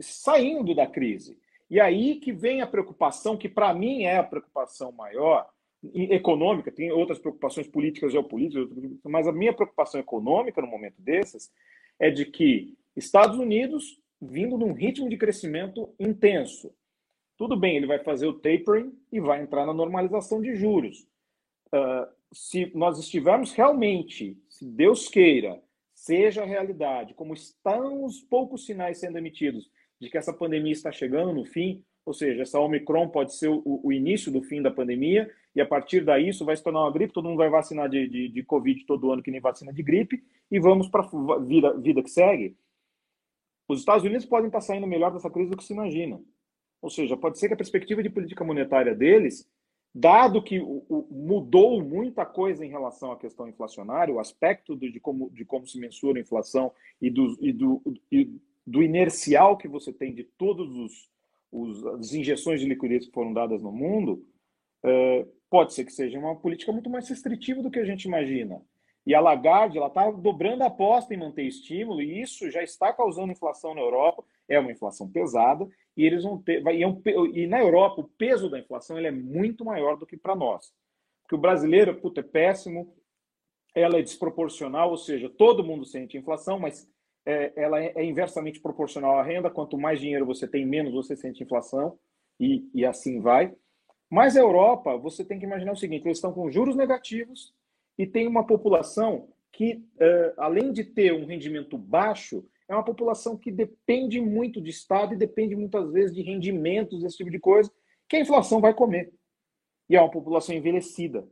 saindo 0.00 0.74
da 0.74 0.86
crise. 0.86 1.38
E 1.70 1.80
aí 1.80 2.16
que 2.16 2.32
vem 2.32 2.60
a 2.60 2.66
preocupação, 2.66 3.36
que 3.36 3.48
para 3.48 3.72
mim 3.72 4.02
é 4.02 4.18
a 4.18 4.24
preocupação 4.24 4.92
maior, 4.92 5.48
econômica, 5.82 6.72
tem 6.72 6.90
outras 6.90 7.18
preocupações 7.18 7.66
políticas, 7.66 8.12
geopolíticas, 8.12 8.68
mas 9.04 9.26
a 9.26 9.32
minha 9.32 9.52
preocupação 9.52 10.00
econômica 10.00 10.60
no 10.60 10.66
momento 10.66 11.00
desses 11.00 11.52
é 11.98 12.10
de 12.10 12.24
que 12.24 12.74
Estados 12.96 13.38
Unidos, 13.38 14.00
vindo 14.20 14.56
num 14.56 14.72
ritmo 14.72 15.08
de 15.08 15.16
crescimento 15.16 15.94
intenso, 15.98 16.72
tudo 17.36 17.56
bem, 17.56 17.76
ele 17.76 17.86
vai 17.86 17.98
fazer 17.98 18.26
o 18.26 18.32
tapering 18.32 18.92
e 19.12 19.20
vai 19.20 19.42
entrar 19.42 19.66
na 19.66 19.74
normalização 19.74 20.40
de 20.40 20.54
juros. 20.54 21.06
Uh, 21.68 22.08
se 22.32 22.70
nós 22.74 22.98
estivermos 22.98 23.52
realmente, 23.52 24.36
se 24.48 24.64
Deus 24.64 25.08
queira, 25.08 25.62
seja 25.94 26.42
a 26.42 26.46
realidade, 26.46 27.14
como 27.14 27.34
estão 27.34 28.04
os 28.04 28.20
poucos 28.20 28.64
sinais 28.64 28.98
sendo 28.98 29.18
emitidos 29.18 29.70
de 30.00 30.10
que 30.10 30.18
essa 30.18 30.32
pandemia 30.32 30.72
está 30.72 30.90
chegando 30.90 31.32
no 31.32 31.44
fim, 31.44 31.84
ou 32.04 32.14
seja, 32.14 32.42
essa 32.42 32.60
Omicron 32.60 33.08
pode 33.08 33.34
ser 33.34 33.48
o, 33.48 33.62
o 33.64 33.92
início 33.92 34.30
do 34.30 34.42
fim 34.42 34.62
da 34.62 34.70
pandemia, 34.70 35.30
e 35.56 35.60
a 35.62 35.66
partir 35.66 36.04
daí 36.04 36.28
isso 36.28 36.44
vai 36.44 36.54
se 36.54 36.62
tornar 36.62 36.82
uma 36.82 36.92
gripe, 36.92 37.14
todo 37.14 37.26
mundo 37.26 37.38
vai 37.38 37.48
vacinar 37.48 37.88
de, 37.88 38.06
de, 38.06 38.28
de 38.28 38.42
Covid 38.42 38.84
todo 38.84 39.10
ano, 39.10 39.22
que 39.22 39.30
nem 39.30 39.40
vacina 39.40 39.72
de 39.72 39.82
gripe, 39.82 40.22
e 40.50 40.60
vamos 40.60 40.86
para 40.86 41.02
a 41.02 41.38
vida, 41.38 41.72
vida 41.78 42.02
que 42.02 42.10
segue. 42.10 42.54
Os 43.66 43.78
Estados 43.80 44.04
Unidos 44.04 44.26
podem 44.26 44.48
estar 44.48 44.60
saindo 44.60 44.86
melhor 44.86 45.10
dessa 45.10 45.30
crise 45.30 45.48
do 45.48 45.56
que 45.56 45.64
se 45.64 45.72
imagina. 45.72 46.20
Ou 46.82 46.90
seja, 46.90 47.16
pode 47.16 47.38
ser 47.38 47.48
que 47.48 47.54
a 47.54 47.56
perspectiva 47.56 48.02
de 48.02 48.10
política 48.10 48.44
monetária 48.44 48.94
deles, 48.94 49.50
dado 49.94 50.42
que 50.42 50.60
mudou 51.10 51.82
muita 51.82 52.26
coisa 52.26 52.62
em 52.62 52.68
relação 52.68 53.10
à 53.10 53.16
questão 53.16 53.48
inflacionária, 53.48 54.12
o 54.12 54.20
aspecto 54.20 54.76
de, 54.76 55.00
como, 55.00 55.30
de 55.30 55.46
como 55.46 55.66
se 55.66 55.80
mensura 55.80 56.18
a 56.18 56.22
inflação 56.22 56.70
e 57.00 57.08
do, 57.08 57.34
e 57.40 57.50
do, 57.50 57.82
e 58.12 58.30
do 58.66 58.82
inercial 58.82 59.56
que 59.56 59.68
você 59.68 59.90
tem 59.90 60.12
de 60.14 60.22
todas 60.22 60.68
as 61.98 62.12
injeções 62.12 62.60
de 62.60 62.68
liquidez 62.68 63.06
que 63.06 63.12
foram 63.12 63.32
dadas 63.32 63.62
no 63.62 63.72
mundo, 63.72 64.22
é, 64.84 65.26
pode 65.56 65.72
ser 65.72 65.86
que 65.86 65.92
seja 65.92 66.18
uma 66.18 66.36
política 66.36 66.70
muito 66.70 66.90
mais 66.90 67.08
restritiva 67.08 67.62
do 67.62 67.70
que 67.70 67.78
a 67.78 67.84
gente 67.84 68.04
imagina. 68.04 68.60
E 69.06 69.14
a 69.14 69.20
Lagarde 69.20 69.78
está 69.78 70.10
dobrando 70.10 70.62
a 70.62 70.66
aposta 70.66 71.14
em 71.14 71.16
manter 71.16 71.44
estímulo, 71.44 72.02
e 72.02 72.20
isso 72.20 72.50
já 72.50 72.62
está 72.62 72.92
causando 72.92 73.32
inflação 73.32 73.74
na 73.74 73.80
Europa, 73.80 74.22
é 74.46 74.60
uma 74.60 74.70
inflação 74.70 75.10
pesada, 75.10 75.66
e 75.96 76.04
eles 76.04 76.24
vão 76.24 76.36
ter. 76.42 76.62
Vai, 76.62 76.76
e, 76.76 76.82
é 76.82 76.86
um, 76.86 77.00
e 77.32 77.46
na 77.46 77.58
Europa, 77.58 78.02
o 78.02 78.08
peso 78.18 78.50
da 78.50 78.58
inflação 78.58 78.98
ele 78.98 79.06
é 79.06 79.10
muito 79.10 79.64
maior 79.64 79.96
do 79.96 80.04
que 80.04 80.14
para 80.14 80.36
nós. 80.36 80.74
Porque 81.22 81.36
o 81.36 81.38
brasileiro 81.38 81.98
puta, 81.98 82.20
é 82.20 82.22
péssimo, 82.22 82.94
ela 83.74 83.98
é 83.98 84.02
desproporcional, 84.02 84.90
ou 84.90 84.98
seja, 84.98 85.30
todo 85.30 85.64
mundo 85.64 85.86
sente 85.86 86.18
inflação, 86.18 86.58
mas 86.58 86.86
é, 87.24 87.50
ela 87.56 87.82
é, 87.82 87.94
é, 87.96 88.04
inversamente 88.04 88.60
proporcional 88.60 89.18
à 89.18 89.22
renda. 89.22 89.48
Quanto 89.48 89.78
mais 89.78 90.00
dinheiro 90.00 90.26
você 90.26 90.46
tem, 90.46 90.66
menos 90.66 90.92
você 90.92 91.16
sente 91.16 91.42
inflação, 91.42 91.98
e, 92.38 92.68
e 92.74 92.84
assim 92.84 93.22
vai. 93.22 93.54
Mas 94.10 94.36
a 94.36 94.40
Europa, 94.40 94.96
você 94.96 95.24
tem 95.24 95.38
que 95.38 95.44
imaginar 95.44 95.72
o 95.72 95.76
seguinte: 95.76 96.06
eles 96.06 96.18
estão 96.18 96.32
com 96.32 96.50
juros 96.50 96.76
negativos 96.76 97.54
e 97.98 98.06
tem 98.06 98.26
uma 98.26 98.46
população 98.46 99.28
que, 99.52 99.74
uh, 99.74 100.34
além 100.36 100.72
de 100.72 100.84
ter 100.84 101.12
um 101.12 101.26
rendimento 101.26 101.78
baixo, 101.78 102.44
é 102.68 102.74
uma 102.74 102.84
população 102.84 103.36
que 103.36 103.50
depende 103.50 104.20
muito 104.20 104.60
de 104.60 104.70
Estado 104.70 105.14
e 105.14 105.16
depende 105.16 105.54
muitas 105.56 105.90
vezes 105.92 106.14
de 106.14 106.22
rendimentos, 106.22 107.02
esse 107.04 107.16
tipo 107.16 107.30
de 107.30 107.38
coisa, 107.38 107.70
que 108.08 108.16
a 108.16 108.20
inflação 108.20 108.60
vai 108.60 108.74
comer. 108.74 109.12
E 109.88 109.96
é 109.96 110.00
uma 110.00 110.10
população 110.10 110.54
envelhecida. 110.54 111.26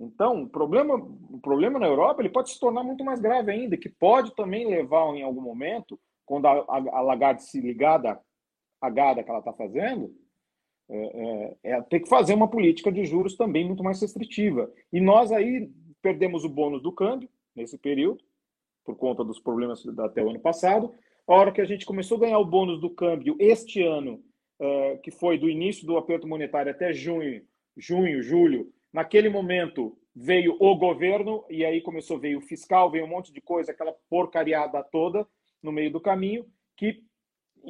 Então, 0.00 0.42
o 0.42 0.48
problema, 0.48 0.94
o 0.94 1.38
problema 1.40 1.78
na 1.78 1.86
Europa 1.86 2.22
ele 2.22 2.30
pode 2.30 2.50
se 2.50 2.60
tornar 2.60 2.82
muito 2.82 3.04
mais 3.04 3.20
grave 3.20 3.50
ainda, 3.50 3.76
que 3.76 3.88
pode 3.88 4.34
também 4.34 4.66
levar 4.66 5.14
em 5.14 5.22
algum 5.22 5.40
momento, 5.40 6.00
quando 6.24 6.46
a, 6.46 6.52
a, 6.52 6.98
a 6.98 7.00
Lagarde 7.00 7.42
se 7.42 7.60
ligar 7.60 7.98
da 7.98 8.20
agada 8.80 9.22
que 9.22 9.30
ela 9.30 9.40
está 9.40 9.52
fazendo, 9.52 10.14
é, 10.90 11.56
é, 11.64 11.72
é, 11.72 11.82
ter 11.82 12.00
que 12.00 12.08
fazer 12.08 12.34
uma 12.34 12.48
política 12.48 12.90
de 12.90 13.04
juros 13.04 13.36
também 13.36 13.64
muito 13.64 13.84
mais 13.84 14.00
restritiva. 14.00 14.72
E 14.92 15.00
nós 15.00 15.30
aí 15.30 15.70
perdemos 16.00 16.44
o 16.44 16.48
bônus 16.48 16.82
do 16.82 16.92
câmbio 16.92 17.28
nesse 17.54 17.76
período, 17.76 18.22
por 18.84 18.96
conta 18.96 19.22
dos 19.22 19.38
problemas 19.38 19.86
até 19.98 20.22
o 20.22 20.30
ano 20.30 20.40
passado. 20.40 20.94
A 21.26 21.34
hora 21.34 21.52
que 21.52 21.60
a 21.60 21.64
gente 21.64 21.84
começou 21.84 22.16
a 22.16 22.20
ganhar 22.20 22.38
o 22.38 22.44
bônus 22.44 22.80
do 22.80 22.88
câmbio 22.88 23.36
este 23.38 23.82
ano, 23.82 24.22
uh, 24.60 24.98
que 25.02 25.10
foi 25.10 25.36
do 25.36 25.48
início 25.48 25.86
do 25.86 25.98
aperto 25.98 26.26
monetário 26.26 26.72
até 26.72 26.92
junho, 26.92 27.42
junho, 27.76 28.22
julho, 28.22 28.72
naquele 28.90 29.28
momento 29.28 29.98
veio 30.16 30.56
o 30.58 30.74
governo 30.74 31.44
e 31.50 31.64
aí 31.64 31.82
começou 31.82 32.18
veio 32.18 32.38
o 32.38 32.42
fiscal, 32.42 32.90
veio 32.90 33.04
um 33.04 33.08
monte 33.08 33.32
de 33.32 33.40
coisa, 33.40 33.72
aquela 33.72 33.94
porcariada 34.08 34.82
toda 34.82 35.26
no 35.62 35.70
meio 35.70 35.92
do 35.92 36.00
caminho 36.00 36.46
que 36.78 37.02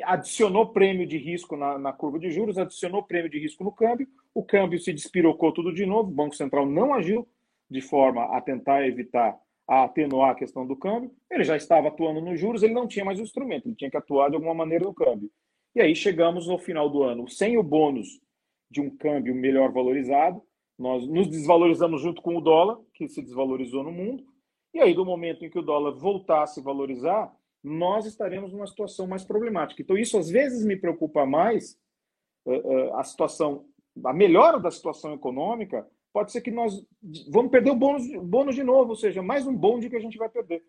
adicionou 0.05 0.73
prêmio 0.73 1.07
de 1.07 1.19
risco 1.19 1.57
na, 1.57 1.79
na, 1.79 1.93
curva 1.93 2.19
de 2.19 2.31
juros, 2.31 2.59
adicionou 2.59 3.03
prêmio 3.03 3.31
de 3.31 3.39
risco 3.39 3.65
no 3.65 3.73
câmbio, 3.73 4.09
o 4.35 4.43
câmbio 4.43 4.79
se 4.79 4.93
despirocou 4.93 5.53
tudo 5.53 5.73
de 5.73 5.85
novo, 5.87 6.11
o 6.11 6.15
Banco 6.15 6.35
Central 6.35 6.67
não 6.67 6.95
agiu 6.95 7.27
de 7.71 7.81
forma 7.81 8.25
a 8.37 8.41
tentar 8.41 8.87
evitar, 8.87 9.37
a 9.67 9.85
atenuar 9.85 10.31
a 10.31 10.35
questão 10.35 10.67
do 10.67 10.77
câmbio, 10.77 11.11
ele 11.31 11.45
já 11.45 11.57
estava 11.57 11.89
atuando 11.89 12.21
nos 12.21 12.41
juros, 12.41 12.63
ele 12.63 12.73
não 12.73 12.89
tinha 12.89 13.05
mais 13.05 13.19
o 13.19 13.23
instrumento, 13.23 13.67
ele 13.67 13.77
tinha 13.77 13.91
que 13.91 13.97
atuar 13.97 14.31
de 14.31 14.37
alguma 14.37 14.55
maneira 14.55 14.85
no 14.85 14.95
câmbio. 14.95 15.31
E 15.75 15.81
aí 15.81 15.95
chegamos 15.95 16.47
no 16.47 16.59
final 16.59 16.89
do 16.89 17.03
ano 17.03 17.29
sem 17.29 17.59
o 17.59 17.63
bônus 17.63 18.21
de 18.71 18.81
um 18.81 18.91
câmbio 18.97 19.35
melhor 19.35 19.71
valorizado, 19.71 20.43
nós 20.79 21.07
nos 21.07 21.29
desvalorizamos 21.29 22.01
junto 22.01 22.23
com 22.23 22.37
o 22.37 22.41
dólar, 22.41 22.79
que 22.95 23.09
se 23.09 23.21
desvalorizou 23.21 23.83
no 23.83 23.93
mundo, 23.93 24.25
e 24.73 24.81
aí 24.81 24.95
do 24.95 25.05
momento 25.05 25.45
em 25.45 25.51
que 25.51 25.59
o 25.59 25.63
dólar 25.63 25.93
voltasse 25.93 26.61
a 26.61 26.63
valorizar, 26.63 27.33
nós 27.63 28.07
estaremos 28.07 28.53
numa 28.53 28.67
situação 28.67 29.07
mais 29.07 29.25
problemática. 29.25 29.83
Então, 29.83 29.97
isso 29.97 30.19
às 30.19 30.29
vezes 30.29 30.65
me 30.65 30.77
preocupa 30.77 31.27
mais, 31.27 31.79
eh, 32.47 32.63
eh, 32.65 32.91
a 32.95 33.05
situação, 33.05 33.67
a 34.05 34.13
melhora 34.13 34.59
da 34.61 34.71
situação 34.71 35.15
econômica, 35.15 35.87
pode 36.13 36.33
ser 36.33 36.41
que 36.41 36.51
nós 36.51 36.75
vamos 37.31 37.51
perder 37.51 37.71
o 37.71 37.77
bônus, 37.77 38.07
bônus 38.23 38.55
de 38.55 38.63
novo, 38.63 38.91
ou 38.91 38.97
seja, 38.97 39.23
mais 39.23 39.47
um 39.47 39.55
bonde 39.55 39.91
que 39.91 39.97
a 39.97 40.01
gente 40.01 40.19
vai 40.19 40.29
perder. 40.29 40.65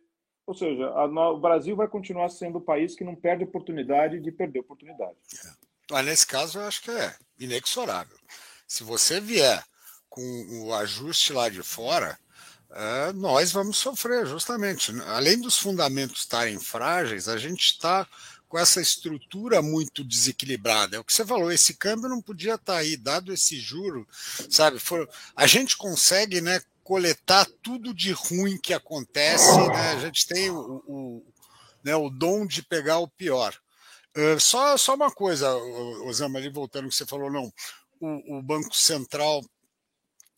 Ou 0.45 0.53
seja, 0.53 0.87
a, 0.87 1.05
o 1.05 1.39
Brasil 1.39 1.75
vai 1.75 1.87
continuar 1.87 2.29
sendo 2.29 2.57
o 2.57 2.61
país 2.61 2.95
que 2.95 3.03
não 3.03 3.15
perde 3.15 3.43
oportunidade 3.43 4.19
de 4.19 4.31
perder 4.31 4.59
oportunidade. 4.59 5.15
É. 5.91 6.03
Nesse 6.03 6.25
caso, 6.25 6.59
eu 6.59 6.63
acho 6.63 6.83
que 6.83 6.91
é 6.91 7.15
inexorável. 7.39 8.17
Se 8.67 8.83
você 8.83 9.19
vier 9.19 9.63
com 10.09 10.21
o 10.63 10.73
ajuste 10.73 11.33
lá 11.33 11.49
de 11.49 11.61
fora, 11.61 12.17
é, 12.71 13.13
nós 13.13 13.51
vamos 13.51 13.77
sofrer, 13.77 14.25
justamente. 14.27 14.91
Além 15.07 15.39
dos 15.39 15.57
fundamentos 15.57 16.19
estarem 16.19 16.59
frágeis, 16.59 17.27
a 17.27 17.37
gente 17.37 17.65
está 17.65 18.07
com 18.47 18.57
essa 18.57 18.81
estrutura 18.81 19.61
muito 19.61 20.03
desequilibrada. 20.03 20.95
É 20.95 20.99
o 20.99 21.03
que 21.03 21.13
você 21.13 21.25
falou, 21.25 21.51
esse 21.51 21.75
câmbio 21.75 22.09
não 22.09 22.21
podia 22.21 22.55
estar 22.55 22.73
tá 22.73 22.79
aí, 22.79 22.97
dado 22.97 23.31
esse 23.31 23.59
juro, 23.59 24.07
sabe? 24.49 24.79
For, 24.79 25.07
a 25.35 25.45
gente 25.45 25.77
consegue 25.77 26.41
né, 26.41 26.61
coletar 26.83 27.47
tudo 27.61 27.93
de 27.93 28.11
ruim 28.11 28.57
que 28.57 28.73
acontece, 28.73 29.55
né? 29.67 29.91
a 29.91 29.99
gente 29.99 30.25
tem 30.27 30.49
o, 30.49 30.83
o, 30.87 31.23
né, 31.83 31.95
o 31.95 32.09
dom 32.09 32.45
de 32.45 32.63
pegar 32.63 32.97
o 32.97 33.07
pior. 33.07 33.55
Uh, 34.17 34.39
só, 34.39 34.75
só 34.75 34.95
uma 34.95 35.11
coisa, 35.11 35.55
Osama, 36.05 36.39
ali 36.39 36.49
voltando 36.49 36.89
que 36.89 36.95
você 36.95 37.05
falou, 37.05 37.31
não, 37.31 37.53
o, 37.99 38.39
o 38.39 38.41
Banco 38.41 38.75
Central 38.75 39.43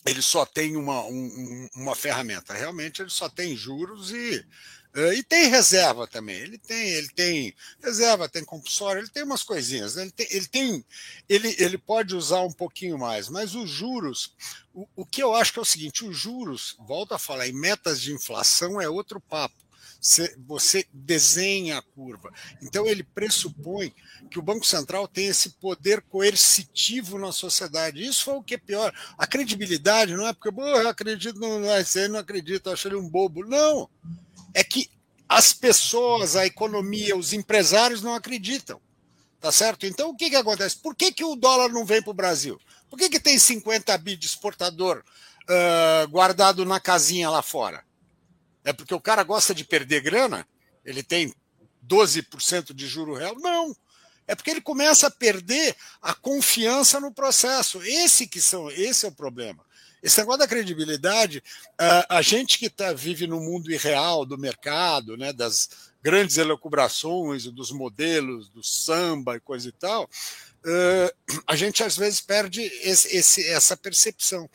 ele 0.06 0.22
só 0.22 0.45
tem 0.45 0.76
uma, 0.76 1.04
um, 1.06 1.70
uma 1.76 1.95
ferramenta, 1.95 2.54
realmente 2.54 3.02
ele 3.02 3.10
só 3.10 3.30
tem 3.30 3.56
juros 3.56 4.12
e 4.12 4.45
Uh, 4.93 5.14
e 5.14 5.24
tem 5.24 5.47
reserva 5.47 6.06
também. 6.06 6.36
Ele 6.36 6.58
tem, 6.58 6.89
ele 6.89 7.08
tem 7.10 7.56
reserva, 7.82 8.28
tem 8.28 8.43
compulsório, 8.43 8.99
ele 8.99 9.10
tem 9.10 9.24
umas 9.24 9.41
coisinhas. 9.41 9.95
Né? 9.95 10.04
Ele, 10.04 10.12
tem, 10.12 10.28
ele 10.32 10.47
tem, 10.47 10.86
ele, 11.30 11.56
ele 11.60 11.78
pode 11.78 12.14
usar 12.14 12.41
um 12.41 12.52
pouquinho 12.52 12.97
mais, 12.97 13.30
mas 13.30 13.56
os 13.56 13.70
juros, 13.70 14.36
o, 14.74 14.86
o 14.95 15.06
que 15.06 15.24
eu 15.24 15.34
acho 15.34 15.54
que 15.54 15.60
é 15.60 15.62
o 15.62 15.66
seguinte: 15.66 16.04
os 16.04 16.18
juros, 16.18 16.76
volto 16.80 17.14
a 17.14 17.20
falar, 17.20 17.47
em 17.47 17.54
metas 17.54 18.02
de 18.02 18.12
inflação 18.12 18.82
é 18.82 18.89
outro 18.89 19.22
papo. 19.22 19.56
Você, 20.47 20.88
desenha 20.91 21.78
a 21.78 21.82
curva. 21.82 22.34
Então 22.60 22.88
ele 22.88 23.04
pressupõe 23.04 23.93
que 24.32 24.39
o 24.39 24.41
Banco 24.41 24.66
Central 24.66 25.08
tem 25.08 25.28
esse 25.28 25.52
poder 25.52 26.02
coercitivo 26.02 27.20
na 27.20 27.32
sociedade. 27.32 28.04
Isso 28.04 28.24
foi 28.24 28.34
o 28.34 28.41
que 28.41 28.56
é 28.56 28.58
pior. 28.58 28.91
A 29.16 29.28
credibilidade 29.28 30.16
não 30.16 30.26
é 30.26 30.34
porque 30.34 30.49
eu 30.49 30.88
acredito 30.89 31.39
no, 31.39 31.60
no 31.60 31.68
não 32.10 32.20
acredito, 32.20 32.72
acho 32.72 32.88
ele 32.88 32.95
um 32.95 33.08
bobo. 33.08 33.45
Não 33.45 33.88
é 34.54 34.64
que 34.64 34.89
as 35.30 35.54
pessoas, 35.54 36.36
a 36.36 36.45
economia, 36.45 37.16
os 37.16 37.32
empresários 37.32 38.02
não 38.02 38.16
acreditam. 38.16 38.82
Tá 39.39 39.52
certo? 39.52 39.86
Então 39.86 40.10
o 40.10 40.16
que, 40.16 40.30
que 40.30 40.36
acontece? 40.36 40.78
Por 40.78 40.95
que, 40.95 41.12
que 41.12 41.24
o 41.24 41.36
dólar 41.36 41.70
não 41.70 41.86
vem 41.86 42.02
para 42.02 42.12
o 42.12 42.16
Brasil? 42.16 42.60
Por 42.89 42.97
que, 42.97 43.10
que 43.10 43.20
tem 43.20 43.39
50 43.39 43.97
bi 43.97 44.16
de 44.16 44.26
exportador 44.26 45.04
uh, 45.43 46.08
guardado 46.10 46.66
na 46.66 46.80
casinha 46.80 47.30
lá 47.30 47.41
fora? 47.41 47.84
É 48.64 48.72
porque 48.74 48.93
o 48.93 49.01
cara 49.01 49.24
gosta 49.24 49.53
de 49.53 49.64
perder 49.64 50.01
grana? 50.01 50.47
Ele 50.86 51.03
tem 51.03 51.34
12% 51.88 52.74
de 52.74 52.88
juro 52.88 53.16
real? 53.16 53.36
Não. 53.39 53.76
É 54.28 54.36
porque 54.36 54.51
ele 54.51 54.62
começa 54.62 55.07
a 55.07 55.12
perder 55.12 55.76
a 56.01 56.14
confiança 56.14 56.99
no 56.99 57.12
processo. 57.12 57.82
Esse 57.84 58.28
que 58.28 58.39
são, 58.39 58.70
esse 58.72 59.05
é 59.05 59.09
o 59.09 59.14
problema. 59.14 59.64
Esse 60.01 60.18
negócio 60.20 60.39
da 60.39 60.47
credibilidade, 60.47 61.43
a 62.09 62.22
gente 62.22 62.57
que 62.57 62.70
tá, 62.70 62.91
vive 62.91 63.28
no 63.28 63.39
mundo 63.39 63.72
irreal 63.72 64.26
do 64.26 64.38
mercado, 64.38 65.16
né, 65.16 65.32
das 65.32 65.70
grandes 66.01 66.38
elucubrações, 66.38 67.43
dos 67.45 67.72
modelos, 67.72 68.49
do 68.49 68.64
samba 68.64 69.36
e 69.36 69.39
coisa 69.39 69.70
e 69.70 69.72
tal, 69.72 70.09
a 71.45 71.55
gente 71.55 71.84
às 71.84 71.95
vezes 71.95 72.20
perde 72.20 72.62
esse, 72.62 73.16
esse, 73.16 73.47
essa 73.47 73.78
percepção. 73.78 74.49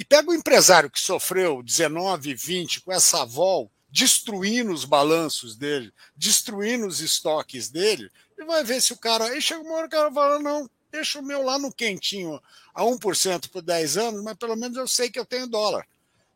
E 0.00 0.04
pega 0.04 0.30
o 0.30 0.34
empresário 0.34 0.90
que 0.90 0.98
sofreu 0.98 1.62
19, 1.62 2.34
20 2.34 2.80
com 2.80 2.90
essa 2.90 3.22
vol, 3.26 3.70
destruindo 3.90 4.72
os 4.72 4.86
balanços 4.86 5.54
dele, 5.54 5.92
destruindo 6.16 6.86
os 6.86 7.00
estoques 7.00 7.68
dele, 7.68 8.10
e 8.38 8.44
vai 8.46 8.64
ver 8.64 8.80
se 8.80 8.94
o 8.94 8.96
cara. 8.96 9.26
Aí 9.26 9.42
chega 9.42 9.60
uma 9.60 9.74
hora 9.74 9.88
que 9.90 9.94
o 9.94 9.98
cara 9.98 10.10
fala: 10.10 10.38
não, 10.38 10.70
deixa 10.90 11.18
o 11.18 11.22
meu 11.22 11.42
lá 11.42 11.58
no 11.58 11.70
quentinho 11.70 12.40
a 12.74 12.82
1% 12.82 13.50
por 13.50 13.60
10 13.60 13.98
anos, 13.98 14.24
mas 14.24 14.38
pelo 14.38 14.56
menos 14.56 14.78
eu 14.78 14.88
sei 14.88 15.10
que 15.10 15.18
eu 15.18 15.26
tenho 15.26 15.46
dólar. 15.46 15.86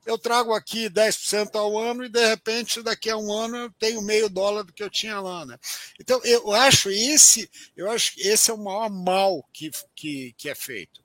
Eu 0.05 0.19
trago 0.19 0.53
aqui 0.53 0.91
10% 0.91 1.55
ao 1.55 1.79
ano 1.79 2.05
e, 2.05 2.11
de 2.11 2.29
repente, 2.29 2.83
daqui 2.83 3.09
a 3.09 3.17
um 3.17 3.33
ano 3.33 3.57
eu 3.57 3.71
tenho 3.79 4.03
meio 4.03 4.29
dólar 4.29 4.65
do 4.65 4.75
que 4.75 4.83
eu 4.83 4.91
tinha 4.91 5.19
lá. 5.19 5.47
Né? 5.47 5.59
Então, 5.99 6.21
eu 6.23 6.53
acho 6.53 6.91
esse, 6.91 7.51
eu 7.75 7.91
acho 7.91 8.15
que 8.15 8.29
esse 8.29 8.51
é 8.51 8.55
o 8.55 8.59
maior 8.59 8.91
mal 8.91 9.43
que, 9.51 9.71
que, 9.95 10.35
que 10.37 10.51
é 10.51 10.55
feito. 10.55 11.03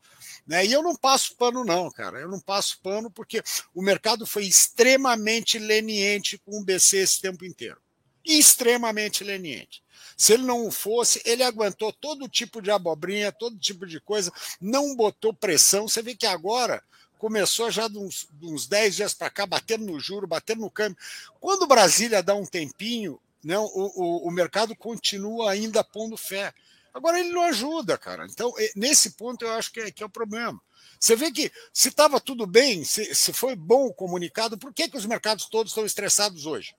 Né? 0.49 0.65
E 0.65 0.73
eu 0.73 0.81
não 0.81 0.95
passo 0.95 1.35
pano, 1.35 1.63
não, 1.63 1.91
cara. 1.91 2.19
Eu 2.19 2.27
não 2.27 2.39
passo 2.39 2.79
pano 2.81 3.11
porque 3.11 3.43
o 3.71 3.83
mercado 3.83 4.25
foi 4.25 4.45
extremamente 4.45 5.59
leniente 5.59 6.39
com 6.39 6.59
o 6.59 6.63
BC 6.63 6.97
esse 6.97 7.21
tempo 7.21 7.45
inteiro. 7.45 7.77
Extremamente 8.25 9.23
leniente. 9.23 9.83
Se 10.17 10.33
ele 10.33 10.41
não 10.41 10.71
fosse, 10.71 11.21
ele 11.23 11.43
aguentou 11.43 11.93
todo 11.93 12.27
tipo 12.27 12.63
de 12.63 12.71
abobrinha, 12.71 13.31
todo 13.31 13.59
tipo 13.59 13.85
de 13.85 14.01
coisa, 14.01 14.33
não 14.59 14.95
botou 14.95 15.31
pressão. 15.35 15.87
Você 15.87 16.01
vê 16.01 16.15
que 16.15 16.25
agora 16.25 16.81
começou 17.19 17.69
já 17.69 17.87
de 17.87 17.99
uns, 17.99 18.27
de 18.31 18.47
uns 18.47 18.65
10 18.65 18.95
dias 18.95 19.13
para 19.13 19.29
cá, 19.29 19.45
batendo 19.45 19.85
no 19.85 19.99
juro, 19.99 20.25
batendo 20.25 20.61
no 20.61 20.71
câmbio. 20.71 20.97
Quando 21.39 21.67
Brasília 21.67 22.23
dá 22.23 22.33
um 22.33 22.45
tempinho, 22.45 23.19
né, 23.43 23.57
o, 23.59 23.67
o, 23.67 24.27
o 24.27 24.31
mercado 24.31 24.75
continua 24.75 25.51
ainda 25.51 25.83
pondo 25.83 26.17
fé. 26.17 26.51
Agora 26.93 27.19
ele 27.19 27.31
não 27.31 27.43
ajuda, 27.43 27.97
cara. 27.97 28.25
Então, 28.29 28.53
nesse 28.75 29.11
ponto, 29.11 29.43
eu 29.45 29.51
acho 29.51 29.71
que 29.71 29.79
é, 29.79 29.91
que 29.91 30.03
é 30.03 30.05
o 30.05 30.09
problema. 30.09 30.59
Você 30.99 31.15
vê 31.15 31.31
que 31.31 31.51
se 31.73 31.89
estava 31.89 32.19
tudo 32.19 32.45
bem, 32.45 32.83
se, 32.83 33.15
se 33.15 33.31
foi 33.31 33.55
bom 33.55 33.85
o 33.85 33.93
comunicado, 33.93 34.57
por 34.57 34.73
que, 34.73 34.89
que 34.89 34.97
os 34.97 35.05
mercados 35.05 35.45
todos 35.45 35.71
estão 35.71 35.85
estressados 35.85 36.45
hoje? 36.45 36.75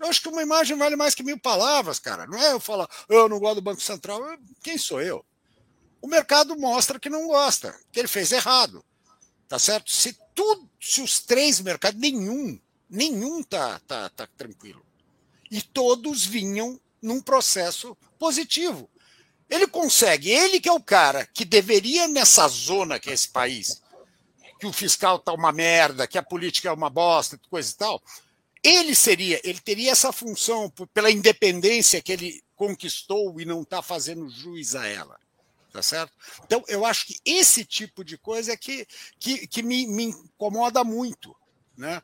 Eu 0.00 0.08
acho 0.08 0.20
que 0.20 0.28
uma 0.28 0.42
imagem 0.42 0.76
vale 0.76 0.96
mais 0.96 1.14
que 1.14 1.22
mil 1.22 1.38
palavras, 1.38 1.98
cara. 1.98 2.26
Não 2.26 2.38
é 2.38 2.52
eu 2.52 2.60
falar, 2.60 2.88
eu 3.08 3.28
não 3.28 3.38
gosto 3.38 3.56
do 3.56 3.62
Banco 3.62 3.80
Central. 3.80 4.20
Quem 4.62 4.76
sou 4.76 5.00
eu? 5.00 5.24
O 6.02 6.08
mercado 6.08 6.58
mostra 6.58 6.98
que 6.98 7.08
não 7.08 7.28
gosta, 7.28 7.78
que 7.92 8.00
ele 8.00 8.08
fez 8.08 8.32
errado. 8.32 8.84
Tá 9.48 9.58
certo? 9.58 9.90
Se 9.90 10.18
tudo, 10.34 10.68
se 10.80 11.00
os 11.00 11.20
três 11.20 11.60
mercados, 11.60 12.00
nenhum, 12.00 12.60
nenhum 12.90 13.42
tá, 13.42 13.80
tá, 13.86 14.10
tá 14.10 14.26
tranquilo. 14.36 14.84
E 15.50 15.62
todos 15.62 16.26
vinham 16.26 16.80
num 17.00 17.20
processo 17.22 17.96
positivo. 18.18 18.90
Ele 19.48 19.66
consegue, 19.66 20.30
ele 20.30 20.60
que 20.60 20.68
é 20.68 20.72
o 20.72 20.80
cara 20.80 21.26
que 21.26 21.44
deveria 21.44 22.08
nessa 22.08 22.48
zona 22.48 22.98
que 22.98 23.10
é 23.10 23.12
esse 23.12 23.28
país, 23.28 23.82
que 24.58 24.66
o 24.66 24.72
fiscal 24.72 25.18
tá 25.18 25.32
uma 25.32 25.52
merda, 25.52 26.06
que 26.06 26.18
a 26.18 26.22
política 26.22 26.68
é 26.68 26.72
uma 26.72 26.90
bosta, 26.90 27.38
coisa 27.50 27.70
e 27.70 27.74
tal, 27.74 28.02
ele 28.62 28.94
seria, 28.94 29.40
ele 29.44 29.60
teria 29.60 29.92
essa 29.92 30.10
função 30.10 30.72
pela 30.94 31.10
independência 31.10 32.00
que 32.00 32.12
ele 32.12 32.42
conquistou 32.56 33.38
e 33.38 33.44
não 33.44 33.60
está 33.60 33.82
fazendo 33.82 34.30
juiz 34.30 34.74
a 34.74 34.86
ela. 34.86 35.18
Tá 35.70 35.82
certo? 35.82 36.12
Então, 36.44 36.64
eu 36.68 36.86
acho 36.86 37.04
que 37.04 37.18
esse 37.24 37.64
tipo 37.64 38.04
de 38.04 38.16
coisa 38.16 38.52
é 38.52 38.56
que, 38.56 38.86
que, 39.18 39.46
que 39.48 39.62
me, 39.62 39.86
me 39.88 40.04
incomoda 40.04 40.84
muito. 40.84 41.36
Né? 41.76 42.00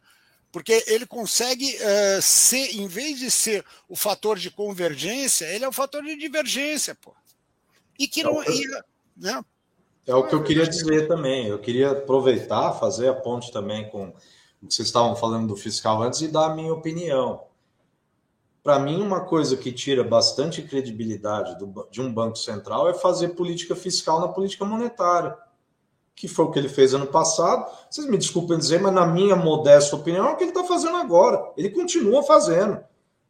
Porque 0.50 0.84
ele 0.88 1.06
consegue 1.06 1.76
uh, 1.76 2.20
ser, 2.20 2.74
em 2.74 2.88
vez 2.88 3.20
de 3.20 3.30
ser 3.30 3.64
o 3.88 3.94
fator 3.94 4.36
de 4.36 4.50
convergência, 4.50 5.46
ele 5.46 5.64
é 5.64 5.68
o 5.68 5.72
fator 5.72 6.02
de 6.02 6.16
divergência, 6.16 6.96
pô. 6.96 7.14
E 8.00 8.08
que 8.08 8.22
não. 8.22 8.42
É, 8.42 8.46
né? 9.14 9.44
é 10.06 10.14
o 10.14 10.26
que 10.26 10.34
eu 10.34 10.42
queria 10.42 10.66
dizer 10.66 11.06
também. 11.06 11.48
Eu 11.48 11.58
queria 11.58 11.90
aproveitar, 11.90 12.72
fazer 12.72 13.08
a 13.08 13.14
ponte 13.14 13.52
também 13.52 13.90
com 13.90 14.14
vocês 14.62 14.88
estavam 14.88 15.14
falando 15.14 15.48
do 15.48 15.56
fiscal 15.56 16.02
antes 16.02 16.22
e 16.22 16.28
dar 16.28 16.46
a 16.46 16.54
minha 16.54 16.72
opinião. 16.72 17.44
Para 18.62 18.78
mim, 18.78 19.02
uma 19.02 19.20
coisa 19.20 19.56
que 19.56 19.70
tira 19.70 20.02
bastante 20.02 20.62
credibilidade 20.62 21.58
do, 21.58 21.86
de 21.90 22.00
um 22.00 22.12
banco 22.12 22.36
central 22.36 22.88
é 22.88 22.94
fazer 22.94 23.30
política 23.30 23.74
fiscal 23.74 24.20
na 24.20 24.28
política 24.28 24.64
monetária, 24.64 25.36
que 26.14 26.28
foi 26.28 26.46
o 26.46 26.50
que 26.50 26.58
ele 26.58 26.68
fez 26.68 26.92
ano 26.92 27.06
passado. 27.06 27.70
Vocês 27.90 28.06
me 28.06 28.18
desculpem 28.18 28.58
dizer, 28.58 28.80
mas 28.80 28.92
na 28.92 29.06
minha 29.06 29.36
modesta 29.36 29.96
opinião 29.96 30.28
é 30.28 30.32
o 30.32 30.36
que 30.36 30.44
ele 30.44 30.50
está 30.50 30.64
fazendo 30.64 30.96
agora. 30.96 31.52
Ele 31.56 31.70
continua 31.70 32.22
fazendo. 32.22 32.80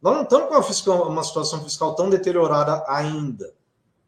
Nós 0.03 0.15
não 0.15 0.23
estamos 0.23 0.49
com 0.49 0.55
uma, 0.55 0.63
fiscal, 0.63 1.09
uma 1.09 1.23
situação 1.23 1.63
fiscal 1.63 1.95
tão 1.95 2.09
deteriorada 2.09 2.85
ainda 2.89 3.53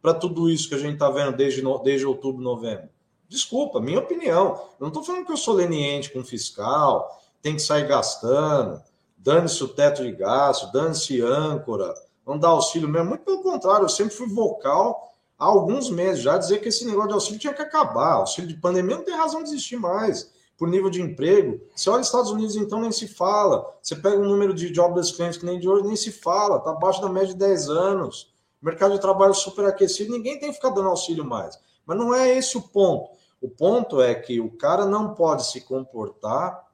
para 0.02 0.12
tudo 0.12 0.50
isso 0.50 0.68
que 0.68 0.74
a 0.74 0.78
gente 0.78 0.94
está 0.94 1.08
vendo 1.08 1.36
desde, 1.36 1.62
desde 1.84 2.04
outubro, 2.04 2.42
novembro. 2.42 2.88
Desculpa, 3.28 3.80
minha 3.80 4.00
opinião. 4.00 4.60
Eu 4.78 4.80
não 4.80 4.88
estou 4.88 5.04
falando 5.04 5.24
que 5.24 5.32
eu 5.32 5.36
sou 5.36 5.54
leniente 5.54 6.12
com 6.12 6.22
fiscal, 6.24 7.22
tem 7.40 7.54
que 7.54 7.62
sair 7.62 7.86
gastando, 7.86 8.82
dane-se 9.16 9.62
o 9.62 9.68
teto 9.68 10.02
de 10.02 10.12
gasto, 10.12 10.70
dane-se 10.72 11.22
âncora, 11.22 11.94
não 12.26 12.38
dá 12.38 12.48
auxílio 12.48 12.88
mesmo. 12.88 13.10
Muito 13.10 13.24
pelo 13.24 13.42
contrário, 13.42 13.84
eu 13.84 13.88
sempre 13.88 14.14
fui 14.14 14.28
vocal 14.28 15.12
há 15.38 15.46
alguns 15.46 15.88
meses 15.88 16.22
já 16.22 16.36
dizer 16.36 16.58
que 16.58 16.68
esse 16.68 16.84
negócio 16.84 17.08
de 17.08 17.14
auxílio 17.14 17.40
tinha 17.40 17.54
que 17.54 17.62
acabar. 17.62 18.14
Auxílio 18.14 18.48
de 18.48 18.56
pandemia 18.56 18.96
não 18.96 19.04
tem 19.04 19.14
razão 19.14 19.42
de 19.42 19.50
existir 19.50 19.76
mais. 19.76 20.30
Por 20.56 20.68
nível 20.68 20.90
de 20.90 21.00
emprego, 21.00 21.60
você 21.74 21.90
olha 21.90 22.00
os 22.00 22.06
Estados 22.06 22.30
Unidos, 22.30 22.54
então 22.54 22.80
nem 22.80 22.92
se 22.92 23.08
fala. 23.08 23.66
Você 23.82 23.96
pega 23.96 24.18
o 24.18 24.20
um 24.20 24.28
número 24.28 24.54
de 24.54 24.72
jobless 24.72 25.12
claims 25.12 25.36
que 25.36 25.44
nem 25.44 25.58
de 25.58 25.68
hoje, 25.68 25.86
nem 25.86 25.96
se 25.96 26.12
fala, 26.12 26.58
está 26.58 26.70
abaixo 26.70 27.00
da 27.00 27.08
média 27.08 27.28
de 27.28 27.36
10 27.36 27.68
anos. 27.68 28.31
Mercado 28.62 28.94
de 28.94 29.00
trabalho 29.00 29.34
super 29.34 29.66
aquecido, 29.66 30.12
ninguém 30.12 30.38
tem 30.38 30.50
que 30.50 30.54
ficar 30.54 30.70
dando 30.70 30.88
auxílio 30.88 31.24
mais. 31.24 31.58
Mas 31.84 31.98
não 31.98 32.14
é 32.14 32.36
esse 32.38 32.56
o 32.56 32.62
ponto. 32.62 33.10
O 33.40 33.48
ponto 33.48 34.00
é 34.00 34.14
que 34.14 34.40
o 34.40 34.50
cara 34.50 34.86
não 34.86 35.14
pode 35.14 35.50
se 35.50 35.62
comportar 35.62 36.64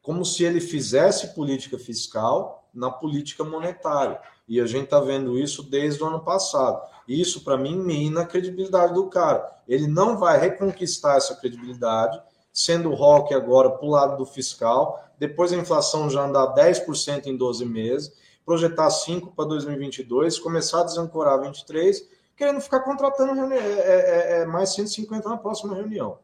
como 0.00 0.24
se 0.24 0.44
ele 0.44 0.60
fizesse 0.60 1.34
política 1.34 1.78
fiscal 1.78 2.68
na 2.72 2.90
política 2.90 3.42
monetária. 3.42 4.20
E 4.48 4.60
a 4.60 4.66
gente 4.66 4.84
está 4.84 5.00
vendo 5.00 5.38
isso 5.38 5.62
desde 5.62 6.02
o 6.02 6.06
ano 6.06 6.20
passado. 6.20 6.80
Isso, 7.06 7.42
para 7.42 7.58
mim, 7.58 7.76
mina 7.76 8.22
a 8.22 8.26
credibilidade 8.26 8.94
do 8.94 9.08
cara. 9.08 9.48
Ele 9.66 9.88
não 9.88 10.16
vai 10.16 10.38
reconquistar 10.38 11.16
essa 11.16 11.34
credibilidade, 11.34 12.20
sendo 12.52 12.90
o 12.90 12.94
rock 12.94 13.34
agora 13.34 13.70
para 13.70 13.86
o 13.86 13.90
lado 13.90 14.16
do 14.16 14.26
fiscal, 14.26 15.04
depois 15.18 15.52
a 15.52 15.56
inflação 15.56 16.08
já 16.08 16.24
andar 16.24 16.54
10% 16.54 17.26
em 17.26 17.36
12 17.36 17.64
meses, 17.64 18.12
projetar 18.50 18.90
5 18.90 19.32
para 19.36 19.44
2022, 19.44 20.40
começar 20.40 20.80
a 20.80 20.84
desancorar 20.84 21.40
23, 21.40 22.04
querendo 22.36 22.60
ficar 22.60 22.80
contratando 22.80 23.40
é, 23.52 23.56
é, 23.56 23.60
é, 23.60 24.42
é, 24.42 24.44
mais 24.44 24.74
150 24.74 25.28
na 25.28 25.36
próxima 25.36 25.72
reunião. 25.72 26.18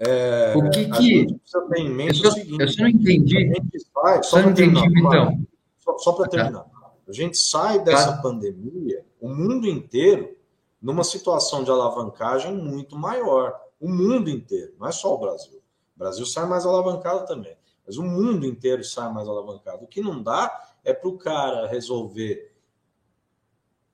É, 0.00 0.52
o 0.56 0.68
que 0.70 0.90
que. 0.90 1.26
eu, 1.28 1.38
só, 1.44 2.30
seguinte, 2.32 2.60
eu 2.60 2.68
só 2.68 2.82
não 2.82 2.88
entendi. 2.88 3.52
Vai, 3.94 4.22
só, 4.24 4.42
não 4.42 4.50
entendi, 4.50 4.80
então. 4.98 5.46
Só, 5.78 5.96
só 5.98 6.12
para 6.12 6.28
terminar. 6.28 6.66
A 7.06 7.12
gente 7.12 7.38
sai 7.38 7.78
dessa 7.78 8.16
tá. 8.16 8.22
pandemia, 8.22 9.04
o 9.20 9.28
mundo 9.28 9.68
inteiro, 9.68 10.36
numa 10.82 11.04
situação 11.04 11.62
de 11.62 11.70
alavancagem 11.70 12.52
muito 12.52 12.98
maior. 12.98 13.54
O 13.80 13.88
mundo 13.88 14.28
inteiro, 14.28 14.74
não 14.80 14.88
é 14.88 14.92
só 14.92 15.14
o 15.14 15.18
Brasil. 15.18 15.62
O 15.94 15.98
Brasil 16.00 16.26
sai 16.26 16.48
mais 16.48 16.66
alavancado 16.66 17.26
também, 17.26 17.56
mas 17.86 17.96
o 17.96 18.02
mundo 18.02 18.46
inteiro 18.46 18.82
sai 18.82 19.12
mais 19.12 19.28
alavancado. 19.28 19.84
O 19.84 19.86
que 19.86 20.00
não 20.00 20.22
dá 20.22 20.50
é 20.84 20.92
para 20.92 21.08
o 21.08 21.18
cara 21.18 21.66
resolver 21.66 22.52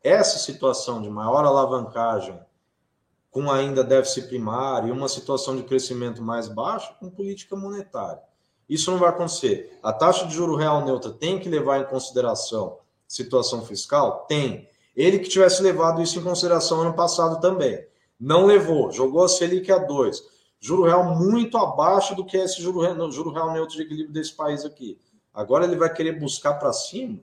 essa 0.02 0.38
situação 0.38 1.02
de 1.02 1.10
maior 1.10 1.44
alavancagem 1.44 2.38
com 3.30 3.50
ainda 3.50 3.84
déficit 3.84 4.28
primário 4.28 4.88
e 4.88 4.92
uma 4.92 5.08
situação 5.08 5.56
de 5.56 5.62
crescimento 5.62 6.22
mais 6.22 6.48
baixo 6.48 6.94
com 6.98 7.10
política 7.10 7.54
monetária. 7.54 8.22
Isso 8.68 8.90
não 8.90 8.98
vai 8.98 9.08
acontecer. 9.08 9.78
A 9.82 9.92
taxa 9.92 10.26
de 10.26 10.34
juro 10.34 10.56
real 10.56 10.84
neutra 10.84 11.10
tem 11.10 11.38
que 11.38 11.48
levar 11.48 11.80
em 11.80 11.86
consideração 11.86 12.78
situação 13.06 13.64
fiscal? 13.64 14.26
Tem. 14.28 14.68
Ele 14.94 15.18
que 15.18 15.28
tivesse 15.28 15.62
levado 15.62 16.00
isso 16.00 16.18
em 16.18 16.22
consideração 16.22 16.80
ano 16.80 16.94
passado 16.94 17.40
também. 17.40 17.84
Não 18.18 18.46
levou, 18.46 18.92
jogou 18.92 19.24
a 19.24 19.28
Selic 19.28 19.70
a 19.72 19.78
2. 19.78 20.22
Juro 20.60 20.84
real 20.84 21.16
muito 21.16 21.56
abaixo 21.56 22.14
do 22.14 22.24
que 22.24 22.36
é 22.36 22.44
esse 22.44 22.60
juro, 22.60 23.10
juro 23.10 23.32
real 23.32 23.52
neutro 23.52 23.76
de 23.76 23.82
equilíbrio 23.82 24.12
desse 24.12 24.36
país 24.36 24.64
aqui. 24.64 24.98
Agora 25.32 25.64
ele 25.64 25.76
vai 25.76 25.92
querer 25.92 26.18
buscar 26.20 26.54
para 26.54 26.72
cima 26.72 27.18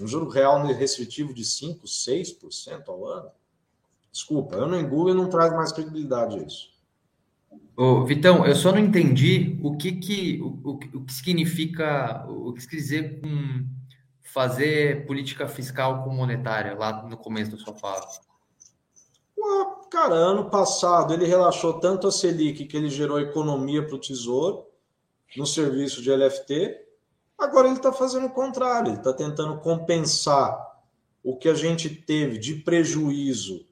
um 0.00 0.08
juro 0.08 0.28
real 0.28 0.64
restritivo 0.66 1.32
de 1.32 1.44
5, 1.44 1.86
6% 1.86 2.88
ao 2.88 3.06
ano. 3.06 3.30
Desculpa, 4.10 4.56
eu 4.56 4.66
não 4.66 4.78
engulo 4.78 5.10
e 5.10 5.14
não 5.14 5.28
traz 5.28 5.52
mais 5.52 5.72
credibilidade 5.72 6.44
isso. 6.44 6.74
Ô, 7.76 8.04
Vitão, 8.04 8.44
eu 8.46 8.54
só 8.54 8.72
não 8.72 8.78
entendi 8.78 9.58
o 9.62 9.76
que 9.76 9.92
que 9.92 10.40
o, 10.40 10.60
o, 10.64 10.70
o 10.98 11.04
que 11.04 11.12
significa 11.12 12.24
o 12.28 12.52
que 12.52 12.66
quer 12.68 12.76
dizer 12.76 13.20
com 13.20 13.64
fazer 14.22 15.06
política 15.06 15.46
fiscal 15.46 16.02
com 16.02 16.10
monetária 16.10 16.74
lá 16.74 17.02
no 17.04 17.16
começo 17.16 17.52
da 17.52 17.56
sua 17.56 17.74
fala. 17.74 18.04
Ué, 19.44 19.66
cara, 19.90 20.14
ano 20.14 20.48
passado 20.48 21.12
ele 21.12 21.26
relaxou 21.26 21.74
tanto 21.74 22.08
a 22.08 22.12
Selic 22.12 22.64
que 22.64 22.76
ele 22.76 22.88
gerou 22.88 23.20
economia 23.20 23.86
para 23.86 23.94
o 23.94 24.00
Tesouro 24.00 24.66
no 25.36 25.46
serviço 25.46 26.00
de 26.00 26.10
LFT. 26.10 26.82
Agora 27.36 27.68
ele 27.68 27.76
está 27.76 27.92
fazendo 27.92 28.26
o 28.26 28.30
contrário, 28.30 28.90
ele 28.90 28.98
está 28.98 29.12
tentando 29.12 29.58
compensar 29.60 30.74
o 31.22 31.36
que 31.36 31.48
a 31.48 31.54
gente 31.54 31.90
teve 31.90 32.38
de 32.38 32.54
prejuízo 32.54 33.66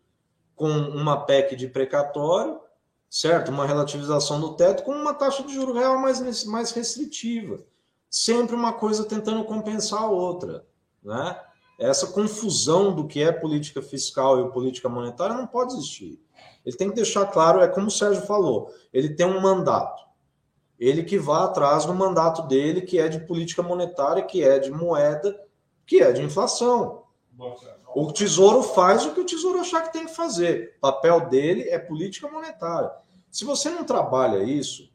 com 0.54 0.68
uma 0.68 1.24
PEC 1.24 1.56
de 1.56 1.68
precatório, 1.68 2.60
certo? 3.08 3.50
Uma 3.50 3.66
relativização 3.66 4.40
do 4.40 4.54
teto 4.54 4.82
com 4.82 4.92
uma 4.92 5.14
taxa 5.14 5.42
de 5.42 5.54
juro 5.54 5.72
real 5.72 5.98
mais, 5.98 6.44
mais 6.44 6.70
restritiva. 6.72 7.62
Sempre 8.10 8.54
uma 8.54 8.72
coisa 8.72 9.04
tentando 9.04 9.44
compensar 9.44 10.02
a 10.02 10.10
outra, 10.10 10.66
né? 11.02 11.40
Essa 11.78 12.06
confusão 12.08 12.94
do 12.94 13.06
que 13.06 13.22
é 13.22 13.32
política 13.32 13.82
fiscal 13.82 14.40
e 14.40 14.52
política 14.52 14.88
monetária 14.88 15.36
não 15.36 15.46
pode 15.46 15.74
existir. 15.74 16.20
Ele 16.64 16.76
tem 16.76 16.88
que 16.88 16.94
deixar 16.94 17.26
claro, 17.26 17.60
é 17.60 17.68
como 17.68 17.88
o 17.88 17.90
Sérgio 17.90 18.22
falou, 18.22 18.72
ele 18.92 19.14
tem 19.14 19.26
um 19.26 19.40
mandato. 19.40 20.02
Ele 20.78 21.02
que 21.02 21.18
vá 21.18 21.44
atrás 21.44 21.84
do 21.84 21.94
mandato 21.94 22.42
dele, 22.42 22.82
que 22.82 22.98
é 22.98 23.08
de 23.08 23.20
política 23.20 23.62
monetária, 23.62 24.22
que 24.22 24.42
é 24.42 24.58
de 24.58 24.70
moeda, 24.70 25.38
que 25.86 26.00
é 26.00 26.12
de 26.12 26.22
inflação. 26.22 27.04
O 27.94 28.12
Tesouro 28.12 28.62
faz 28.62 29.04
o 29.04 29.12
que 29.12 29.20
o 29.20 29.24
Tesouro 29.24 29.60
achar 29.60 29.82
que 29.82 29.92
tem 29.92 30.06
que 30.06 30.14
fazer. 30.14 30.74
O 30.78 30.80
papel 30.80 31.28
dele 31.28 31.68
é 31.68 31.78
política 31.78 32.28
monetária. 32.28 32.90
Se 33.30 33.44
você 33.44 33.70
não 33.70 33.84
trabalha 33.84 34.42
isso, 34.42 34.90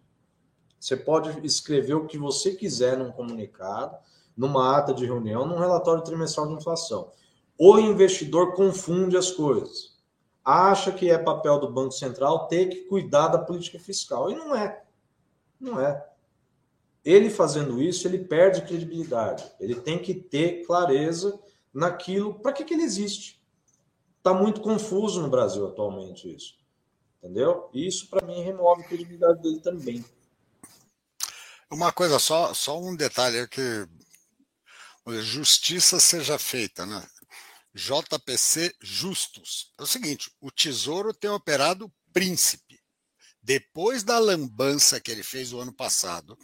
você 0.79 0.95
pode 0.95 1.45
escrever 1.45 1.95
o 1.95 2.05
que 2.05 2.17
você 2.17 2.53
quiser 2.53 2.97
num 2.97 3.11
comunicado, 3.11 3.97
numa 4.37 4.77
ata 4.77 4.93
de 4.93 5.05
reunião, 5.05 5.47
num 5.47 5.57
relatório 5.57 6.03
trimestral 6.03 6.47
de 6.47 6.53
inflação. 6.53 7.11
O 7.57 7.79
investidor 7.79 8.53
confunde 8.53 9.17
as 9.17 9.31
coisas. 9.31 9.97
Acha 10.45 10.91
que 10.91 11.09
é 11.09 11.17
papel 11.17 11.59
do 11.59 11.73
Banco 11.73 11.91
Central 11.91 12.47
ter 12.47 12.67
que 12.67 12.83
cuidar 12.83 13.29
da 13.29 13.39
política 13.39 13.79
fiscal. 13.79 14.29
E 14.29 14.35
não 14.35 14.55
é. 14.55 14.83
Não 15.59 15.81
é. 15.81 16.07
Ele 17.03 17.29
fazendo 17.29 17.81
isso, 17.81 18.07
ele 18.07 18.19
perde 18.19 18.61
credibilidade. 18.61 19.51
Ele 19.59 19.75
tem 19.75 19.97
que 19.97 20.13
ter 20.13 20.65
clareza 20.65 21.39
naquilo, 21.73 22.35
para 22.35 22.53
que, 22.53 22.63
que 22.63 22.73
ele 22.73 22.83
existe. 22.83 23.41
Está 24.17 24.33
muito 24.33 24.61
confuso 24.61 25.21
no 25.21 25.29
Brasil 25.29 25.65
atualmente 25.65 26.33
isso. 26.33 26.57
Entendeu? 27.17 27.69
Isso, 27.73 28.07
para 28.09 28.25
mim, 28.25 28.41
remove 28.41 28.83
a 28.83 28.87
credibilidade 28.87 29.41
dele 29.41 29.59
também. 29.59 30.05
Uma 31.69 31.91
coisa 31.91 32.19
só, 32.19 32.53
só 32.53 32.79
um 32.79 32.95
detalhe 32.95 33.47
que 33.47 33.87
justiça 35.21 35.99
seja 35.99 36.37
feita, 36.37 36.85
né? 36.85 37.05
JPC 37.73 38.73
justos. 38.81 39.71
É 39.77 39.83
o 39.83 39.87
seguinte, 39.87 40.31
o 40.41 40.51
Tesouro 40.51 41.13
tem 41.13 41.29
operado 41.29 41.91
príncipe. 42.11 42.79
Depois 43.41 44.03
da 44.03 44.19
lambança 44.19 44.99
que 44.99 45.11
ele 45.11 45.23
fez 45.23 45.53
o 45.53 45.59
ano 45.59 45.71
passado, 45.71 46.37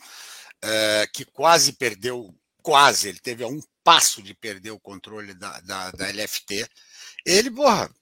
é, 0.62 1.08
que 1.12 1.26
quase 1.26 1.74
perdeu, 1.74 2.34
quase, 2.62 3.10
ele 3.10 3.20
teve 3.20 3.44
a 3.44 3.48
um 3.48 3.60
passo 3.84 4.22
de 4.22 4.34
perder 4.34 4.72
o 4.72 4.80
controle 4.80 5.34
da, 5.34 5.60
da, 5.62 5.92
da 5.92 6.08
LFT. 6.08 6.66
Ele, 7.26 7.52
porra, 7.52 7.94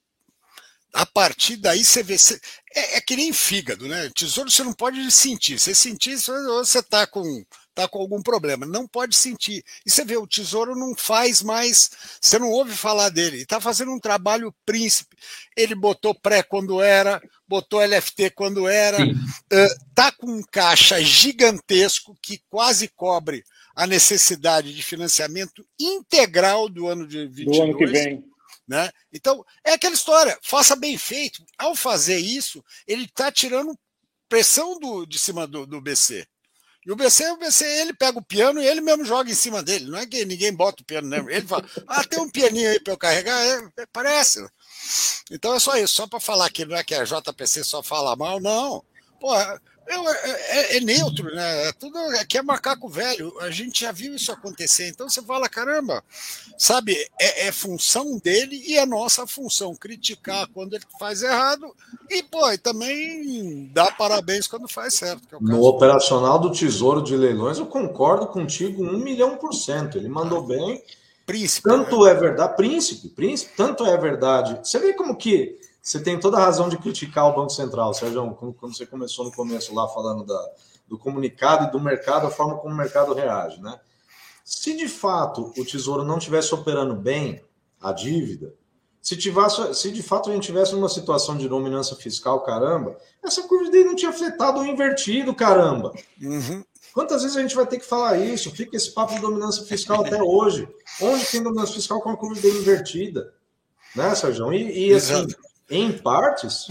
a 0.93 1.05
partir 1.05 1.57
daí 1.57 1.83
você 1.83 2.03
vê. 2.03 2.17
Você, 2.17 2.39
é, 2.75 2.97
é, 2.97 3.01
que 3.01 3.15
nem 3.15 3.31
fígado, 3.33 3.87
né? 3.87 4.09
Tesouro 4.13 4.51
você 4.51 4.63
não 4.63 4.73
pode 4.73 5.09
sentir. 5.11 5.59
Você 5.59 5.73
sentir, 5.73 6.17
você 6.17 6.79
está 6.79 7.07
com, 7.07 7.45
tá 7.81 7.87
com 7.87 7.99
algum 7.99 8.21
problema. 8.21 8.65
Não 8.65 8.87
pode 8.87 9.15
sentir. 9.15 9.63
E 9.85 9.89
você 9.89 10.03
vê, 10.03 10.17
o 10.17 10.27
tesouro 10.27 10.75
não 10.75 10.95
faz 10.95 11.41
mais. 11.41 11.89
Você 12.19 12.37
não 12.37 12.49
ouve 12.49 12.75
falar 12.75 13.09
dele. 13.09 13.37
Ele 13.37 13.43
está 13.43 13.59
fazendo 13.59 13.91
um 13.91 13.99
trabalho 13.99 14.53
príncipe. 14.65 15.15
Ele 15.55 15.75
botou 15.75 16.13
pré 16.13 16.43
quando 16.43 16.81
era, 16.81 17.21
botou 17.47 17.81
LFT 17.81 18.31
quando 18.31 18.67
era. 18.67 18.97
Está 19.49 20.09
uh, 20.09 20.17
com 20.17 20.31
um 20.31 20.43
caixa 20.43 21.01
gigantesco 21.01 22.17
que 22.21 22.41
quase 22.49 22.87
cobre 22.87 23.43
a 23.75 23.87
necessidade 23.87 24.73
de 24.73 24.81
financiamento 24.81 25.65
integral 25.79 26.69
do 26.69 26.87
ano 26.87 27.07
de 27.07 27.27
22. 27.27 27.57
Do 27.57 27.63
ano 27.63 27.77
que 27.77 27.85
vem. 27.85 28.23
Né? 28.67 28.89
Então, 29.11 29.43
é 29.65 29.73
aquela 29.73 29.95
história, 29.95 30.37
faça 30.41 30.75
bem 30.75 30.97
feito. 30.97 31.43
Ao 31.57 31.75
fazer 31.75 32.17
isso, 32.17 32.63
ele 32.87 33.05
está 33.05 33.31
tirando 33.31 33.77
pressão 34.29 34.79
do, 34.79 35.05
de 35.05 35.19
cima 35.19 35.45
do, 35.45 35.65
do 35.65 35.81
BC. 35.81 36.25
E 36.85 36.91
o 36.91 36.95
BC, 36.95 37.29
o 37.31 37.37
BC, 37.37 37.63
ele 37.63 37.93
pega 37.93 38.17
o 38.17 38.23
piano 38.23 38.59
e 38.59 38.65
ele 38.65 38.81
mesmo 38.81 39.05
joga 39.05 39.29
em 39.29 39.35
cima 39.35 39.61
dele. 39.61 39.85
Não 39.85 39.99
é 39.99 40.05
que 40.05 40.25
ninguém 40.25 40.51
bota 40.51 40.81
o 40.81 40.85
piano, 40.85 41.07
né? 41.07 41.23
Ele 41.29 41.47
fala, 41.47 41.63
ah, 41.87 42.03
tem 42.03 42.19
um 42.19 42.29
pianinho 42.29 42.69
aí 42.69 42.79
para 42.79 42.93
eu 42.93 42.97
carregar. 42.97 43.39
É, 43.39 43.81
é, 43.81 43.85
parece. 43.93 44.43
Então 45.29 45.53
é 45.53 45.59
só 45.59 45.77
isso, 45.77 45.93
só 45.93 46.07
para 46.07 46.19
falar 46.19 46.49
que 46.49 46.65
não 46.65 46.75
é 46.75 46.83
que 46.83 46.95
a 46.95 47.03
JPC 47.03 47.63
só 47.63 47.83
fala 47.83 48.15
mal, 48.15 48.39
não. 48.39 48.83
Pô, 49.19 49.31
é, 49.87 50.29
é, 50.29 50.77
é, 50.77 50.79
neutro, 50.79 51.33
né? 51.33 51.67
É 51.67 51.71
tudo 51.73 51.97
aqui 52.19 52.37
é 52.37 52.41
macaco 52.41 52.87
velho. 52.87 53.33
A 53.41 53.49
gente 53.49 53.81
já 53.81 53.91
viu 53.91 54.15
isso 54.15 54.31
acontecer. 54.31 54.87
Então 54.87 55.09
você 55.09 55.21
fala, 55.21 55.49
caramba, 55.49 56.03
sabe? 56.57 56.95
É, 57.19 57.47
é, 57.47 57.51
função 57.51 58.17
dele 58.17 58.61
e 58.65 58.77
é 58.77 58.85
nossa 58.85 59.27
função 59.27 59.75
criticar 59.75 60.47
quando 60.53 60.75
ele 60.75 60.85
faz 60.99 61.23
errado 61.23 61.75
e 62.09 62.23
pô, 62.23 62.49
e 62.51 62.57
também 62.57 63.69
dar 63.73 63.97
parabéns 63.97 64.47
quando 64.47 64.67
faz 64.67 64.93
certo. 64.93 65.35
É 65.35 65.39
no 65.41 65.63
operacional 65.63 66.39
do 66.39 66.51
Tesouro 66.51 67.01
de 67.01 67.15
Leilões, 67.15 67.57
eu 67.57 67.65
concordo 67.65 68.27
contigo 68.27 68.83
um 68.83 68.97
milhão 68.97 69.37
por 69.37 69.53
cento. 69.53 69.97
Ele 69.97 70.09
mandou 70.09 70.43
bem. 70.43 70.81
Príncipe. 71.25 71.69
Tanto 71.69 72.03
né? 72.03 72.11
é 72.11 72.13
verdade, 72.15 72.55
príncipe, 72.55 73.07
príncipe, 73.09 73.53
tanto 73.55 73.85
é 73.85 73.95
verdade. 73.95 74.59
Você 74.63 74.79
vê 74.79 74.93
como 74.93 75.15
que 75.15 75.59
você 75.81 75.99
tem 75.99 76.19
toda 76.19 76.37
a 76.37 76.45
razão 76.45 76.69
de 76.69 76.77
criticar 76.77 77.27
o 77.27 77.35
Banco 77.35 77.49
Central, 77.49 77.93
Sérgio, 77.93 78.35
quando 78.35 78.75
você 78.75 78.85
começou 78.85 79.25
no 79.25 79.31
começo 79.31 79.73
lá 79.73 79.87
falando 79.87 80.23
da, 80.23 80.49
do 80.87 80.97
comunicado 80.97 81.65
e 81.65 81.71
do 81.71 81.79
mercado, 81.79 82.27
a 82.27 82.31
forma 82.31 82.57
como 82.57 82.73
o 82.73 82.77
mercado 82.77 83.13
reage, 83.13 83.59
né? 83.61 83.79
Se 84.45 84.75
de 84.75 84.87
fato 84.87 85.51
o 85.57 85.65
Tesouro 85.65 86.03
não 86.03 86.17
estivesse 86.17 86.53
operando 86.53 86.95
bem 86.95 87.43
a 87.81 87.91
dívida, 87.91 88.53
se, 89.01 89.17
tivesse, 89.17 89.73
se 89.73 89.91
de 89.91 90.03
fato 90.03 90.29
a 90.29 90.33
gente 90.33 90.45
tivesse 90.45 90.75
uma 90.75 90.87
situação 90.87 91.35
de 91.35 91.49
dominância 91.49 91.95
fiscal, 91.95 92.43
caramba, 92.43 92.95
essa 93.23 93.47
curva 93.47 93.71
dele 93.71 93.85
não 93.85 93.95
tinha 93.95 94.13
fletado 94.13 94.59
ou 94.59 94.65
invertido, 94.65 95.33
caramba. 95.33 95.91
Uhum. 96.21 96.63
Quantas 96.93 97.23
vezes 97.23 97.37
a 97.37 97.41
gente 97.41 97.55
vai 97.55 97.65
ter 97.65 97.79
que 97.79 97.85
falar 97.85 98.17
isso? 98.17 98.51
Fica 98.51 98.75
esse 98.75 98.91
papo 98.91 99.13
de 99.13 99.21
dominância 99.21 99.63
fiscal 99.63 100.05
até 100.05 100.21
hoje. 100.21 100.67
Onde 101.01 101.25
tem 101.25 101.41
dominância 101.41 101.73
fiscal 101.73 102.01
com 102.01 102.09
a 102.09 102.17
curva 102.17 102.39
dele 102.39 102.59
invertida? 102.59 103.33
Né, 103.95 104.13
Sérgio? 104.13 104.53
E, 104.53 104.89
e 104.89 104.93
assim, 104.93 105.25
em 105.71 105.97
partes, 105.97 106.67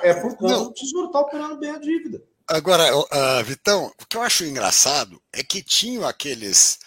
é 0.00 0.14
por 0.14 0.36
conta 0.36 0.58
do 0.58 0.72
Tesouro 0.72 1.08
estar 1.08 1.18
tá 1.18 1.26
operando 1.26 1.58
bem 1.58 1.70
a 1.70 1.78
dívida. 1.78 2.22
Agora, 2.46 2.96
uh, 2.96 3.44
Vitão, 3.44 3.92
o 4.00 4.06
que 4.06 4.16
eu 4.16 4.22
acho 4.22 4.44
engraçado 4.44 5.20
é 5.32 5.42
que 5.42 5.62
tinham 5.62 6.06
aqueles 6.06 6.78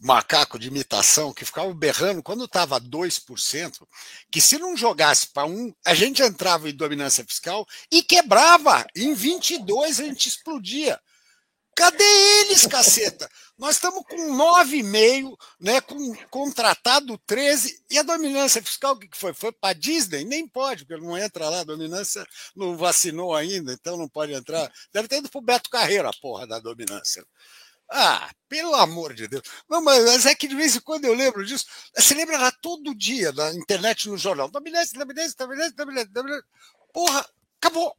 macaco 0.00 0.58
de 0.58 0.68
imitação 0.68 1.32
que 1.32 1.44
ficava 1.44 1.72
berrando 1.72 2.22
quando 2.22 2.44
estava 2.44 2.80
2%, 2.80 3.86
que 4.30 4.40
se 4.40 4.58
não 4.58 4.76
jogasse 4.76 5.28
para 5.28 5.46
um, 5.46 5.72
a 5.86 5.94
gente 5.94 6.22
entrava 6.22 6.68
em 6.68 6.74
dominância 6.74 7.24
fiscal 7.24 7.66
e 7.90 8.02
quebrava. 8.02 8.84
Em 8.94 9.14
22 9.14 10.00
a 10.00 10.04
gente 10.04 10.28
explodia. 10.28 11.00
Cadê 11.76 12.04
eles, 12.40 12.66
caceta? 12.66 13.30
Nós 13.56 13.76
estamos 13.76 14.02
com 14.08 14.36
9,5, 14.36 15.36
né, 15.60 15.80
com 15.80 16.14
contratado 16.28 17.16
13, 17.26 17.84
e 17.88 17.98
a 17.98 18.02
dominância 18.02 18.60
fiscal, 18.60 18.94
o 18.94 18.98
que 18.98 19.08
foi? 19.16 19.32
Foi 19.32 19.52
para 19.52 19.72
Disney? 19.72 20.24
Nem 20.24 20.48
pode, 20.48 20.84
porque 20.84 21.00
não 21.00 21.16
entra 21.16 21.48
lá, 21.48 21.60
a 21.60 21.64
dominância 21.64 22.26
não 22.56 22.76
vacinou 22.76 23.34
ainda, 23.34 23.72
então 23.72 23.96
não 23.96 24.08
pode 24.08 24.32
entrar. 24.32 24.72
Deve 24.92 25.06
ter 25.06 25.18
ido 25.18 25.30
para 25.30 25.38
o 25.38 25.42
Beto 25.42 25.70
Carreira, 25.70 26.08
a 26.08 26.20
porra 26.20 26.46
da 26.48 26.58
dominância. 26.58 27.24
Ah, 27.90 28.28
pelo 28.48 28.74
amor 28.74 29.14
de 29.14 29.28
Deus. 29.28 29.42
Não, 29.68 29.82
mas 29.82 30.26
é 30.26 30.34
que 30.34 30.48
de 30.48 30.56
vez 30.56 30.74
em 30.74 30.80
quando 30.80 31.04
eu 31.04 31.14
lembro 31.14 31.44
disso. 31.44 31.66
Você 31.96 32.14
lembra 32.14 32.38
lá 32.38 32.50
todo 32.50 32.94
dia 32.94 33.30
na 33.32 33.52
internet, 33.52 34.08
no 34.08 34.16
jornal. 34.16 34.50
Dominância, 34.50 34.98
dominância, 34.98 35.34
dominância, 35.38 35.74
dominância, 35.76 36.10
dominância. 36.10 36.44
Porra, 36.92 37.28
acabou. 37.60 37.94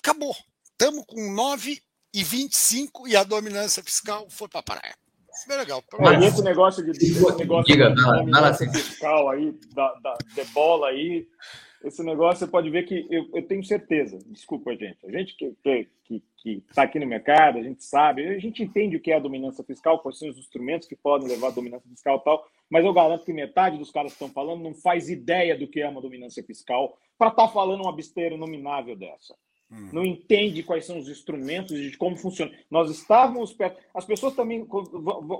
Acabou. 0.00 0.36
Estamos 0.64 1.04
com 1.06 1.32
9 1.32 1.80
e 2.12 2.24
25 2.24 3.08
e 3.08 3.16
a 3.16 3.24
dominância 3.24 3.82
fiscal 3.82 4.26
foi 4.28 4.48
para 4.48 4.60
a 4.60 4.62
praia. 4.62 4.94
Isso 5.32 5.52
é 5.52 5.56
legal. 5.56 5.84
Mas 6.00 6.24
esse 6.24 6.42
negócio 6.42 6.82
de, 6.82 6.90
esse 6.92 7.36
negócio 7.36 7.64
Diga, 7.64 7.90
de 7.90 8.02
dominância 8.02 8.70
fiscal 8.72 9.28
aí, 9.28 9.52
da, 9.74 9.94
da, 10.02 10.16
de 10.34 10.44
bola 10.46 10.88
aí, 10.88 11.26
esse 11.84 12.02
negócio 12.02 12.40
você 12.40 12.50
pode 12.50 12.70
ver 12.70 12.84
que 12.84 13.06
eu, 13.10 13.28
eu 13.34 13.46
tenho 13.46 13.62
certeza, 13.62 14.18
desculpa, 14.26 14.74
gente, 14.74 15.06
a 15.06 15.10
gente 15.10 15.36
que 15.36 15.44
está 15.44 15.90
que, 16.04 16.22
que 16.36 16.64
tá 16.74 16.82
aqui 16.82 16.98
no 16.98 17.06
mercado, 17.06 17.58
a 17.58 17.62
gente 17.62 17.84
sabe, 17.84 18.26
a 18.26 18.38
gente 18.38 18.62
entende 18.62 18.96
o 18.96 19.00
que 19.00 19.12
é 19.12 19.16
a 19.16 19.20
dominância 19.20 19.62
fiscal, 19.62 19.98
quais 19.98 20.18
são 20.18 20.28
os 20.28 20.38
instrumentos 20.38 20.88
que 20.88 20.96
podem 20.96 21.28
levar 21.28 21.48
a 21.48 21.52
dominância 21.52 21.88
fiscal 21.88 22.16
e 22.16 22.24
tal, 22.24 22.46
mas 22.70 22.84
eu 22.84 22.92
garanto 22.92 23.24
que 23.24 23.32
metade 23.32 23.78
dos 23.78 23.90
caras 23.90 24.12
que 24.12 24.16
estão 24.16 24.32
falando 24.32 24.62
não 24.62 24.74
faz 24.74 25.10
ideia 25.10 25.56
do 25.56 25.68
que 25.68 25.80
é 25.80 25.88
uma 25.88 26.00
dominância 26.00 26.42
fiscal 26.42 26.96
para 27.18 27.28
estar 27.28 27.46
tá 27.46 27.52
falando 27.52 27.82
uma 27.82 27.94
besteira 27.94 28.36
nominável 28.36 28.96
dessa. 28.96 29.34
Hum. 29.70 29.90
Não 29.92 30.04
entende 30.04 30.62
quais 30.62 30.84
são 30.84 30.98
os 30.98 31.08
instrumentos 31.08 31.78
de 31.78 31.96
como 31.96 32.16
funciona. 32.16 32.52
Nós 32.70 32.90
estávamos 32.90 33.52
perto. 33.52 33.80
As 33.92 34.04
pessoas 34.04 34.34
também. 34.34 34.64
Vamos, 34.64 34.90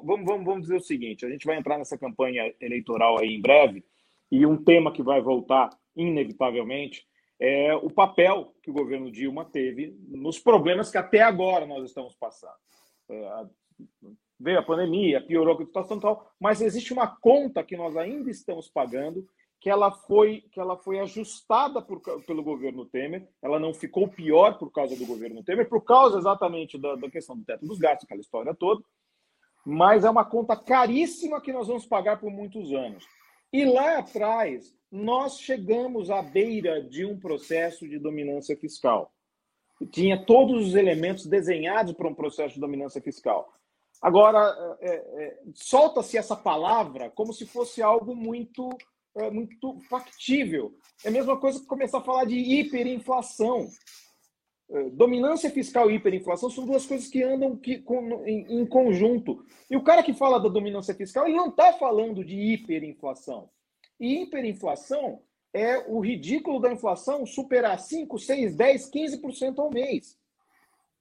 vamos, 0.04 0.44
vamos 0.44 0.62
dizer 0.62 0.76
o 0.76 0.80
seguinte: 0.80 1.24
a 1.24 1.30
gente 1.30 1.46
vai 1.46 1.56
entrar 1.56 1.78
nessa 1.78 1.96
campanha 1.96 2.52
eleitoral 2.60 3.18
aí 3.18 3.34
em 3.34 3.40
breve, 3.40 3.84
e 4.30 4.44
um 4.44 4.56
tema 4.56 4.92
que 4.92 5.02
vai 5.02 5.20
voltar 5.20 5.70
inevitavelmente, 5.94 7.06
é 7.38 7.74
o 7.74 7.90
papel 7.90 8.54
que 8.62 8.70
o 8.70 8.74
governo 8.74 9.10
Dilma 9.10 9.44
teve 9.44 9.96
nos 10.08 10.38
problemas 10.38 10.90
que 10.90 10.98
até 10.98 11.22
agora 11.22 11.66
nós 11.66 11.84
estamos 11.84 12.14
passando. 12.14 12.56
É, 13.08 13.46
veio 14.38 14.58
a 14.58 14.62
pandemia, 14.62 15.20
piorou 15.20 15.54
a 15.54 15.64
situação 15.64 16.00
tal, 16.00 16.30
mas 16.40 16.60
existe 16.60 16.92
uma 16.92 17.06
conta 17.06 17.62
que 17.62 17.76
nós 17.76 17.96
ainda 17.96 18.30
estamos 18.30 18.68
pagando 18.68 19.26
que 19.60 19.70
ela 19.70 19.90
foi 19.90 20.42
que 20.52 20.60
ela 20.60 20.76
foi 20.76 20.98
ajustada 21.00 21.82
por, 21.82 22.00
pelo 22.26 22.42
governo 22.42 22.86
Temer, 22.86 23.28
ela 23.42 23.58
não 23.58 23.72
ficou 23.72 24.08
pior 24.08 24.58
por 24.58 24.70
causa 24.70 24.96
do 24.96 25.06
governo 25.06 25.42
Temer, 25.42 25.68
por 25.68 25.82
causa 25.84 26.18
exatamente 26.18 26.78
da, 26.78 26.94
da 26.94 27.10
questão 27.10 27.36
do 27.36 27.44
teto 27.44 27.66
dos 27.66 27.78
gastos, 27.78 28.04
aquela 28.04 28.20
história 28.20 28.54
toda, 28.54 28.82
mas 29.64 30.04
é 30.04 30.10
uma 30.10 30.24
conta 30.24 30.56
caríssima 30.56 31.40
que 31.40 31.52
nós 31.52 31.66
vamos 31.66 31.86
pagar 31.86 32.20
por 32.20 32.30
muitos 32.30 32.72
anos. 32.72 33.04
E 33.52 33.64
lá 33.64 33.98
atrás, 33.98 34.74
nós 34.90 35.40
chegamos 35.40 36.10
à 36.10 36.22
beira 36.22 36.82
de 36.82 37.04
um 37.04 37.18
processo 37.18 37.88
de 37.88 37.98
dominância 37.98 38.56
fiscal. 38.56 39.12
Tinha 39.90 40.24
todos 40.24 40.68
os 40.68 40.74
elementos 40.74 41.26
desenhados 41.26 41.92
para 41.92 42.08
um 42.08 42.14
processo 42.14 42.54
de 42.54 42.60
dominância 42.60 43.00
fiscal. 43.00 43.52
Agora, 44.00 44.76
é, 44.80 44.94
é, 44.94 45.38
solta-se 45.54 46.16
essa 46.16 46.36
palavra 46.36 47.10
como 47.10 47.32
se 47.32 47.46
fosse 47.46 47.82
algo 47.82 48.14
muito, 48.14 48.68
é, 49.16 49.30
muito 49.30 49.80
factível. 49.88 50.74
É 51.04 51.08
a 51.08 51.10
mesma 51.10 51.38
coisa 51.38 51.58
que 51.58 51.66
começar 51.66 51.98
a 51.98 52.02
falar 52.04 52.24
de 52.24 52.36
hiperinflação. 52.36 53.68
É, 54.68 54.90
dominância 54.90 55.50
fiscal 55.50 55.90
e 55.90 55.94
hiperinflação 55.94 56.50
são 56.50 56.66
duas 56.66 56.84
coisas 56.86 57.08
que 57.08 57.22
andam 57.22 57.56
que, 57.56 57.82
em, 58.26 58.66
conjunto. 58.66 59.44
E 59.70 59.76
o 59.76 59.82
cara 59.82 60.02
que 60.02 60.12
fala 60.12 60.38
da 60.38 60.48
dominância 60.48 60.94
fiscal, 60.94 61.26
ele 61.26 61.36
não 61.36 61.48
está 61.48 61.72
falando 61.72 62.24
de 62.24 62.36
hiperinflação. 62.36 63.48
E 63.98 64.22
hiperinflação 64.22 65.22
é 65.54 65.78
o 65.88 66.00
ridículo 66.00 66.60
da 66.60 66.72
inflação 66.72 67.24
superar 67.24 67.78
5, 67.78 68.18
6, 68.18 68.54
10, 68.54 68.90
15% 68.90 69.58
ao 69.58 69.70
mês. 69.70 70.18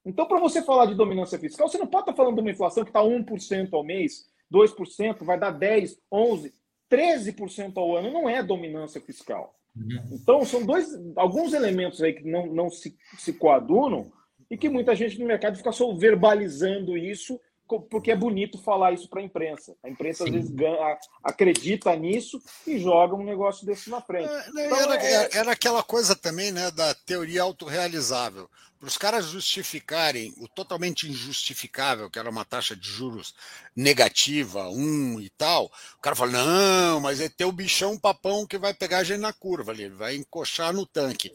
Então, 0.04 0.24
para 0.24 0.38
você 0.38 0.62
falar 0.62 0.86
de 0.86 0.94
dominância 0.94 1.38
fiscal, 1.38 1.68
você 1.68 1.76
não 1.76 1.86
pode 1.86 2.04
estar 2.04 2.12
tá 2.12 2.16
falando 2.16 2.36
de 2.36 2.40
uma 2.40 2.50
inflação 2.50 2.84
que 2.84 2.90
está 2.90 3.02
1% 3.02 3.68
ao 3.72 3.84
mês, 3.84 4.30
2%, 4.50 5.24
vai 5.24 5.38
dar 5.38 5.50
10, 5.50 6.00
11, 6.10 6.54
13% 6.90 7.76
ao 7.76 7.96
ano. 7.96 8.12
Não 8.12 8.28
é 8.28 8.42
dominância 8.42 9.00
fiscal. 9.00 9.54
Uhum. 9.76 10.02
Então, 10.12 10.44
são 10.44 10.64
dois, 10.64 10.88
alguns 11.16 11.52
elementos 11.52 12.02
aí 12.02 12.12
que 12.12 12.24
não, 12.24 12.46
não 12.46 12.70
se, 12.70 12.96
se 13.18 13.32
coadunam 13.32 14.10
e 14.50 14.56
que 14.56 14.68
muita 14.68 14.94
gente 14.94 15.18
no 15.18 15.26
mercado 15.26 15.56
fica 15.56 15.72
só 15.72 15.92
verbalizando 15.94 16.96
isso 16.96 17.38
porque 17.66 18.10
é 18.10 18.16
bonito 18.16 18.58
falar 18.58 18.92
isso 18.92 19.08
para 19.08 19.20
a 19.20 19.24
imprensa. 19.24 19.76
A 19.82 19.88
imprensa 19.88 20.24
Sim. 20.24 20.30
às 20.30 20.34
vezes 20.34 20.50
ganha, 20.50 20.98
acredita 21.22 21.94
nisso 21.96 22.40
e 22.66 22.78
joga 22.78 23.14
um 23.14 23.24
negócio 23.24 23.66
desse 23.66 23.90
na 23.90 24.00
frente. 24.00 24.28
É, 24.28 24.52
né, 24.52 24.66
então, 24.66 24.78
era, 24.78 25.02
é... 25.02 25.36
era, 25.36 25.52
aquela 25.52 25.82
coisa 25.82 26.14
também 26.14 26.52
né, 26.52 26.70
da 26.70 26.94
teoria 26.94 27.42
autorrealizável. 27.42 28.48
Para 28.78 28.88
os 28.88 28.98
caras 28.98 29.24
justificarem 29.26 30.34
o 30.36 30.46
totalmente 30.46 31.08
injustificável, 31.08 32.10
que 32.10 32.18
era 32.18 32.28
uma 32.28 32.44
taxa 32.44 32.76
de 32.76 32.86
juros 32.86 33.34
negativa, 33.74 34.68
um 34.68 35.18
e 35.18 35.30
tal, 35.30 35.72
o 35.96 36.00
cara 36.02 36.14
fala: 36.14 36.32
não, 36.32 37.00
mas 37.00 37.20
é 37.20 37.28
ter 37.28 37.46
o 37.46 37.52
bichão 37.52 37.98
papão 37.98 38.46
que 38.46 38.58
vai 38.58 38.74
pegar 38.74 38.98
a 38.98 39.04
gente 39.04 39.20
na 39.20 39.32
curva, 39.32 39.72
ele 39.72 39.88
vai 39.88 40.14
encoxar 40.14 40.74
no 40.74 40.84
tanque. 40.84 41.32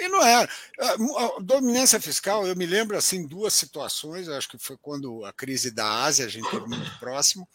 E 0.00 0.08
não 0.08 0.22
é. 0.22 0.48
A 0.78 1.40
dominância 1.42 2.00
fiscal, 2.00 2.46
eu 2.46 2.56
me 2.56 2.64
lembro 2.64 2.96
assim 2.96 3.26
duas 3.26 3.52
situações, 3.52 4.28
acho 4.28 4.48
que 4.48 4.58
foi 4.58 4.78
quando 4.78 5.24
a 5.26 5.32
crise 5.32 5.70
da 5.70 6.04
Ásia, 6.04 6.24
a 6.24 6.28
gente 6.28 6.46
esteve 6.46 6.66
muito 6.66 6.98
próximo, 6.98 7.46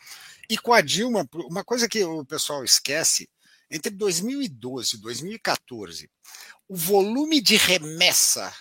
e 0.47 0.57
com 0.57 0.71
a 0.71 0.81
Dilma, 0.81 1.27
uma 1.33 1.63
coisa 1.63 1.89
que 1.89 2.03
o 2.03 2.23
pessoal 2.23 2.63
esquece, 2.63 3.27
entre 3.69 3.89
2012 3.89 4.95
e 4.95 4.99
2014, 4.99 6.09
o 6.67 6.75
volume 6.75 7.41
de 7.41 7.57
remessa 7.57 8.55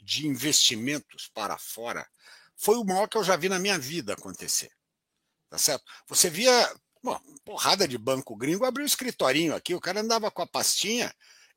de 0.00 0.28
investimentos 0.28 1.28
para 1.34 1.58
fora 1.58 2.06
foi 2.54 2.76
o 2.76 2.84
maior 2.84 3.08
que 3.08 3.18
eu 3.18 3.24
já 3.24 3.34
vi 3.34 3.48
na 3.48 3.58
minha 3.58 3.76
vida 3.76 4.12
acontecer. 4.12 4.70
Tá 5.50 5.58
certo? 5.58 5.84
Você 6.08 6.30
via 6.30 6.72
porrada 7.44 7.86
de 7.86 7.98
banco 7.98 8.36
gringo 8.36 8.64
abrir 8.64 8.82
um 8.82 8.86
escritorinho 8.86 9.54
aqui, 9.54 9.74
o 9.74 9.80
cara 9.80 10.00
andava 10.00 10.30
com 10.30 10.42
a 10.42 10.46
pastinha, 10.46 11.12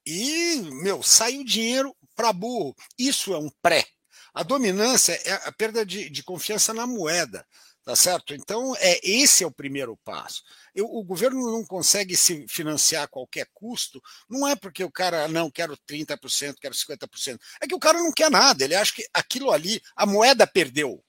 e, 0.06 0.62
meu, 0.82 1.04
sai 1.04 1.38
o 1.38 1.46
dinheiro 1.46 1.96
para 2.16 2.34
burro. 2.34 2.76
Isso 2.98 3.34
é 3.34 3.38
um 3.38 3.50
pré. 3.62 3.86
A 4.34 4.44
dominância 4.44 5.14
é 5.26 5.34
a 5.48 5.52
perda 5.52 5.86
de, 5.86 6.10
de 6.10 6.24
confiança 6.24 6.74
na 6.74 6.86
moeda. 6.86 7.46
Tá 7.84 7.96
certo? 7.96 8.36
Então, 8.36 8.76
é 8.78 9.00
esse 9.04 9.44
é 9.44 9.48
o 9.48 9.52
primeiro 9.52 9.98
passo. 10.04 10.44
Eu, 10.76 10.86
o 10.86 11.04
governo 11.04 11.52
não 11.52 11.66
consegue 11.66 12.16
se 12.16 12.46
financiar 12.48 13.04
a 13.04 13.08
qualquer 13.08 13.48
custo, 13.52 14.00
não 14.30 14.48
é 14.48 14.56
porque 14.56 14.84
o 14.84 14.92
cara 14.92 15.28
não 15.28 15.50
quero 15.50 15.76
30%, 15.90 16.56
quero 16.62 16.76
50%. 16.76 17.40
É 17.60 17.66
que 17.66 17.74
o 17.74 17.80
cara 17.80 17.98
não 17.98 18.12
quer 18.12 18.30
nada, 18.30 18.64
ele 18.64 18.76
acha 18.76 18.94
que 18.94 19.08
aquilo 19.12 19.50
ali, 19.50 19.82
a 19.96 20.06
moeda 20.06 20.46
perdeu. 20.46 21.04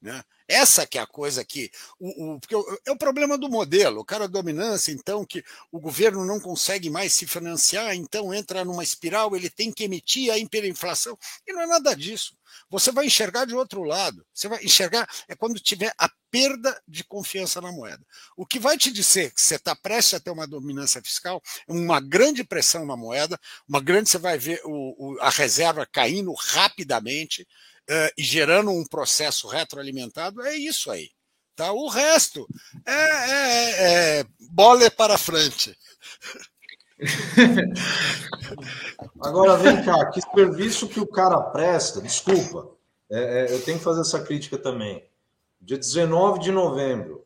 Né? 0.00 0.22
Essa 0.46 0.86
que 0.86 0.96
é 0.96 1.00
a 1.00 1.06
coisa 1.06 1.44
que. 1.44 1.70
O, 1.98 2.34
o, 2.34 2.40
porque 2.40 2.54
é 2.86 2.90
o 2.92 2.96
problema 2.96 3.36
do 3.36 3.48
modelo, 3.48 4.00
o 4.00 4.04
cara 4.04 4.28
dominância, 4.28 4.92
então, 4.92 5.24
que 5.24 5.44
o 5.72 5.80
governo 5.80 6.24
não 6.24 6.40
consegue 6.40 6.88
mais 6.88 7.12
se 7.12 7.26
financiar, 7.26 7.94
então 7.94 8.32
entra 8.32 8.64
numa 8.64 8.82
espiral, 8.82 9.34
ele 9.34 9.50
tem 9.50 9.72
que 9.72 9.84
emitir 9.84 10.32
a 10.32 10.38
hiperinflação. 10.38 11.18
E 11.46 11.52
não 11.52 11.62
é 11.62 11.66
nada 11.66 11.94
disso. 11.94 12.36
Você 12.70 12.92
vai 12.92 13.06
enxergar 13.06 13.44
de 13.44 13.54
outro 13.54 13.82
lado. 13.82 14.24
Você 14.32 14.48
vai 14.48 14.64
enxergar 14.64 15.08
é 15.26 15.34
quando 15.34 15.60
tiver 15.60 15.92
a 15.98 16.08
perda 16.30 16.80
de 16.86 17.04
confiança 17.04 17.60
na 17.60 17.72
moeda. 17.72 18.04
O 18.36 18.46
que 18.46 18.58
vai 18.58 18.76
te 18.76 18.90
dizer 18.90 19.32
que 19.32 19.40
você 19.40 19.56
está 19.56 19.74
prestes 19.74 20.14
a 20.14 20.20
ter 20.20 20.30
uma 20.30 20.46
dominância 20.46 21.02
fiscal, 21.02 21.42
uma 21.66 22.00
grande 22.00 22.44
pressão 22.44 22.86
na 22.86 22.96
moeda, 22.96 23.38
uma 23.68 23.80
grande, 23.80 24.10
você 24.10 24.18
vai 24.18 24.38
ver 24.38 24.60
o, 24.64 25.14
o, 25.14 25.20
a 25.20 25.30
reserva 25.30 25.86
caindo 25.86 26.32
rapidamente, 26.32 27.46
uh, 27.88 28.12
e 28.16 28.22
gerando 28.22 28.70
um 28.70 28.84
processo 28.84 29.48
retroalimentado, 29.48 30.42
é 30.42 30.56
isso 30.56 30.88
aí. 30.90 31.10
Tá? 31.56 31.72
O 31.72 31.88
resto 31.88 32.46
é, 32.86 32.92
é, 32.92 33.00
é, 33.00 34.20
é 34.20 34.24
bola 34.52 34.84
é 34.84 34.90
para 34.90 35.18
frente. 35.18 35.76
Agora 39.20 39.56
vem 39.56 39.84
cá, 39.84 40.06
que 40.06 40.20
serviço 40.20 40.88
que 40.88 41.00
o 41.00 41.06
cara 41.06 41.40
presta, 41.40 42.00
desculpa, 42.00 42.70
é, 43.10 43.40
é, 43.40 43.54
eu 43.54 43.60
tenho 43.62 43.78
que 43.78 43.84
fazer 43.84 44.02
essa 44.02 44.22
crítica 44.22 44.58
também. 44.58 45.02
Dia 45.60 45.78
19 45.78 46.40
de 46.40 46.52
novembro, 46.52 47.24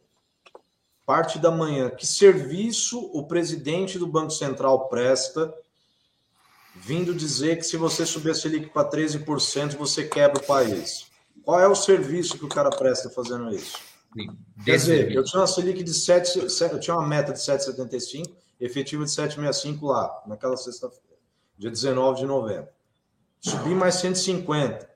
parte 1.04 1.38
da 1.38 1.50
manhã, 1.50 1.90
que 1.90 2.06
serviço 2.06 3.10
o 3.12 3.26
presidente 3.26 3.98
do 3.98 4.06
Banco 4.06 4.30
Central 4.30 4.88
presta 4.88 5.52
vindo 6.84 7.14
dizer 7.14 7.56
que 7.56 7.62
se 7.62 7.76
você 7.76 8.04
subir 8.04 8.32
a 8.32 8.34
Selic 8.34 8.70
para 8.70 8.90
13%, 8.90 9.76
você 9.76 10.04
quebra 10.04 10.42
o 10.42 10.44
país. 10.44 11.06
Qual 11.44 11.60
é 11.60 11.68
o 11.68 11.76
serviço 11.76 12.36
que 12.36 12.44
o 12.44 12.48
cara 12.48 12.70
presta 12.70 13.08
fazendo 13.08 13.54
isso? 13.54 13.78
Quer 14.64 14.76
dizer, 14.76 15.12
eu 15.12 15.22
tinha 15.22 15.40
uma 15.40 15.46
Selic 15.46 15.82
de 15.82 15.94
7, 15.94 16.40
eu 16.72 16.80
tinha 16.80 16.96
uma 16.96 17.06
meta 17.06 17.32
de 17.32 17.38
7,75, 17.38 18.28
efetiva 18.60 19.04
de 19.04 19.10
7,65 19.10 19.82
lá, 19.82 20.22
naquela 20.26 20.56
sexta-feira, 20.56 21.16
dia 21.56 21.70
19 21.70 22.20
de 22.20 22.26
novembro. 22.26 22.68
Subi 23.40 23.74
mais 23.74 23.94
150. 23.96 24.90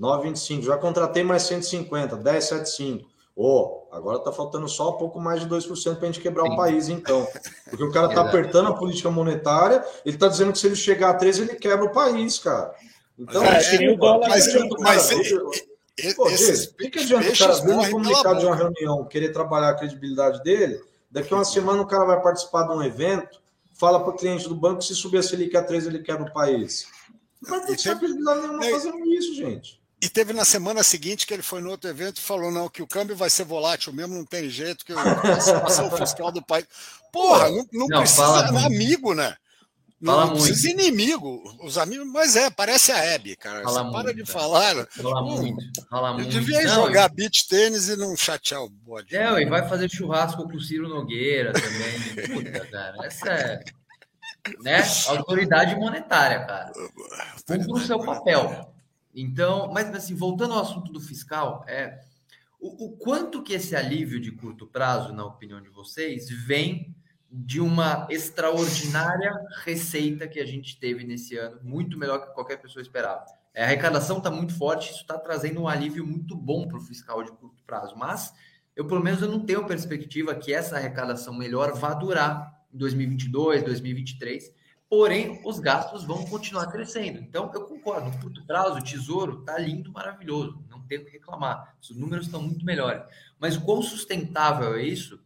9,25. 0.00 0.62
Já 0.62 0.78
contratei 0.78 1.22
mais 1.22 1.42
150, 1.42 2.16
10,75. 2.16 3.04
Ô, 3.34 3.86
oh, 3.90 3.96
agora 3.96 4.18
tá 4.18 4.30
faltando 4.30 4.68
só 4.68 4.90
um 4.90 4.98
pouco 4.98 5.18
mais 5.18 5.40
de 5.40 5.48
2% 5.48 5.96
para 5.96 6.08
a 6.08 6.12
gente 6.12 6.20
quebrar 6.20 6.44
Sim. 6.44 6.52
o 6.52 6.56
país, 6.56 6.88
então. 6.88 7.26
Porque 7.68 7.82
o 7.82 7.90
cara 7.90 8.08
tá 8.14 8.20
apertando 8.20 8.68
a 8.68 8.74
política 8.74 9.10
monetária, 9.10 9.84
ele 10.04 10.18
tá 10.18 10.28
dizendo 10.28 10.52
que 10.52 10.58
se 10.58 10.66
ele 10.66 10.76
chegar 10.76 11.10
a 11.10 11.14
13, 11.14 11.42
ele 11.42 11.54
quebra 11.56 11.86
o 11.86 11.92
país, 11.92 12.38
cara. 12.38 12.74
Então, 13.18 13.42
é, 13.42 13.84
é, 13.84 13.90
o 13.90 13.96
dólar 13.96 14.28
mas, 14.28 14.46
mas, 14.80 15.10
Pô, 16.16 16.28
esses, 16.28 16.66
o 16.66 16.76
que 16.76 16.98
adianta 16.98 17.28
o 17.28 17.38
cara 17.38 17.54
ver 17.54 17.74
um 17.74 17.90
comunicado 17.90 18.40
de 18.40 18.46
uma 18.46 18.56
reunião, 18.56 19.04
querer 19.04 19.32
trabalhar 19.32 19.70
a 19.70 19.74
credibilidade 19.74 20.42
dele? 20.42 20.80
Daqui 21.10 21.32
a 21.32 21.36
uma 21.36 21.44
semana 21.44 21.82
o 21.82 21.86
cara 21.86 22.04
vai 22.04 22.20
participar 22.22 22.64
de 22.64 22.72
um 22.72 22.82
evento, 22.82 23.40
fala 23.74 24.00
para 24.00 24.10
o 24.10 24.16
cliente 24.16 24.48
do 24.48 24.54
banco 24.54 24.82
se 24.82 24.94
subir 24.94 25.18
a 25.18 25.22
Selic 25.22 25.54
a 25.56 25.62
3, 25.62 25.86
ele 25.86 25.98
quebra 25.98 26.24
o 26.24 26.32
país. 26.32 26.86
Não 27.42 27.50
vai 27.50 27.66
ter 27.66 27.76
credibilidade 27.76 28.40
nenhuma 28.40 28.62
fazendo 28.62 29.04
isso, 29.12 29.34
gente. 29.34 29.81
E 30.02 30.08
teve 30.08 30.32
na 30.32 30.44
semana 30.44 30.82
seguinte 30.82 31.24
que 31.24 31.32
ele 31.32 31.44
foi 31.44 31.60
no 31.60 31.70
outro 31.70 31.88
evento 31.88 32.16
e 32.16 32.22
falou: 32.22 32.50
não, 32.50 32.68
que 32.68 32.82
o 32.82 32.88
câmbio 32.88 33.14
vai 33.14 33.30
ser 33.30 33.44
volátil 33.44 33.92
mesmo, 33.92 34.16
não 34.16 34.24
tem 34.24 34.50
jeito, 34.50 34.84
que 34.84 34.92
situação 35.40 35.88
fiscal 35.96 36.32
do 36.32 36.44
país. 36.44 36.66
Porra, 37.12 37.48
não, 37.48 37.64
não, 37.72 37.86
não 37.86 38.00
precisa 38.00 38.42
de 38.42 38.66
amigo, 38.66 39.14
né? 39.14 39.36
Fala 40.04 40.26
não, 40.26 40.32
precisa 40.32 40.68
inimigo, 40.68 41.40
os 41.62 41.78
amigos, 41.78 42.04
mas 42.08 42.34
é, 42.34 42.50
parece 42.50 42.90
a 42.90 42.98
Hebe, 42.98 43.36
cara. 43.36 43.62
Fala 43.62 43.72
Você 43.72 43.82
muito, 43.82 43.92
para 43.92 44.14
de 44.14 44.22
cara. 44.24 44.38
falar. 44.40 44.74
Né? 44.74 44.86
Fala 44.90 45.22
hum, 45.22 45.36
muito, 45.36 45.64
fala 45.88 46.08
eu 46.08 46.14
muito. 46.14 46.28
devia 46.30 46.62
não, 46.64 46.74
jogar 46.74 47.08
e... 47.08 47.14
beach 47.14 47.46
tênis 47.46 47.88
e 47.88 47.96
não 47.96 48.16
chatear 48.16 48.64
o 48.64 48.68
bode. 48.68 49.14
É, 49.14 49.40
e 49.40 49.46
vai 49.48 49.68
fazer 49.68 49.88
churrasco 49.88 50.42
com 50.42 50.56
o 50.56 50.60
Ciro 50.60 50.88
Nogueira 50.88 51.52
também. 51.52 52.26
Puta, 52.34 52.66
cara, 52.66 53.06
essa 53.06 53.28
é. 53.28 53.60
Né? 54.60 54.82
Autoridade 55.06 55.76
monetária, 55.76 56.44
cara. 56.44 56.72
Cumpra 57.46 57.72
o 57.72 57.78
seu 57.78 58.00
papel. 58.00 58.71
Então, 59.14 59.70
mas 59.72 59.94
assim, 59.94 60.14
voltando 60.14 60.54
ao 60.54 60.62
assunto 60.62 60.92
do 60.92 61.00
fiscal, 61.00 61.64
é 61.68 62.00
o, 62.58 62.86
o, 62.86 62.96
quanto 62.96 63.42
que 63.42 63.52
esse 63.52 63.74
alívio 63.76 64.20
de 64.20 64.30
curto 64.30 64.66
prazo, 64.66 65.12
na 65.12 65.24
opinião 65.24 65.60
de 65.60 65.68
vocês, 65.68 66.28
vem 66.30 66.94
de 67.30 67.60
uma 67.60 68.06
extraordinária 68.10 69.32
receita 69.64 70.28
que 70.28 70.38
a 70.38 70.46
gente 70.46 70.78
teve 70.78 71.04
nesse 71.04 71.36
ano, 71.36 71.60
muito 71.62 71.98
melhor 71.98 72.26
que 72.26 72.34
qualquer 72.34 72.58
pessoa 72.58 72.82
esperava. 72.82 73.24
É, 73.54 73.62
a 73.62 73.66
arrecadação 73.66 74.18
está 74.18 74.30
muito 74.30 74.56
forte, 74.56 74.90
isso 74.90 75.00
está 75.00 75.18
trazendo 75.18 75.60
um 75.60 75.68
alívio 75.68 76.06
muito 76.06 76.36
bom 76.36 76.66
para 76.66 76.78
o 76.78 76.80
fiscal 76.80 77.22
de 77.22 77.32
curto 77.32 77.62
prazo, 77.64 77.96
mas 77.96 78.32
eu 78.74 78.86
pelo 78.86 79.02
menos 79.02 79.20
eu 79.20 79.28
não 79.28 79.40
tenho 79.40 79.66
perspectiva 79.66 80.34
que 80.34 80.52
essa 80.54 80.76
arrecadação 80.76 81.34
melhor 81.34 81.74
vá 81.74 81.92
durar 81.92 82.64
em 82.72 82.78
2022, 82.78 83.62
2023 83.62 84.62
porém 84.92 85.40
os 85.42 85.58
gastos 85.58 86.04
vão 86.04 86.22
continuar 86.26 86.66
crescendo. 86.66 87.18
Então, 87.18 87.50
eu 87.54 87.64
concordo, 87.82 88.10
no 88.10 88.20
curto 88.20 88.46
prazo, 88.46 88.78
o 88.78 88.82
tesouro 88.82 89.40
está 89.40 89.58
lindo, 89.58 89.92
maravilhoso, 89.92 90.64
não 90.70 90.80
tem 90.86 90.98
o 90.98 91.04
que 91.04 91.10
reclamar, 91.10 91.76
os 91.80 91.90
números 91.90 92.26
estão 92.26 92.40
muito 92.40 92.64
melhores. 92.64 93.02
Mas 93.38 93.56
o 93.56 93.62
quão 93.62 93.82
sustentável 93.82 94.76
é 94.76 94.82
isso, 94.82 95.20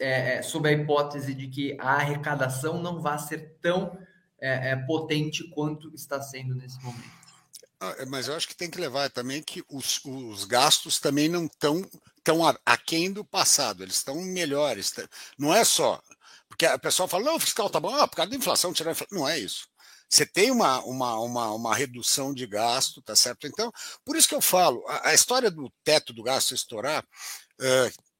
é, 0.00 0.36
é, 0.36 0.42
sob 0.42 0.68
a 0.68 0.72
hipótese 0.72 1.34
de 1.34 1.48
que 1.48 1.76
a 1.78 1.94
arrecadação 1.96 2.82
não 2.82 3.00
vá 3.00 3.18
ser 3.18 3.56
tão 3.60 3.98
é, 4.40 4.70
é 4.70 4.76
potente 4.76 5.44
quanto 5.50 5.94
está 5.94 6.20
sendo 6.22 6.54
nesse 6.54 6.82
momento? 6.82 7.20
Ah, 7.80 7.94
é, 7.98 8.06
mas 8.06 8.28
eu 8.28 8.36
acho 8.36 8.48
que 8.48 8.56
tem 8.56 8.70
que 8.70 8.80
levar 8.80 9.10
também 9.10 9.42
que 9.42 9.62
os, 9.70 10.00
os 10.04 10.44
gastos 10.44 10.98
também 10.98 11.28
não 11.28 11.44
estão 11.44 11.86
tão 12.22 12.40
aquém 12.64 13.12
do 13.12 13.24
passado, 13.24 13.82
eles 13.82 13.96
estão 13.96 14.16
melhores. 14.16 14.92
Não 15.38 15.54
é 15.54 15.64
só 15.64 16.00
porque 16.50 16.66
a 16.66 16.78
pessoa 16.78 17.08
fala, 17.08 17.24
não, 17.24 17.36
o 17.36 17.40
fiscal 17.40 17.70
tá 17.70 17.78
bom, 17.78 17.94
ah, 17.94 18.08
por 18.08 18.16
causa 18.16 18.30
da 18.30 18.36
inflação, 18.36 18.72
tirar 18.72 18.90
inflação. 18.90 19.18
Não 19.18 19.26
é 19.26 19.38
isso. 19.38 19.69
Você 20.10 20.26
tem 20.26 20.50
uma, 20.50 20.82
uma, 20.84 21.20
uma, 21.20 21.52
uma 21.52 21.74
redução 21.74 22.34
de 22.34 22.46
gasto, 22.46 23.00
tá 23.00 23.14
certo? 23.14 23.46
Então, 23.46 23.72
por 24.04 24.16
isso 24.16 24.28
que 24.28 24.34
eu 24.34 24.40
falo, 24.40 24.84
a, 24.88 25.10
a 25.10 25.14
história 25.14 25.50
do 25.50 25.72
teto 25.84 26.12
do 26.12 26.22
gasto 26.22 26.52
estourar, 26.52 27.04
uh, 27.60 28.10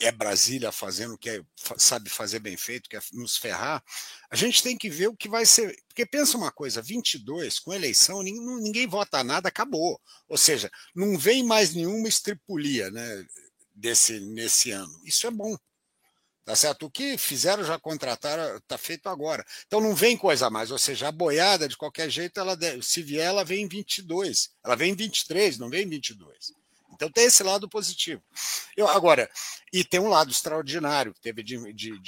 é 0.00 0.10
Brasília 0.10 0.72
fazendo 0.72 1.14
o 1.14 1.18
que 1.18 1.30
é, 1.30 1.42
sabe 1.76 2.08
fazer 2.08 2.38
bem 2.38 2.56
feito, 2.56 2.88
que 2.88 2.96
é 2.96 3.00
nos 3.12 3.36
ferrar, 3.36 3.82
a 4.30 4.36
gente 4.36 4.62
tem 4.62 4.76
que 4.76 4.88
ver 4.88 5.08
o 5.08 5.16
que 5.16 5.28
vai 5.28 5.44
ser. 5.44 5.76
Porque 5.88 6.06
pensa 6.06 6.36
uma 6.36 6.50
coisa: 6.50 6.80
22, 6.80 7.58
com 7.58 7.72
eleição, 7.72 8.22
ninguém, 8.22 8.62
ninguém 8.62 8.86
vota 8.86 9.22
nada, 9.22 9.48
acabou. 9.48 10.00
Ou 10.28 10.38
seja, 10.38 10.70
não 10.94 11.18
vem 11.18 11.44
mais 11.44 11.74
nenhuma 11.74 12.08
estripulia 12.08 12.90
né, 12.90 13.26
desse, 13.74 14.20
nesse 14.20 14.70
ano. 14.70 14.92
Isso 15.04 15.26
é 15.26 15.30
bom. 15.30 15.56
Tá 16.44 16.54
certo? 16.54 16.86
O 16.86 16.90
que 16.90 17.16
fizeram 17.16 17.64
já 17.64 17.78
contrataram, 17.78 18.58
está 18.58 18.76
feito 18.76 19.08
agora. 19.08 19.44
Então 19.66 19.80
não 19.80 19.94
vem 19.94 20.14
coisa 20.16 20.50
mais, 20.50 20.70
ou 20.70 20.78
seja, 20.78 21.08
a 21.08 21.12
boiada, 21.12 21.66
de 21.66 21.76
qualquer 21.76 22.10
jeito, 22.10 22.38
ela 22.38 22.54
deve, 22.54 22.82
se 22.82 23.02
vier, 23.02 23.26
ela 23.26 23.44
vem 23.44 23.64
em 23.64 23.68
22, 23.68 24.50
ela 24.62 24.76
vem 24.76 24.92
em 24.92 24.96
23, 24.96 25.58
não 25.58 25.70
vem 25.70 25.84
em 25.84 25.88
22. 25.88 26.52
Então 26.92 27.10
tem 27.10 27.24
esse 27.24 27.42
lado 27.42 27.68
positivo. 27.68 28.22
Eu, 28.76 28.86
agora, 28.88 29.28
e 29.72 29.82
tem 29.82 29.98
um 30.00 30.08
lado 30.08 30.30
extraordinário 30.30 31.14
que 31.14 31.20
teve 31.20 31.42
de, 31.42 31.72
de, 31.72 31.98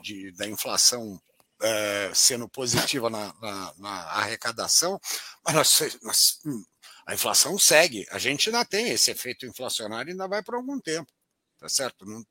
de, 0.00 0.32
da 0.36 0.46
inflação 0.46 1.20
é, 1.60 2.10
sendo 2.14 2.48
positiva 2.48 3.10
na, 3.10 3.34
na, 3.40 3.74
na, 3.78 3.90
arrecadação, 4.12 5.00
mas 5.44 5.54
nós, 5.54 5.98
nós, 6.02 6.40
hum, 6.46 6.64
a 7.06 7.14
inflação 7.14 7.58
segue. 7.58 8.06
A 8.10 8.18
gente 8.18 8.48
ainda 8.48 8.64
tem 8.64 8.90
esse 8.90 9.10
efeito 9.10 9.44
inflacionário 9.44 10.12
ainda 10.12 10.28
vai 10.28 10.42
por 10.42 10.54
algum 10.54 10.78
tempo. 10.80 11.12
Tá 11.58 11.68
certo? 11.68 12.04
Não, 12.04 12.24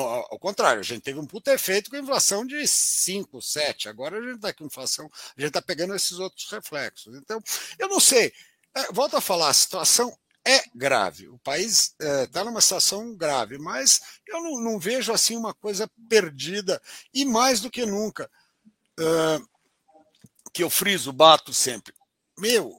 ao 0.00 0.38
contrário, 0.38 0.80
a 0.80 0.84
gente 0.84 1.02
teve 1.02 1.18
um 1.18 1.26
puta 1.26 1.52
efeito 1.52 1.90
com 1.90 1.96
inflação 1.96 2.46
de 2.46 2.66
5, 2.66 3.42
7. 3.42 3.88
Agora 3.88 4.18
a 4.18 4.22
gente 4.22 4.36
está 4.36 4.52
com 4.52 4.64
inflação, 4.64 5.10
a 5.36 5.40
gente 5.40 5.48
está 5.48 5.60
pegando 5.60 5.94
esses 5.94 6.18
outros 6.18 6.50
reflexos. 6.50 7.14
Então, 7.16 7.42
eu 7.78 7.88
não 7.88 8.00
sei. 8.00 8.32
É, 8.74 8.90
volto 8.92 9.16
a 9.16 9.20
falar, 9.20 9.50
a 9.50 9.54
situação 9.54 10.16
é 10.44 10.64
grave. 10.74 11.28
O 11.28 11.38
país 11.38 11.94
está 12.00 12.40
é, 12.40 12.44
numa 12.44 12.60
situação 12.60 13.14
grave, 13.14 13.58
mas 13.58 14.00
eu 14.26 14.42
não, 14.42 14.60
não, 14.60 14.78
vejo 14.78 15.12
assim 15.12 15.36
uma 15.36 15.52
coisa 15.52 15.90
perdida. 16.08 16.80
E 17.12 17.24
mais 17.24 17.60
do 17.60 17.70
que 17.70 17.84
nunca, 17.84 18.30
uh, 18.98 19.48
que 20.52 20.62
eu 20.62 20.70
friso, 20.70 21.12
bato 21.12 21.52
sempre. 21.52 21.94
Meu, 22.38 22.76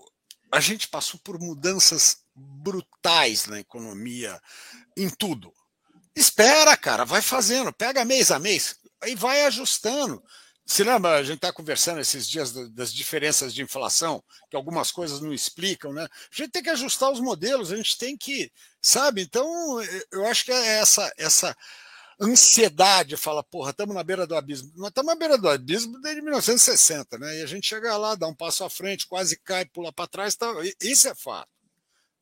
a 0.51 0.59
gente 0.59 0.87
passou 0.87 1.19
por 1.23 1.39
mudanças 1.39 2.23
brutais 2.35 3.45
na 3.45 3.59
economia, 3.59 4.41
em 4.97 5.09
tudo. 5.09 5.53
Espera, 6.15 6.77
cara, 6.77 7.05
vai 7.05 7.21
fazendo, 7.21 7.73
pega 7.73 8.05
mês 8.05 8.31
a 8.31 8.37
mês, 8.37 8.75
aí 9.01 9.15
vai 9.15 9.43
ajustando. 9.45 10.23
Se 10.65 10.83
lembra, 10.83 11.17
a 11.17 11.23
gente 11.23 11.35
está 11.35 11.51
conversando 11.51 11.99
esses 11.99 12.27
dias 12.27 12.53
das 12.71 12.93
diferenças 12.93 13.53
de 13.53 13.61
inflação, 13.61 14.23
que 14.49 14.55
algumas 14.55 14.91
coisas 14.91 15.19
não 15.19 15.33
explicam, 15.33 15.91
né? 15.91 16.03
A 16.03 16.35
gente 16.35 16.51
tem 16.51 16.63
que 16.63 16.69
ajustar 16.69 17.11
os 17.11 17.19
modelos, 17.19 17.71
a 17.71 17.75
gente 17.75 17.97
tem 17.97 18.15
que, 18.15 18.49
sabe? 18.81 19.21
Então, 19.21 19.45
eu 20.11 20.25
acho 20.25 20.45
que 20.45 20.51
é 20.51 20.79
essa, 20.79 21.11
essa 21.17 21.55
ansiedade, 22.21 23.17
fala, 23.17 23.43
porra, 23.43 23.71
estamos 23.71 23.93
na 23.93 24.03
beira 24.03 24.25
do 24.25 24.35
abismo. 24.35 24.71
Nós 24.75 24.89
estamos 24.89 25.13
na 25.13 25.19
beira 25.19 25.37
do 25.37 25.49
abismo 25.49 25.99
desde 25.99 26.21
1960, 26.21 27.17
né? 27.17 27.39
E 27.39 27.43
a 27.43 27.47
gente 27.47 27.67
chega 27.67 27.97
lá, 27.97 28.15
dá 28.15 28.27
um 28.27 28.35
passo 28.35 28.63
à 28.63 28.69
frente, 28.69 29.07
quase 29.07 29.37
cai, 29.37 29.65
pula 29.65 29.91
para 29.91 30.07
trás, 30.07 30.35
tá... 30.35 30.47
isso 30.81 31.09
é 31.09 31.15
fato 31.15 31.52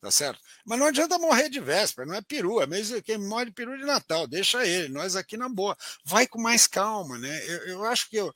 tá 0.02 0.10
certo? 0.10 0.40
Mas 0.64 0.80
não 0.80 0.86
adianta 0.86 1.16
morrer 1.16 1.48
de 1.48 1.60
véspera, 1.60 2.04
não 2.04 2.16
é 2.16 2.20
peru, 2.20 2.60
é 2.60 2.66
mesmo 2.66 3.00
quem 3.00 3.16
morre 3.16 3.46
de 3.46 3.52
peru 3.52 3.78
de 3.78 3.84
Natal, 3.84 4.26
deixa 4.26 4.66
ele, 4.66 4.88
nós 4.88 5.14
aqui 5.14 5.36
na 5.36 5.48
boa. 5.48 5.78
Vai 6.04 6.26
com 6.26 6.40
mais 6.42 6.66
calma, 6.66 7.16
né? 7.18 7.46
Eu, 7.46 7.68
eu 7.68 7.84
acho 7.84 8.10
que 8.10 8.16
eu, 8.16 8.34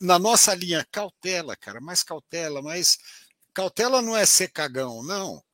na 0.00 0.18
nossa 0.18 0.54
linha, 0.54 0.86
cautela, 0.90 1.54
cara, 1.54 1.82
mais 1.82 2.02
cautela, 2.02 2.62
mas 2.62 2.98
cautela 3.52 4.00
não 4.00 4.16
é 4.16 4.24
ser 4.24 4.48
cagão, 4.48 5.02
não. 5.02 5.44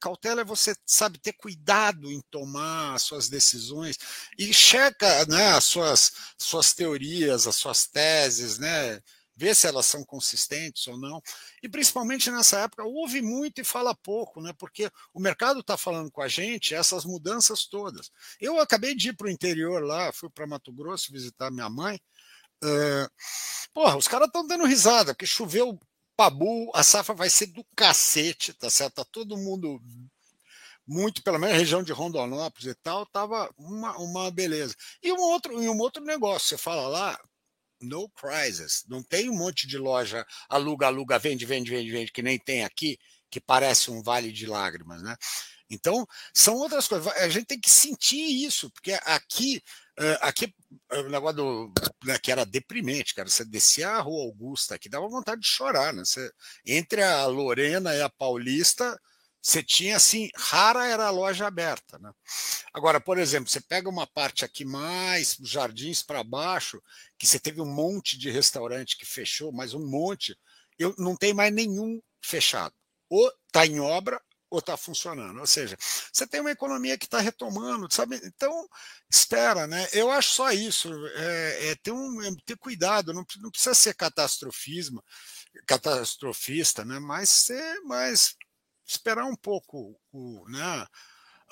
Cautela 0.00 0.40
é 0.40 0.44
você, 0.44 0.74
sabe, 0.86 1.18
ter 1.18 1.34
cuidado 1.34 2.10
em 2.10 2.22
tomar 2.30 2.94
as 2.94 3.02
suas 3.02 3.28
decisões 3.28 3.98
e 4.38 4.52
checa 4.54 5.26
né, 5.26 5.48
as 5.50 5.64
suas, 5.64 6.12
suas 6.38 6.72
teorias, 6.72 7.46
as 7.46 7.56
suas 7.56 7.86
teses, 7.86 8.58
né? 8.58 8.98
Ver 9.34 9.54
se 9.54 9.66
elas 9.66 9.86
são 9.86 10.04
consistentes 10.04 10.86
ou 10.86 10.98
não. 10.98 11.22
E 11.62 11.68
principalmente 11.68 12.30
nessa 12.30 12.60
época, 12.60 12.84
ouve 12.84 13.22
muito 13.22 13.60
e 13.60 13.64
fala 13.64 13.94
pouco, 13.94 14.40
né? 14.40 14.52
porque 14.58 14.90
o 15.12 15.20
mercado 15.20 15.60
está 15.60 15.76
falando 15.76 16.10
com 16.10 16.22
a 16.22 16.28
gente 16.28 16.74
essas 16.74 17.04
mudanças 17.04 17.64
todas. 17.66 18.10
Eu 18.40 18.60
acabei 18.60 18.94
de 18.94 19.10
ir 19.10 19.16
para 19.16 19.26
o 19.26 19.30
interior 19.30 19.82
lá, 19.82 20.12
fui 20.12 20.28
para 20.30 20.46
Mato 20.46 20.72
Grosso 20.72 21.12
visitar 21.12 21.50
minha 21.50 21.68
mãe. 21.68 22.00
Uh, 22.62 23.08
porra, 23.72 23.96
os 23.96 24.06
caras 24.06 24.28
estão 24.28 24.46
dando 24.46 24.66
risada, 24.66 25.12
porque 25.12 25.26
choveu 25.26 25.78
pabu, 26.16 26.70
a 26.74 26.84
safra 26.84 27.14
vai 27.14 27.28
ser 27.28 27.46
do 27.46 27.64
cacete, 27.74 28.52
tá 28.52 28.70
certo? 28.70 28.96
Tá 28.96 29.04
todo 29.04 29.36
mundo 29.36 29.80
muito, 30.86 31.22
pelo 31.22 31.38
menos 31.38 31.56
região 31.56 31.82
de 31.82 31.92
Rondonópolis 31.92 32.66
e 32.66 32.74
tal, 32.74 33.06
tava 33.06 33.52
uma, 33.56 33.96
uma 33.98 34.30
beleza. 34.30 34.74
E 35.02 35.12
um 35.12 35.20
outro, 35.20 35.62
e 35.62 35.68
um 35.68 35.78
outro 35.78 36.04
negócio, 36.04 36.48
você 36.48 36.58
fala 36.58 36.86
lá, 36.88 37.20
no 37.82 38.08
prizes. 38.10 38.84
Não 38.88 39.02
tem 39.02 39.28
um 39.28 39.36
monte 39.36 39.66
de 39.66 39.76
loja 39.76 40.24
aluga, 40.48 40.86
aluga, 40.86 41.18
vende, 41.18 41.44
vende, 41.44 41.70
vende, 41.70 41.90
vende, 41.90 42.12
que 42.12 42.22
nem 42.22 42.38
tem 42.38 42.64
aqui, 42.64 42.98
que 43.30 43.40
parece 43.40 43.90
um 43.90 44.02
vale 44.02 44.32
de 44.32 44.46
lágrimas, 44.46 45.02
né? 45.02 45.16
Então, 45.70 46.06
são 46.34 46.56
outras 46.56 46.86
coisas. 46.86 47.06
A 47.14 47.28
gente 47.30 47.46
tem 47.46 47.58
que 47.58 47.70
sentir 47.70 48.44
isso, 48.44 48.70
porque 48.70 48.92
aqui, 49.04 49.62
aqui 50.20 50.54
o 50.92 51.08
negócio 51.08 51.36
do, 51.36 51.72
né, 52.04 52.18
que 52.18 52.30
era 52.30 52.44
deprimente, 52.44 53.14
cara. 53.14 53.28
Você 53.28 53.42
descia 53.42 53.88
a 53.88 54.00
rua 54.00 54.24
Augusta 54.24 54.74
aqui, 54.74 54.90
dava 54.90 55.08
vontade 55.08 55.40
de 55.40 55.48
chorar, 55.48 55.94
né? 55.94 56.04
Você, 56.04 56.30
entre 56.66 57.02
a 57.02 57.24
Lorena 57.24 57.94
e 57.94 58.02
a 58.02 58.10
Paulista, 58.10 58.98
você 59.42 59.60
tinha 59.60 59.96
assim, 59.96 60.30
rara 60.36 60.86
era 60.86 61.06
a 61.06 61.10
loja 61.10 61.46
aberta. 61.46 61.98
Né? 61.98 62.12
Agora, 62.72 63.00
por 63.00 63.18
exemplo, 63.18 63.50
você 63.50 63.60
pega 63.60 63.88
uma 63.88 64.06
parte 64.06 64.44
aqui 64.44 64.64
mais, 64.64 65.36
jardins 65.42 66.02
para 66.02 66.22
baixo, 66.22 66.80
que 67.18 67.26
você 67.26 67.40
teve 67.40 67.60
um 67.60 67.66
monte 67.66 68.16
de 68.16 68.30
restaurante 68.30 68.96
que 68.96 69.04
fechou, 69.04 69.52
mas 69.52 69.74
um 69.74 69.84
monte, 69.84 70.38
eu 70.78 70.94
não 70.96 71.16
tem 71.16 71.34
mais 71.34 71.52
nenhum 71.52 72.00
fechado. 72.24 72.74
Ou 73.10 73.30
está 73.48 73.66
em 73.66 73.80
obra 73.80 74.20
ou 74.48 74.58
está 74.58 74.76
funcionando. 74.76 75.40
Ou 75.40 75.46
seja, 75.46 75.76
você 76.12 76.26
tem 76.26 76.40
uma 76.40 76.50
economia 76.50 76.96
que 76.98 77.06
está 77.06 77.18
retomando, 77.18 77.92
sabe? 77.92 78.20
Então, 78.22 78.68
espera, 79.10 79.66
né? 79.66 79.88
Eu 79.92 80.10
acho 80.10 80.30
só 80.30 80.52
isso, 80.52 80.88
é, 81.16 81.70
é 81.70 81.74
ter, 81.76 81.90
um, 81.90 82.22
é 82.22 82.30
ter 82.44 82.56
cuidado, 82.58 83.14
não, 83.14 83.24
não 83.38 83.50
precisa 83.50 83.74
ser 83.74 83.94
catastrofismo, 83.94 85.02
catastrofista, 85.66 86.84
né? 86.84 86.98
Mas 86.98 87.30
ser 87.30 87.80
mais 87.80 88.36
esperar 88.92 89.24
um 89.24 89.36
pouco 89.36 89.96
o, 90.12 90.44
né, 90.48 90.86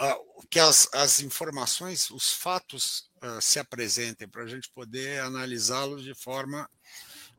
uh, 0.00 0.46
que 0.48 0.58
as, 0.58 0.88
as 0.94 1.20
informações, 1.20 2.10
os 2.10 2.32
fatos 2.32 3.10
uh, 3.22 3.40
se 3.40 3.58
apresentem 3.58 4.28
para 4.28 4.42
a 4.42 4.46
gente 4.46 4.70
poder 4.70 5.20
analisá-los 5.20 6.02
de 6.02 6.14
forma 6.14 6.68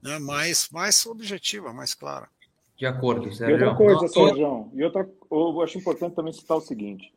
né, 0.02 0.20
mais, 0.20 0.70
mais 0.70 1.06
objetiva, 1.06 1.74
mais 1.74 1.93
clara. 1.93 2.28
De 2.78 2.86
acordo, 2.86 3.32
Sérgio. 3.32 3.58
E 3.58 3.64
outra 3.64 3.76
coisa, 3.76 4.08
Sérgio, 4.08 4.72
e 4.74 4.84
outra, 4.84 5.10
eu 5.30 5.62
acho 5.62 5.78
importante 5.78 6.16
também 6.16 6.34
citar 6.34 6.58
o 6.58 6.62
seguinte: 6.62 7.14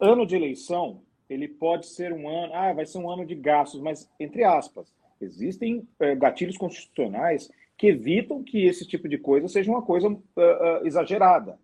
ano 0.00 0.26
de 0.26 0.34
eleição, 0.34 1.00
ele 1.28 1.46
pode 1.46 1.86
ser 1.86 2.12
um 2.12 2.28
ano, 2.28 2.52
ah, 2.52 2.72
vai 2.72 2.84
ser 2.84 2.98
um 2.98 3.08
ano 3.08 3.24
de 3.24 3.36
gastos, 3.36 3.80
mas 3.80 4.10
entre 4.18 4.42
aspas, 4.42 4.92
existem 5.20 5.86
é, 6.00 6.16
gatilhos 6.16 6.56
constitucionais 6.56 7.48
que 7.80 7.86
evitam 7.86 8.42
que 8.42 8.66
esse 8.66 8.86
tipo 8.86 9.08
de 9.08 9.16
coisa 9.16 9.48
seja 9.48 9.70
uma 9.70 9.80
coisa 9.80 10.08
uh, 10.08 10.16
uh, 10.16 10.86
exagerada. 10.86 11.58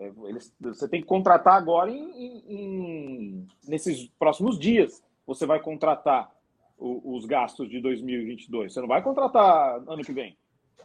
É, 0.00 0.10
eles, 0.24 0.52
você 0.58 0.88
tem 0.88 1.02
que 1.02 1.06
contratar 1.06 1.54
agora 1.54 1.90
em, 1.90 2.42
em, 2.48 3.46
nesses 3.68 4.08
próximos 4.18 4.58
dias. 4.58 5.02
Você 5.26 5.44
vai 5.44 5.60
contratar 5.60 6.34
o, 6.78 7.14
os 7.14 7.26
gastos 7.26 7.68
de 7.68 7.80
2022. 7.80 8.72
Você 8.72 8.80
não 8.80 8.88
vai 8.88 9.02
contratar 9.02 9.76
ano 9.86 10.02
que 10.02 10.12
vem. 10.12 10.38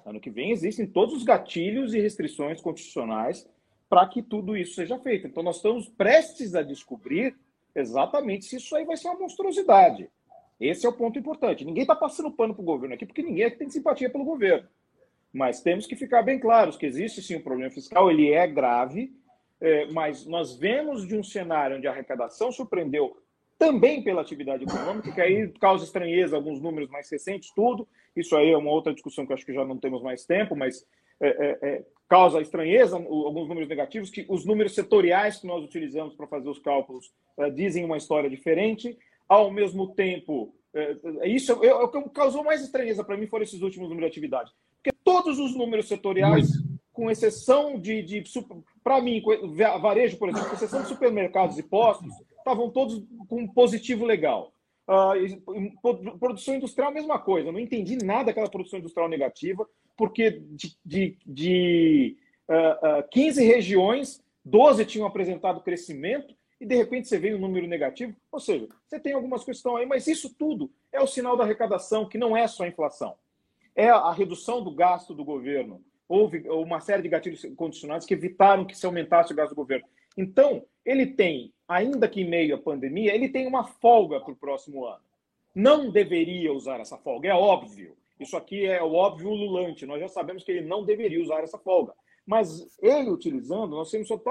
Ano 0.06 0.20
que 0.20 0.30
vem 0.30 0.52
existem 0.52 0.86
todos 0.86 1.16
os 1.16 1.24
gatilhos 1.24 1.94
e 1.94 2.00
restrições 2.02 2.62
constitucionais 2.62 3.50
para 3.90 4.06
que 4.06 4.22
tudo 4.22 4.58
isso 4.58 4.76
seja 4.76 5.00
feito. 5.00 5.28
Então 5.28 5.42
nós 5.42 5.56
estamos 5.56 5.88
prestes 5.88 6.54
a 6.54 6.62
descobrir 6.62 7.36
exatamente 7.74 8.46
se 8.46 8.58
isso 8.58 8.76
aí 8.76 8.84
vai 8.84 8.98
ser 8.98 9.08
uma 9.08 9.20
monstruosidade. 9.20 10.10
Esse 10.60 10.86
é 10.86 10.90
o 10.90 10.94
ponto 10.94 11.18
importante. 11.18 11.64
Ninguém 11.64 11.84
está 11.84 11.96
passando 11.96 12.32
pano 12.32 12.54
para 12.54 12.62
o 12.62 12.66
governo 12.66 12.96
aqui, 12.96 13.06
porque 13.06 13.24
ninguém 13.24 13.50
tem 13.52 13.70
simpatia 13.70 14.10
pelo 14.10 14.26
governo. 14.26 14.68
Mas 15.36 15.60
temos 15.60 15.86
que 15.86 15.98
ficar 15.98 16.22
bem 16.22 16.40
claros 16.40 16.78
que 16.78 16.86
existe 16.86 17.22
sim 17.22 17.36
um 17.36 17.42
problema 17.42 17.70
fiscal, 17.70 18.10
ele 18.10 18.32
é 18.32 18.48
grave, 18.48 19.12
é, 19.60 19.86
mas 19.88 20.26
nós 20.26 20.58
vemos 20.58 21.06
de 21.06 21.18
um 21.18 21.24
cenário 21.24 21.76
onde 21.76 21.86
a 21.86 21.92
arrecadação 21.92 22.54
surpreendeu 22.54 23.18
também 23.60 24.02
pela 24.02 24.22
atividade 24.22 24.64
econômica, 24.64 25.12
que 25.12 25.20
aí 25.20 25.50
causa 25.60 25.84
estranheza 25.84 26.38
alguns 26.38 26.62
números 26.62 26.90
mais 26.90 27.12
recentes, 27.12 27.52
tudo. 27.54 27.86
Isso 28.16 28.34
aí 28.34 28.50
é 28.50 28.58
uma 28.58 28.72
outra 28.72 28.94
discussão 28.94 29.26
que 29.26 29.34
acho 29.34 29.46
que 29.46 29.54
já 29.54 29.66
não 29.66 29.78
temos 29.78 30.02
mais 30.02 30.26
tempo, 30.26 30.56
mas 30.56 30.86
é, 31.20 31.28
é, 31.28 31.70
é 31.70 31.86
causa 32.08 32.40
estranheza 32.40 32.96
alguns 32.96 33.50
números 33.50 33.68
negativos, 33.68 34.10
que 34.10 34.26
os 34.30 34.46
números 34.46 34.74
setoriais 34.74 35.42
que 35.42 35.48
nós 35.48 35.66
utilizamos 35.66 36.16
para 36.16 36.28
fazer 36.28 36.48
os 36.48 36.60
cálculos 36.60 37.12
é, 37.38 37.50
dizem 37.50 37.84
uma 37.84 37.98
história 37.98 38.30
diferente. 38.30 38.98
Ao 39.28 39.52
mesmo 39.52 39.94
tempo, 39.96 40.56
é, 40.74 41.28
isso 41.28 41.52
o 41.54 41.88
que 41.90 42.10
causou 42.12 42.42
mais 42.42 42.62
estranheza 42.62 43.04
para 43.04 43.18
mim 43.18 43.28
foram 43.28 43.44
esses 43.44 43.62
últimos 43.62 43.90
números 43.90 44.10
de 44.10 44.14
atividade. 44.14 44.54
Porque 44.86 44.96
todos 45.04 45.40
os 45.40 45.56
números 45.56 45.88
setoriais, 45.88 46.48
com 46.94 47.10
exceção 47.10 47.80
de, 47.80 48.04
de 48.04 48.24
para 48.84 49.02
mim, 49.02 49.20
varejo, 49.82 50.16
por 50.18 50.30
exemplo, 50.30 50.48
com 50.48 50.56
exceção 50.56 50.84
de 50.84 50.90
supermercados 50.90 51.58
e 51.58 51.64
postos, 51.64 52.14
estavam 52.38 52.70
todos 52.70 53.04
com 53.28 53.42
um 53.42 53.48
positivo 53.48 54.06
legal. 54.06 54.54
Uh, 54.88 56.20
produção 56.20 56.54
industrial, 56.54 56.94
mesma 56.94 57.18
coisa. 57.18 57.52
Não 57.52 57.60
entendi 57.60 57.98
nada 57.98 58.26
daquela 58.26 58.48
produção 58.48 58.78
industrial 58.78 59.10
negativa, 59.10 59.68
porque 59.98 60.40
de, 60.52 60.78
de, 60.86 61.18
de 61.26 62.18
uh, 62.48 63.00
uh, 63.00 63.10
15 63.10 63.44
regiões, 63.44 64.24
12 64.46 64.86
tinham 64.86 65.08
apresentado 65.08 65.64
crescimento 65.64 66.36
e 66.62 66.66
de 66.68 66.76
repente 66.76 67.08
você 67.08 67.18
veio 67.18 67.38
um 67.38 67.42
número 67.42 67.66
negativo. 67.66 68.16
Ou 68.32 68.40
seja, 68.40 68.70
você 68.86 69.00
tem 69.00 69.14
algumas 69.14 69.44
questões 69.44 69.82
aí, 69.82 69.86
mas 69.88 70.06
isso 70.06 70.32
tudo 70.38 70.70
é 70.94 71.02
o 71.02 71.08
sinal 71.08 71.36
da 71.36 71.44
arrecadação, 71.44 72.08
que 72.08 72.20
não 72.20 72.38
é 72.38 72.48
só 72.48 72.66
a 72.66 72.68
inflação 72.68 73.16
é 73.76 73.90
a 73.90 74.12
redução 74.12 74.64
do 74.64 74.72
gasto 74.72 75.14
do 75.14 75.24
governo. 75.24 75.84
Houve 76.08 76.48
uma 76.50 76.80
série 76.80 77.02
de 77.02 77.10
gatilhos 77.10 77.46
condicionados 77.56 78.06
que 78.06 78.14
evitaram 78.14 78.66
que 78.66 78.78
se 78.78 78.86
aumentasse 78.86 79.34
o 79.34 79.36
gasto 79.36 79.50
do 79.50 79.56
governo. 79.56 79.86
Então, 80.16 80.64
ele 80.86 81.08
tem, 81.08 81.54
ainda 81.68 82.08
que 82.08 82.22
em 82.22 82.30
meio 82.30 82.56
à 82.56 82.58
pandemia, 82.58 83.14
ele 83.14 83.28
tem 83.28 83.48
uma 83.48 83.66
folga 83.66 84.20
para 84.20 84.32
o 84.32 84.36
próximo 84.36 84.86
ano. 84.86 85.04
Não 85.54 85.90
deveria 85.90 86.54
usar 86.54 86.80
essa 86.80 86.98
folga, 86.98 87.30
é 87.30 87.34
óbvio. 87.34 87.98
Isso 88.20 88.38
aqui 88.38 88.66
é 88.66 88.82
o 88.82 88.94
óbvio 88.94 89.30
ululante. 89.30 89.86
Nós 89.86 90.00
já 90.00 90.08
sabemos 90.08 90.44
que 90.44 90.52
ele 90.52 90.66
não 90.66 90.86
deveria 90.86 91.22
usar 91.22 91.44
essa 91.44 91.58
folga. 91.58 91.94
Mas 92.26 92.78
ele 92.82 93.10
utilizando, 93.10 93.76
nós 93.76 93.92
temos 93.92 94.08
só, 94.08 94.22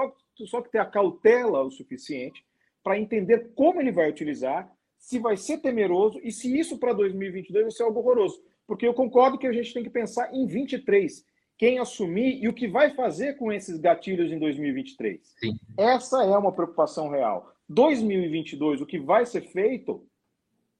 só 0.45 0.61
que 0.61 0.71
ter 0.71 0.79
a 0.79 0.85
cautela 0.85 1.61
o 1.61 1.71
suficiente 1.71 2.43
para 2.83 2.99
entender 2.99 3.51
como 3.53 3.79
ele 3.79 3.91
vai 3.91 4.09
utilizar, 4.09 4.71
se 4.97 5.19
vai 5.19 5.37
ser 5.37 5.59
temeroso 5.59 6.19
e 6.23 6.31
se 6.31 6.57
isso 6.57 6.77
para 6.77 6.93
2022 6.93 7.63
vai 7.63 7.71
ser 7.71 7.83
algo 7.83 7.99
horroroso 7.99 8.41
porque 8.67 8.87
eu 8.87 8.93
concordo 8.93 9.37
que 9.37 9.47
a 9.47 9.53
gente 9.53 9.73
tem 9.73 9.83
que 9.83 9.89
pensar 9.89 10.33
em 10.33 10.45
23, 10.45 11.23
quem 11.57 11.79
assumir 11.79 12.41
e 12.43 12.47
o 12.47 12.53
que 12.53 12.67
vai 12.67 12.93
fazer 12.93 13.37
com 13.37 13.51
esses 13.51 13.79
gatilhos 13.79 14.31
em 14.31 14.39
2023. 14.39 15.21
Sim. 15.39 15.59
Essa 15.77 16.23
é 16.23 16.37
uma 16.37 16.51
preocupação 16.51 17.09
real. 17.09 17.53
2022, 17.69 18.81
o 18.81 18.85
que 18.85 18.99
vai 18.99 19.25
ser 19.25 19.41
feito, 19.41 20.05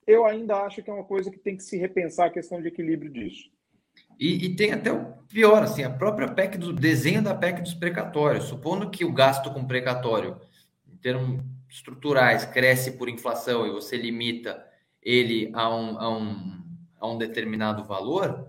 eu 0.06 0.26
ainda 0.26 0.58
acho 0.64 0.84
que 0.84 0.90
é 0.90 0.94
uma 0.94 1.04
coisa 1.04 1.32
que 1.32 1.40
tem 1.40 1.56
que 1.56 1.64
se 1.64 1.78
repensar 1.78 2.28
a 2.28 2.32
questão 2.32 2.62
de 2.62 2.68
equilíbrio 2.68 3.12
disso. 3.12 3.50
E, 4.20 4.46
e, 4.46 4.56
tem 4.56 4.72
até 4.72 4.92
o 4.92 5.14
pior, 5.30 5.64
assim, 5.64 5.84
a 5.84 5.90
própria 5.90 6.28
PEC 6.28 6.58
do 6.58 6.74
desenho 6.74 7.22
da 7.22 7.34
PEC 7.34 7.62
dos 7.62 7.74
precatórios. 7.74 8.46
Supondo 8.46 8.90
que 8.90 9.06
o 9.06 9.12
gasto 9.12 9.52
com 9.54 9.66
precatório, 9.66 10.40
em 10.88 10.96
termos 10.98 11.42
estruturais, 11.70 12.46
cresce 12.46 12.92
por 12.92 13.10
inflação 13.10 13.66
e 13.66 13.72
você 13.72 13.98
limita 13.98 14.66
ele 15.02 15.52
a 15.54 15.74
um, 15.74 16.00
a 16.00 16.18
um 16.18 16.65
a 17.00 17.08
um 17.08 17.18
determinado 17.18 17.84
valor, 17.84 18.48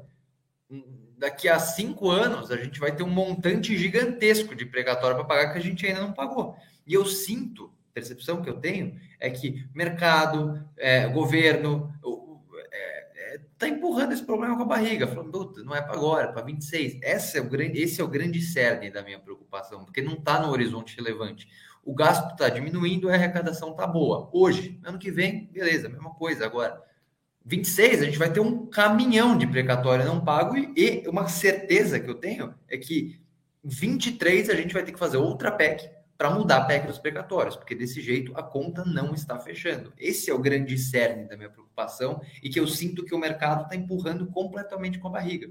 daqui 1.17 1.49
a 1.49 1.59
cinco 1.59 2.11
anos 2.11 2.51
a 2.51 2.57
gente 2.57 2.79
vai 2.79 2.95
ter 2.95 3.03
um 3.03 3.11
montante 3.11 3.77
gigantesco 3.77 4.55
de 4.55 4.67
precatório 4.67 5.17
para 5.17 5.25
pagar 5.25 5.53
que 5.53 5.59
a 5.59 5.63
gente 5.63 5.87
ainda 5.87 6.01
não 6.01 6.13
pagou. 6.13 6.57
E 6.87 6.95
eu 6.95 7.05
sinto, 7.07 7.73
percepção 7.93 8.43
que 8.43 8.51
eu 8.51 8.61
tenho, 8.61 8.99
é 9.19 9.31
que 9.31 9.67
mercado, 9.75 10.63
é, 10.77 11.09
governo, 11.09 11.93
está 12.03 12.77
é, 12.77 13.41
tá 13.59 13.69
empurrando 13.69 14.13
esse 14.13 14.25
problema 14.25 14.57
com 14.57 14.63
a 14.63 14.67
barriga, 14.67 15.07
falando, 15.07 15.53
não 15.65 15.75
é 15.75 15.81
para 15.81 15.95
agora, 15.95 16.29
é 16.29 16.33
para 16.33 16.43
26. 16.43 17.01
Esse 17.03 17.39
é, 17.39 17.41
o 17.41 17.49
grande, 17.49 17.81
esse 17.81 18.01
é 18.01 18.05
o 18.05 18.09
grande 18.09 18.41
cerne 18.43 18.91
da 18.91 19.03
minha 19.03 19.19
preocupação, 19.19 19.85
porque 19.85 20.03
não 20.03 20.15
está 20.15 20.41
no 20.41 20.51
horizonte 20.51 20.97
relevante. 20.97 21.49
O 21.83 21.95
gasto 21.95 22.33
está 22.33 22.49
diminuindo, 22.49 23.09
a 23.09 23.15
arrecadação 23.15 23.71
está 23.71 23.87
boa. 23.87 24.29
Hoje, 24.33 24.79
ano 24.85 24.99
que 24.99 25.11
vem, 25.11 25.49
beleza, 25.53 25.89
mesma 25.89 26.13
coisa. 26.15 26.45
Agora, 26.45 26.83
26, 27.47 28.03
a 28.03 28.05
gente 28.07 28.19
vai 28.19 28.33
ter 28.33 28.41
um 28.41 28.67
caminhão 28.67 29.39
de 29.39 29.47
precatório 29.47 30.05
não 30.05 30.21
pago 30.23 30.57
e, 30.57 31.05
uma 31.07 31.29
certeza 31.29 32.01
que 32.01 32.11
eu 32.11 32.17
tenho 32.17 32.53
é 32.67 32.77
que 32.77 33.21
23 33.63 34.51
a 34.51 34.55
gente 34.57 34.75
vai 34.75 34.83
ter 34.85 34.91
que 34.91 34.99
fazer 34.99 35.17
outra 35.17 35.53
PEC 35.53 35.89
para 36.19 36.29
mudar 36.31 36.57
a 36.57 36.65
PEC 36.65 36.89
dos 36.89 36.99
precatórios, 36.99 37.55
porque 37.55 37.75
desse 37.75 38.01
jeito 38.01 38.33
a 38.37 38.43
conta 38.43 38.85
não 38.85 39.15
está 39.15 39.39
fechando. 39.39 39.93
Esse 39.97 40.29
é 40.29 40.35
o 40.35 40.41
grande 40.41 40.77
cerne 40.77 41.29
da 41.29 41.37
minha 41.37 41.49
preocupação 41.49 42.21
e 42.43 42.51
que 42.51 42.59
eu 42.59 42.67
sinto 42.67 43.05
que 43.05 43.15
o 43.15 43.19
mercado 43.19 43.63
está 43.63 43.77
empurrando 43.77 44.27
completamente 44.27 44.99
com 44.99 45.07
a 45.07 45.13
barriga. 45.13 45.49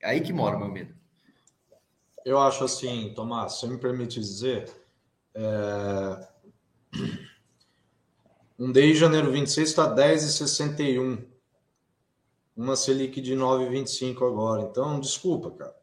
É 0.00 0.10
aí 0.10 0.20
que 0.22 0.32
mora 0.32 0.56
o 0.56 0.58
meu 0.58 0.68
medo. 0.68 0.94
Eu 2.24 2.40
acho 2.40 2.64
assim, 2.64 3.12
Tomás, 3.14 3.60
se 3.60 3.68
me 3.68 3.78
permite 3.78 4.18
dizer, 4.18 4.68
é... 5.32 6.28
Um 8.60 8.70
DI 8.70 8.94
janeiro 8.94 9.32
26 9.32 9.70
está 9.70 9.96
10,61. 9.96 11.24
Uma 12.54 12.76
Selic 12.76 13.18
de 13.18 13.34
9,25 13.34 14.16
agora. 14.18 14.60
Então, 14.64 15.00
desculpa, 15.00 15.50
cara. 15.50 15.74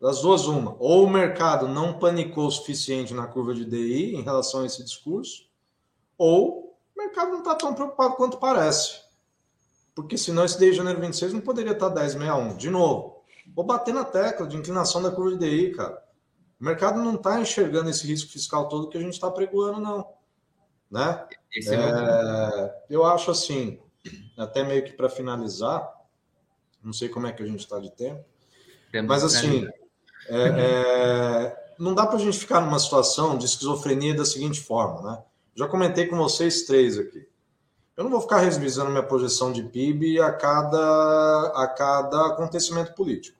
Das 0.00 0.20
duas, 0.22 0.46
uma. 0.46 0.76
Ou 0.78 1.04
o 1.04 1.10
mercado 1.10 1.66
não 1.66 1.98
panicou 1.98 2.46
o 2.46 2.50
suficiente 2.52 3.12
na 3.12 3.26
curva 3.26 3.52
de 3.52 3.64
DI 3.64 4.14
em 4.14 4.22
relação 4.22 4.60
a 4.60 4.66
esse 4.66 4.84
discurso, 4.84 5.50
ou 6.16 6.78
o 6.94 6.98
mercado 6.98 7.32
não 7.32 7.40
está 7.40 7.56
tão 7.56 7.74
preocupado 7.74 8.14
quanto 8.14 8.38
parece. 8.38 9.00
Porque 9.92 10.16
senão 10.16 10.44
esse 10.44 10.56
DI 10.56 10.72
janeiro 10.72 11.00
26 11.00 11.32
não 11.32 11.40
poderia 11.40 11.72
estar 11.72 11.90
10,61. 11.90 12.56
De 12.56 12.70
novo, 12.70 13.24
vou 13.56 13.64
bater 13.64 13.92
na 13.92 14.04
tecla 14.04 14.46
de 14.46 14.56
inclinação 14.56 15.02
da 15.02 15.10
curva 15.10 15.36
de 15.36 15.38
DI, 15.38 15.74
cara. 15.74 16.00
O 16.60 16.64
mercado 16.64 17.02
não 17.02 17.16
está 17.16 17.40
enxergando 17.40 17.90
esse 17.90 18.06
risco 18.06 18.30
fiscal 18.30 18.68
todo 18.68 18.88
que 18.88 18.96
a 18.96 19.00
gente 19.00 19.14
está 19.14 19.28
pregoando, 19.28 19.80
não. 19.80 20.19
Né? 20.90 21.24
É 21.54 21.74
é, 21.74 22.82
eu 22.90 23.04
acho 23.04 23.30
assim, 23.30 23.78
até 24.36 24.64
meio 24.64 24.84
que 24.84 24.92
para 24.92 25.08
finalizar, 25.08 25.88
não 26.82 26.92
sei 26.92 27.08
como 27.08 27.26
é 27.26 27.32
que 27.32 27.42
a 27.42 27.46
gente 27.46 27.60
está 27.60 27.78
de 27.78 27.90
tempo, 27.90 28.24
mas 29.06 29.22
assim, 29.22 29.68
é, 30.28 30.48
é, 30.48 31.74
não 31.78 31.94
dá 31.94 32.06
para 32.06 32.16
a 32.16 32.20
gente 32.20 32.38
ficar 32.38 32.60
numa 32.60 32.78
situação 32.78 33.38
de 33.38 33.46
esquizofrenia 33.46 34.14
da 34.14 34.24
seguinte 34.24 34.60
forma, 34.60 35.10
né? 35.10 35.22
Já 35.54 35.66
comentei 35.68 36.06
com 36.06 36.16
vocês 36.16 36.62
três 36.62 36.98
aqui. 36.98 37.28
Eu 37.96 38.04
não 38.04 38.10
vou 38.10 38.20
ficar 38.20 38.38
revisando 38.38 38.90
minha 38.90 39.02
projeção 39.02 39.52
de 39.52 39.62
PIB 39.62 40.20
a 40.20 40.32
cada, 40.32 41.52
a 41.54 41.68
cada 41.68 42.28
acontecimento 42.28 42.94
político. 42.94 43.38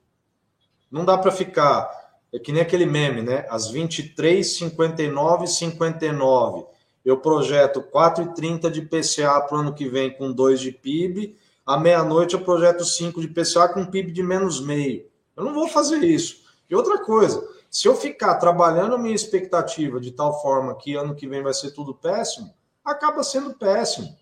Não 0.91 1.03
dá 1.03 1.17
para 1.17 1.31
ficar, 1.31 1.89
é 2.31 2.37
que 2.37 2.51
nem 2.51 2.61
aquele 2.61 2.85
meme, 2.85 3.21
né? 3.21 3.45
Às 3.49 3.69
23, 3.71 4.57
59, 4.57 5.47
59. 5.47 6.65
Eu 7.03 7.17
projeto 7.17 7.81
4,30 7.81 8.69
de 8.69 8.81
PCA 8.81 9.41
para 9.41 9.57
o 9.57 9.61
ano 9.61 9.73
que 9.73 9.87
vem 9.89 10.15
com 10.15 10.31
2 10.31 10.59
de 10.59 10.71
PIB. 10.71 11.35
À 11.65 11.77
meia-noite 11.77 12.35
eu 12.35 12.43
projeto 12.43 12.85
5 12.85 13.21
de 13.21 13.27
PCA 13.27 13.67
com 13.69 13.85
PIB 13.85 14.11
de 14.11 14.21
menos 14.21 14.61
meio. 14.61 15.05
Eu 15.35 15.43
não 15.43 15.53
vou 15.53 15.67
fazer 15.67 16.03
isso. 16.03 16.43
E 16.69 16.75
outra 16.75 16.99
coisa, 16.99 17.45
se 17.69 17.87
eu 17.87 17.95
ficar 17.95 18.35
trabalhando 18.35 18.95
a 18.95 18.97
minha 18.97 19.15
expectativa 19.15 19.99
de 19.99 20.11
tal 20.11 20.41
forma 20.41 20.75
que 20.75 20.95
ano 20.95 21.15
que 21.15 21.27
vem 21.27 21.41
vai 21.41 21.53
ser 21.53 21.71
tudo 21.71 21.95
péssimo, 21.95 22.53
acaba 22.83 23.23
sendo 23.23 23.53
péssimo. 23.53 24.15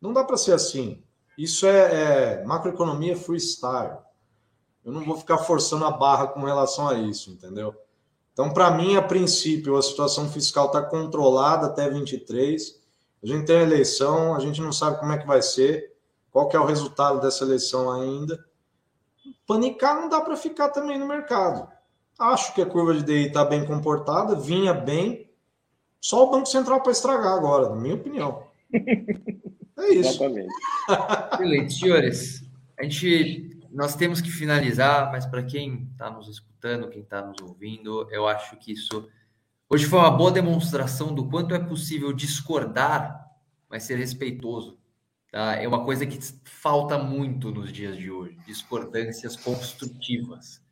Não 0.00 0.12
dá 0.12 0.22
para 0.22 0.36
ser 0.36 0.52
assim. 0.52 1.02
Isso 1.36 1.66
é, 1.66 2.40
é 2.40 2.44
macroeconomia 2.44 3.16
freestyle. 3.16 3.98
Eu 4.84 4.92
não 4.92 5.02
vou 5.04 5.16
ficar 5.16 5.38
forçando 5.38 5.84
a 5.84 5.90
barra 5.90 6.28
com 6.28 6.40
relação 6.40 6.86
a 6.86 6.94
isso, 6.94 7.30
entendeu? 7.30 7.74
Então, 8.34 8.52
para 8.52 8.72
mim, 8.72 8.96
a 8.96 9.02
princípio, 9.02 9.76
a 9.76 9.82
situação 9.82 10.28
fiscal 10.28 10.66
está 10.66 10.82
controlada 10.82 11.68
até 11.68 11.88
23. 11.88 12.82
A 13.22 13.26
gente 13.26 13.46
tem 13.46 13.56
a 13.58 13.62
eleição, 13.62 14.34
a 14.34 14.40
gente 14.40 14.60
não 14.60 14.72
sabe 14.72 14.98
como 14.98 15.12
é 15.12 15.18
que 15.18 15.26
vai 15.26 15.40
ser, 15.40 15.94
qual 16.32 16.48
que 16.48 16.56
é 16.56 16.60
o 16.60 16.66
resultado 16.66 17.20
dessa 17.20 17.44
eleição 17.44 17.90
ainda. 17.90 18.44
Panicar 19.46 19.94
não 19.94 20.08
dá 20.08 20.20
para 20.20 20.36
ficar 20.36 20.70
também 20.70 20.98
no 20.98 21.06
mercado. 21.06 21.68
Acho 22.18 22.52
que 22.54 22.60
a 22.60 22.66
curva 22.66 22.92
de 22.94 23.04
DI 23.04 23.28
está 23.28 23.44
bem 23.44 23.64
comportada, 23.64 24.34
vinha 24.34 24.74
bem. 24.74 25.30
Só 26.00 26.24
o 26.24 26.30
Banco 26.30 26.46
Central 26.46 26.82
para 26.82 26.92
estragar 26.92 27.34
agora, 27.34 27.68
na 27.68 27.76
minha 27.76 27.94
opinião. 27.94 28.42
É 29.76 29.92
isso. 29.92 30.10
Exatamente. 30.10 30.54
Excelente, 31.32 31.74
senhores. 31.74 32.44
A 32.78 32.84
gente, 32.84 33.53
nós 33.74 33.96
temos 33.96 34.20
que 34.20 34.30
finalizar, 34.30 35.10
mas 35.10 35.26
para 35.26 35.42
quem 35.42 35.88
está 35.92 36.08
nos 36.08 36.28
escutando, 36.28 36.88
quem 36.88 37.02
está 37.02 37.20
nos 37.20 37.36
ouvindo, 37.42 38.08
eu 38.10 38.26
acho 38.28 38.56
que 38.56 38.72
isso 38.72 39.08
hoje 39.68 39.86
foi 39.86 39.98
uma 39.98 40.10
boa 40.10 40.30
demonstração 40.30 41.12
do 41.12 41.28
quanto 41.28 41.54
é 41.54 41.58
possível 41.58 42.12
discordar, 42.12 43.28
mas 43.68 43.82
ser 43.82 43.96
respeitoso. 43.96 44.78
Tá? 45.32 45.56
É 45.56 45.66
uma 45.66 45.84
coisa 45.84 46.06
que 46.06 46.16
falta 46.44 46.96
muito 46.96 47.50
nos 47.50 47.72
dias 47.72 47.96
de 47.96 48.10
hoje, 48.10 48.38
discordâncias 48.46 49.34
construtivas. 49.34 50.62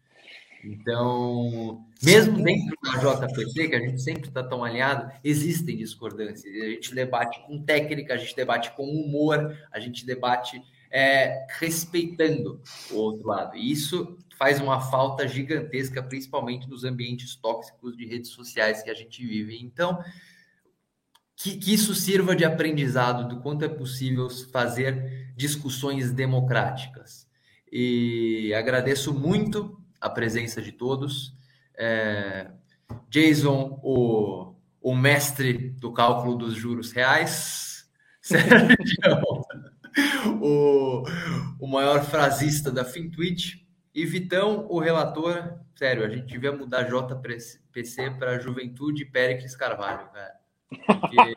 Então, 0.64 1.84
mesmo 2.00 2.40
dentro 2.40 2.76
da 2.84 2.98
JPC, 2.98 3.68
que 3.68 3.74
a 3.74 3.80
gente 3.80 4.00
sempre 4.00 4.28
está 4.28 4.44
tão 4.44 4.62
alinhado, 4.62 5.10
existem 5.24 5.76
discordâncias. 5.76 6.54
A 6.54 6.68
gente 6.70 6.94
debate 6.94 7.44
com 7.44 7.60
técnica, 7.64 8.14
a 8.14 8.16
gente 8.16 8.36
debate 8.36 8.70
com 8.76 8.84
humor, 8.84 9.58
a 9.72 9.80
gente 9.80 10.06
debate 10.06 10.62
é, 10.92 11.46
respeitando 11.58 12.60
o 12.90 12.96
outro 12.96 13.26
lado. 13.26 13.56
E 13.56 13.72
isso 13.72 14.18
faz 14.36 14.60
uma 14.60 14.78
falta 14.78 15.26
gigantesca, 15.26 16.02
principalmente 16.02 16.68
nos 16.68 16.84
ambientes 16.84 17.34
tóxicos 17.34 17.96
de 17.96 18.04
redes 18.04 18.30
sociais 18.30 18.82
que 18.82 18.90
a 18.90 18.94
gente 18.94 19.26
vive. 19.26 19.58
Então, 19.58 19.98
que, 21.34 21.56
que 21.56 21.72
isso 21.72 21.94
sirva 21.94 22.36
de 22.36 22.44
aprendizado 22.44 23.26
do 23.26 23.40
quanto 23.40 23.64
é 23.64 23.68
possível 23.68 24.28
fazer 24.52 25.32
discussões 25.34 26.12
democráticas. 26.12 27.26
E 27.70 28.52
agradeço 28.54 29.14
muito 29.14 29.80
a 29.98 30.10
presença 30.10 30.60
de 30.60 30.72
todos. 30.72 31.34
É, 31.74 32.50
Jason, 33.08 33.80
o, 33.82 34.54
o 34.80 34.94
mestre 34.94 35.70
do 35.70 35.90
cálculo 35.90 36.36
dos 36.36 36.54
juros 36.54 36.92
reais. 36.92 37.88
Sérgio, 38.20 38.76
o, 40.40 41.04
o 41.58 41.66
maior 41.66 42.04
frasista 42.04 42.70
da 42.70 42.84
FinTwitch. 42.84 43.60
E 43.94 44.06
Vitão, 44.06 44.66
o 44.70 44.80
relator. 44.80 45.58
Sério, 45.74 46.02
a 46.04 46.08
gente 46.08 46.26
devia 46.26 46.52
mudar 46.52 46.84
JPC 46.84 48.10
para 48.18 48.38
Juventude 48.38 49.04
Péricles 49.04 49.54
Carvalho, 49.56 50.08
cara. 50.10 50.34
Porque... 50.86 51.16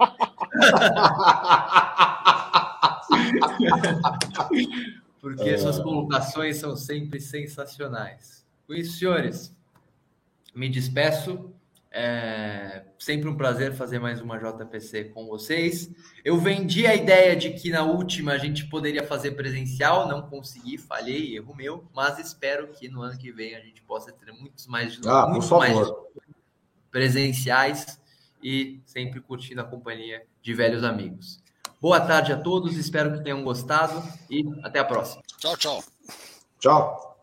Porque 5.19 5.57
suas 5.57 5.79
colocações 5.79 6.57
são 6.57 6.75
sempre 6.75 7.19
sensacionais. 7.19 8.45
Com 8.67 8.75
isso, 8.75 8.99
senhores, 8.99 9.51
me 10.53 10.69
despeço. 10.69 11.54
É 11.97 12.83
sempre 12.99 13.29
um 13.29 13.37
prazer 13.37 13.73
fazer 13.73 13.99
mais 13.99 14.19
uma 14.19 14.37
JPC 14.37 15.05
com 15.05 15.27
vocês. 15.27 15.89
Eu 16.25 16.37
vendi 16.37 16.85
a 16.85 16.93
ideia 16.93 17.37
de 17.37 17.51
que 17.51 17.69
na 17.69 17.83
última 17.83 18.33
a 18.33 18.37
gente 18.37 18.65
poderia 18.65 19.01
fazer 19.07 19.31
presencial, 19.31 20.05
não 20.05 20.23
consegui, 20.23 20.77
falhei, 20.77 21.37
erro 21.37 21.55
meu, 21.55 21.85
mas 21.93 22.19
espero 22.19 22.67
que 22.67 22.89
no 22.89 23.01
ano 23.01 23.17
que 23.17 23.31
vem 23.31 23.55
a 23.55 23.61
gente 23.61 23.81
possa 23.83 24.11
ter 24.11 24.29
muitos 24.33 24.67
mais, 24.67 24.99
ah, 25.05 25.27
muitos 25.27 25.49
mais 25.51 25.89
presenciais 26.91 27.97
e 28.43 28.81
sempre 28.85 29.21
curtindo 29.21 29.61
a 29.61 29.63
companhia 29.63 30.25
de 30.41 30.53
velhos 30.53 30.83
amigos. 30.83 31.41
Boa 31.79 32.01
tarde 32.01 32.33
a 32.33 32.37
todos, 32.37 32.75
espero 32.75 33.13
que 33.13 33.23
tenham 33.23 33.41
gostado 33.41 34.03
e 34.29 34.43
até 34.63 34.79
a 34.79 34.83
próxima. 34.83 35.23
Tchau, 35.37 35.55
tchau. 35.55 35.83
Tchau. 36.59 37.14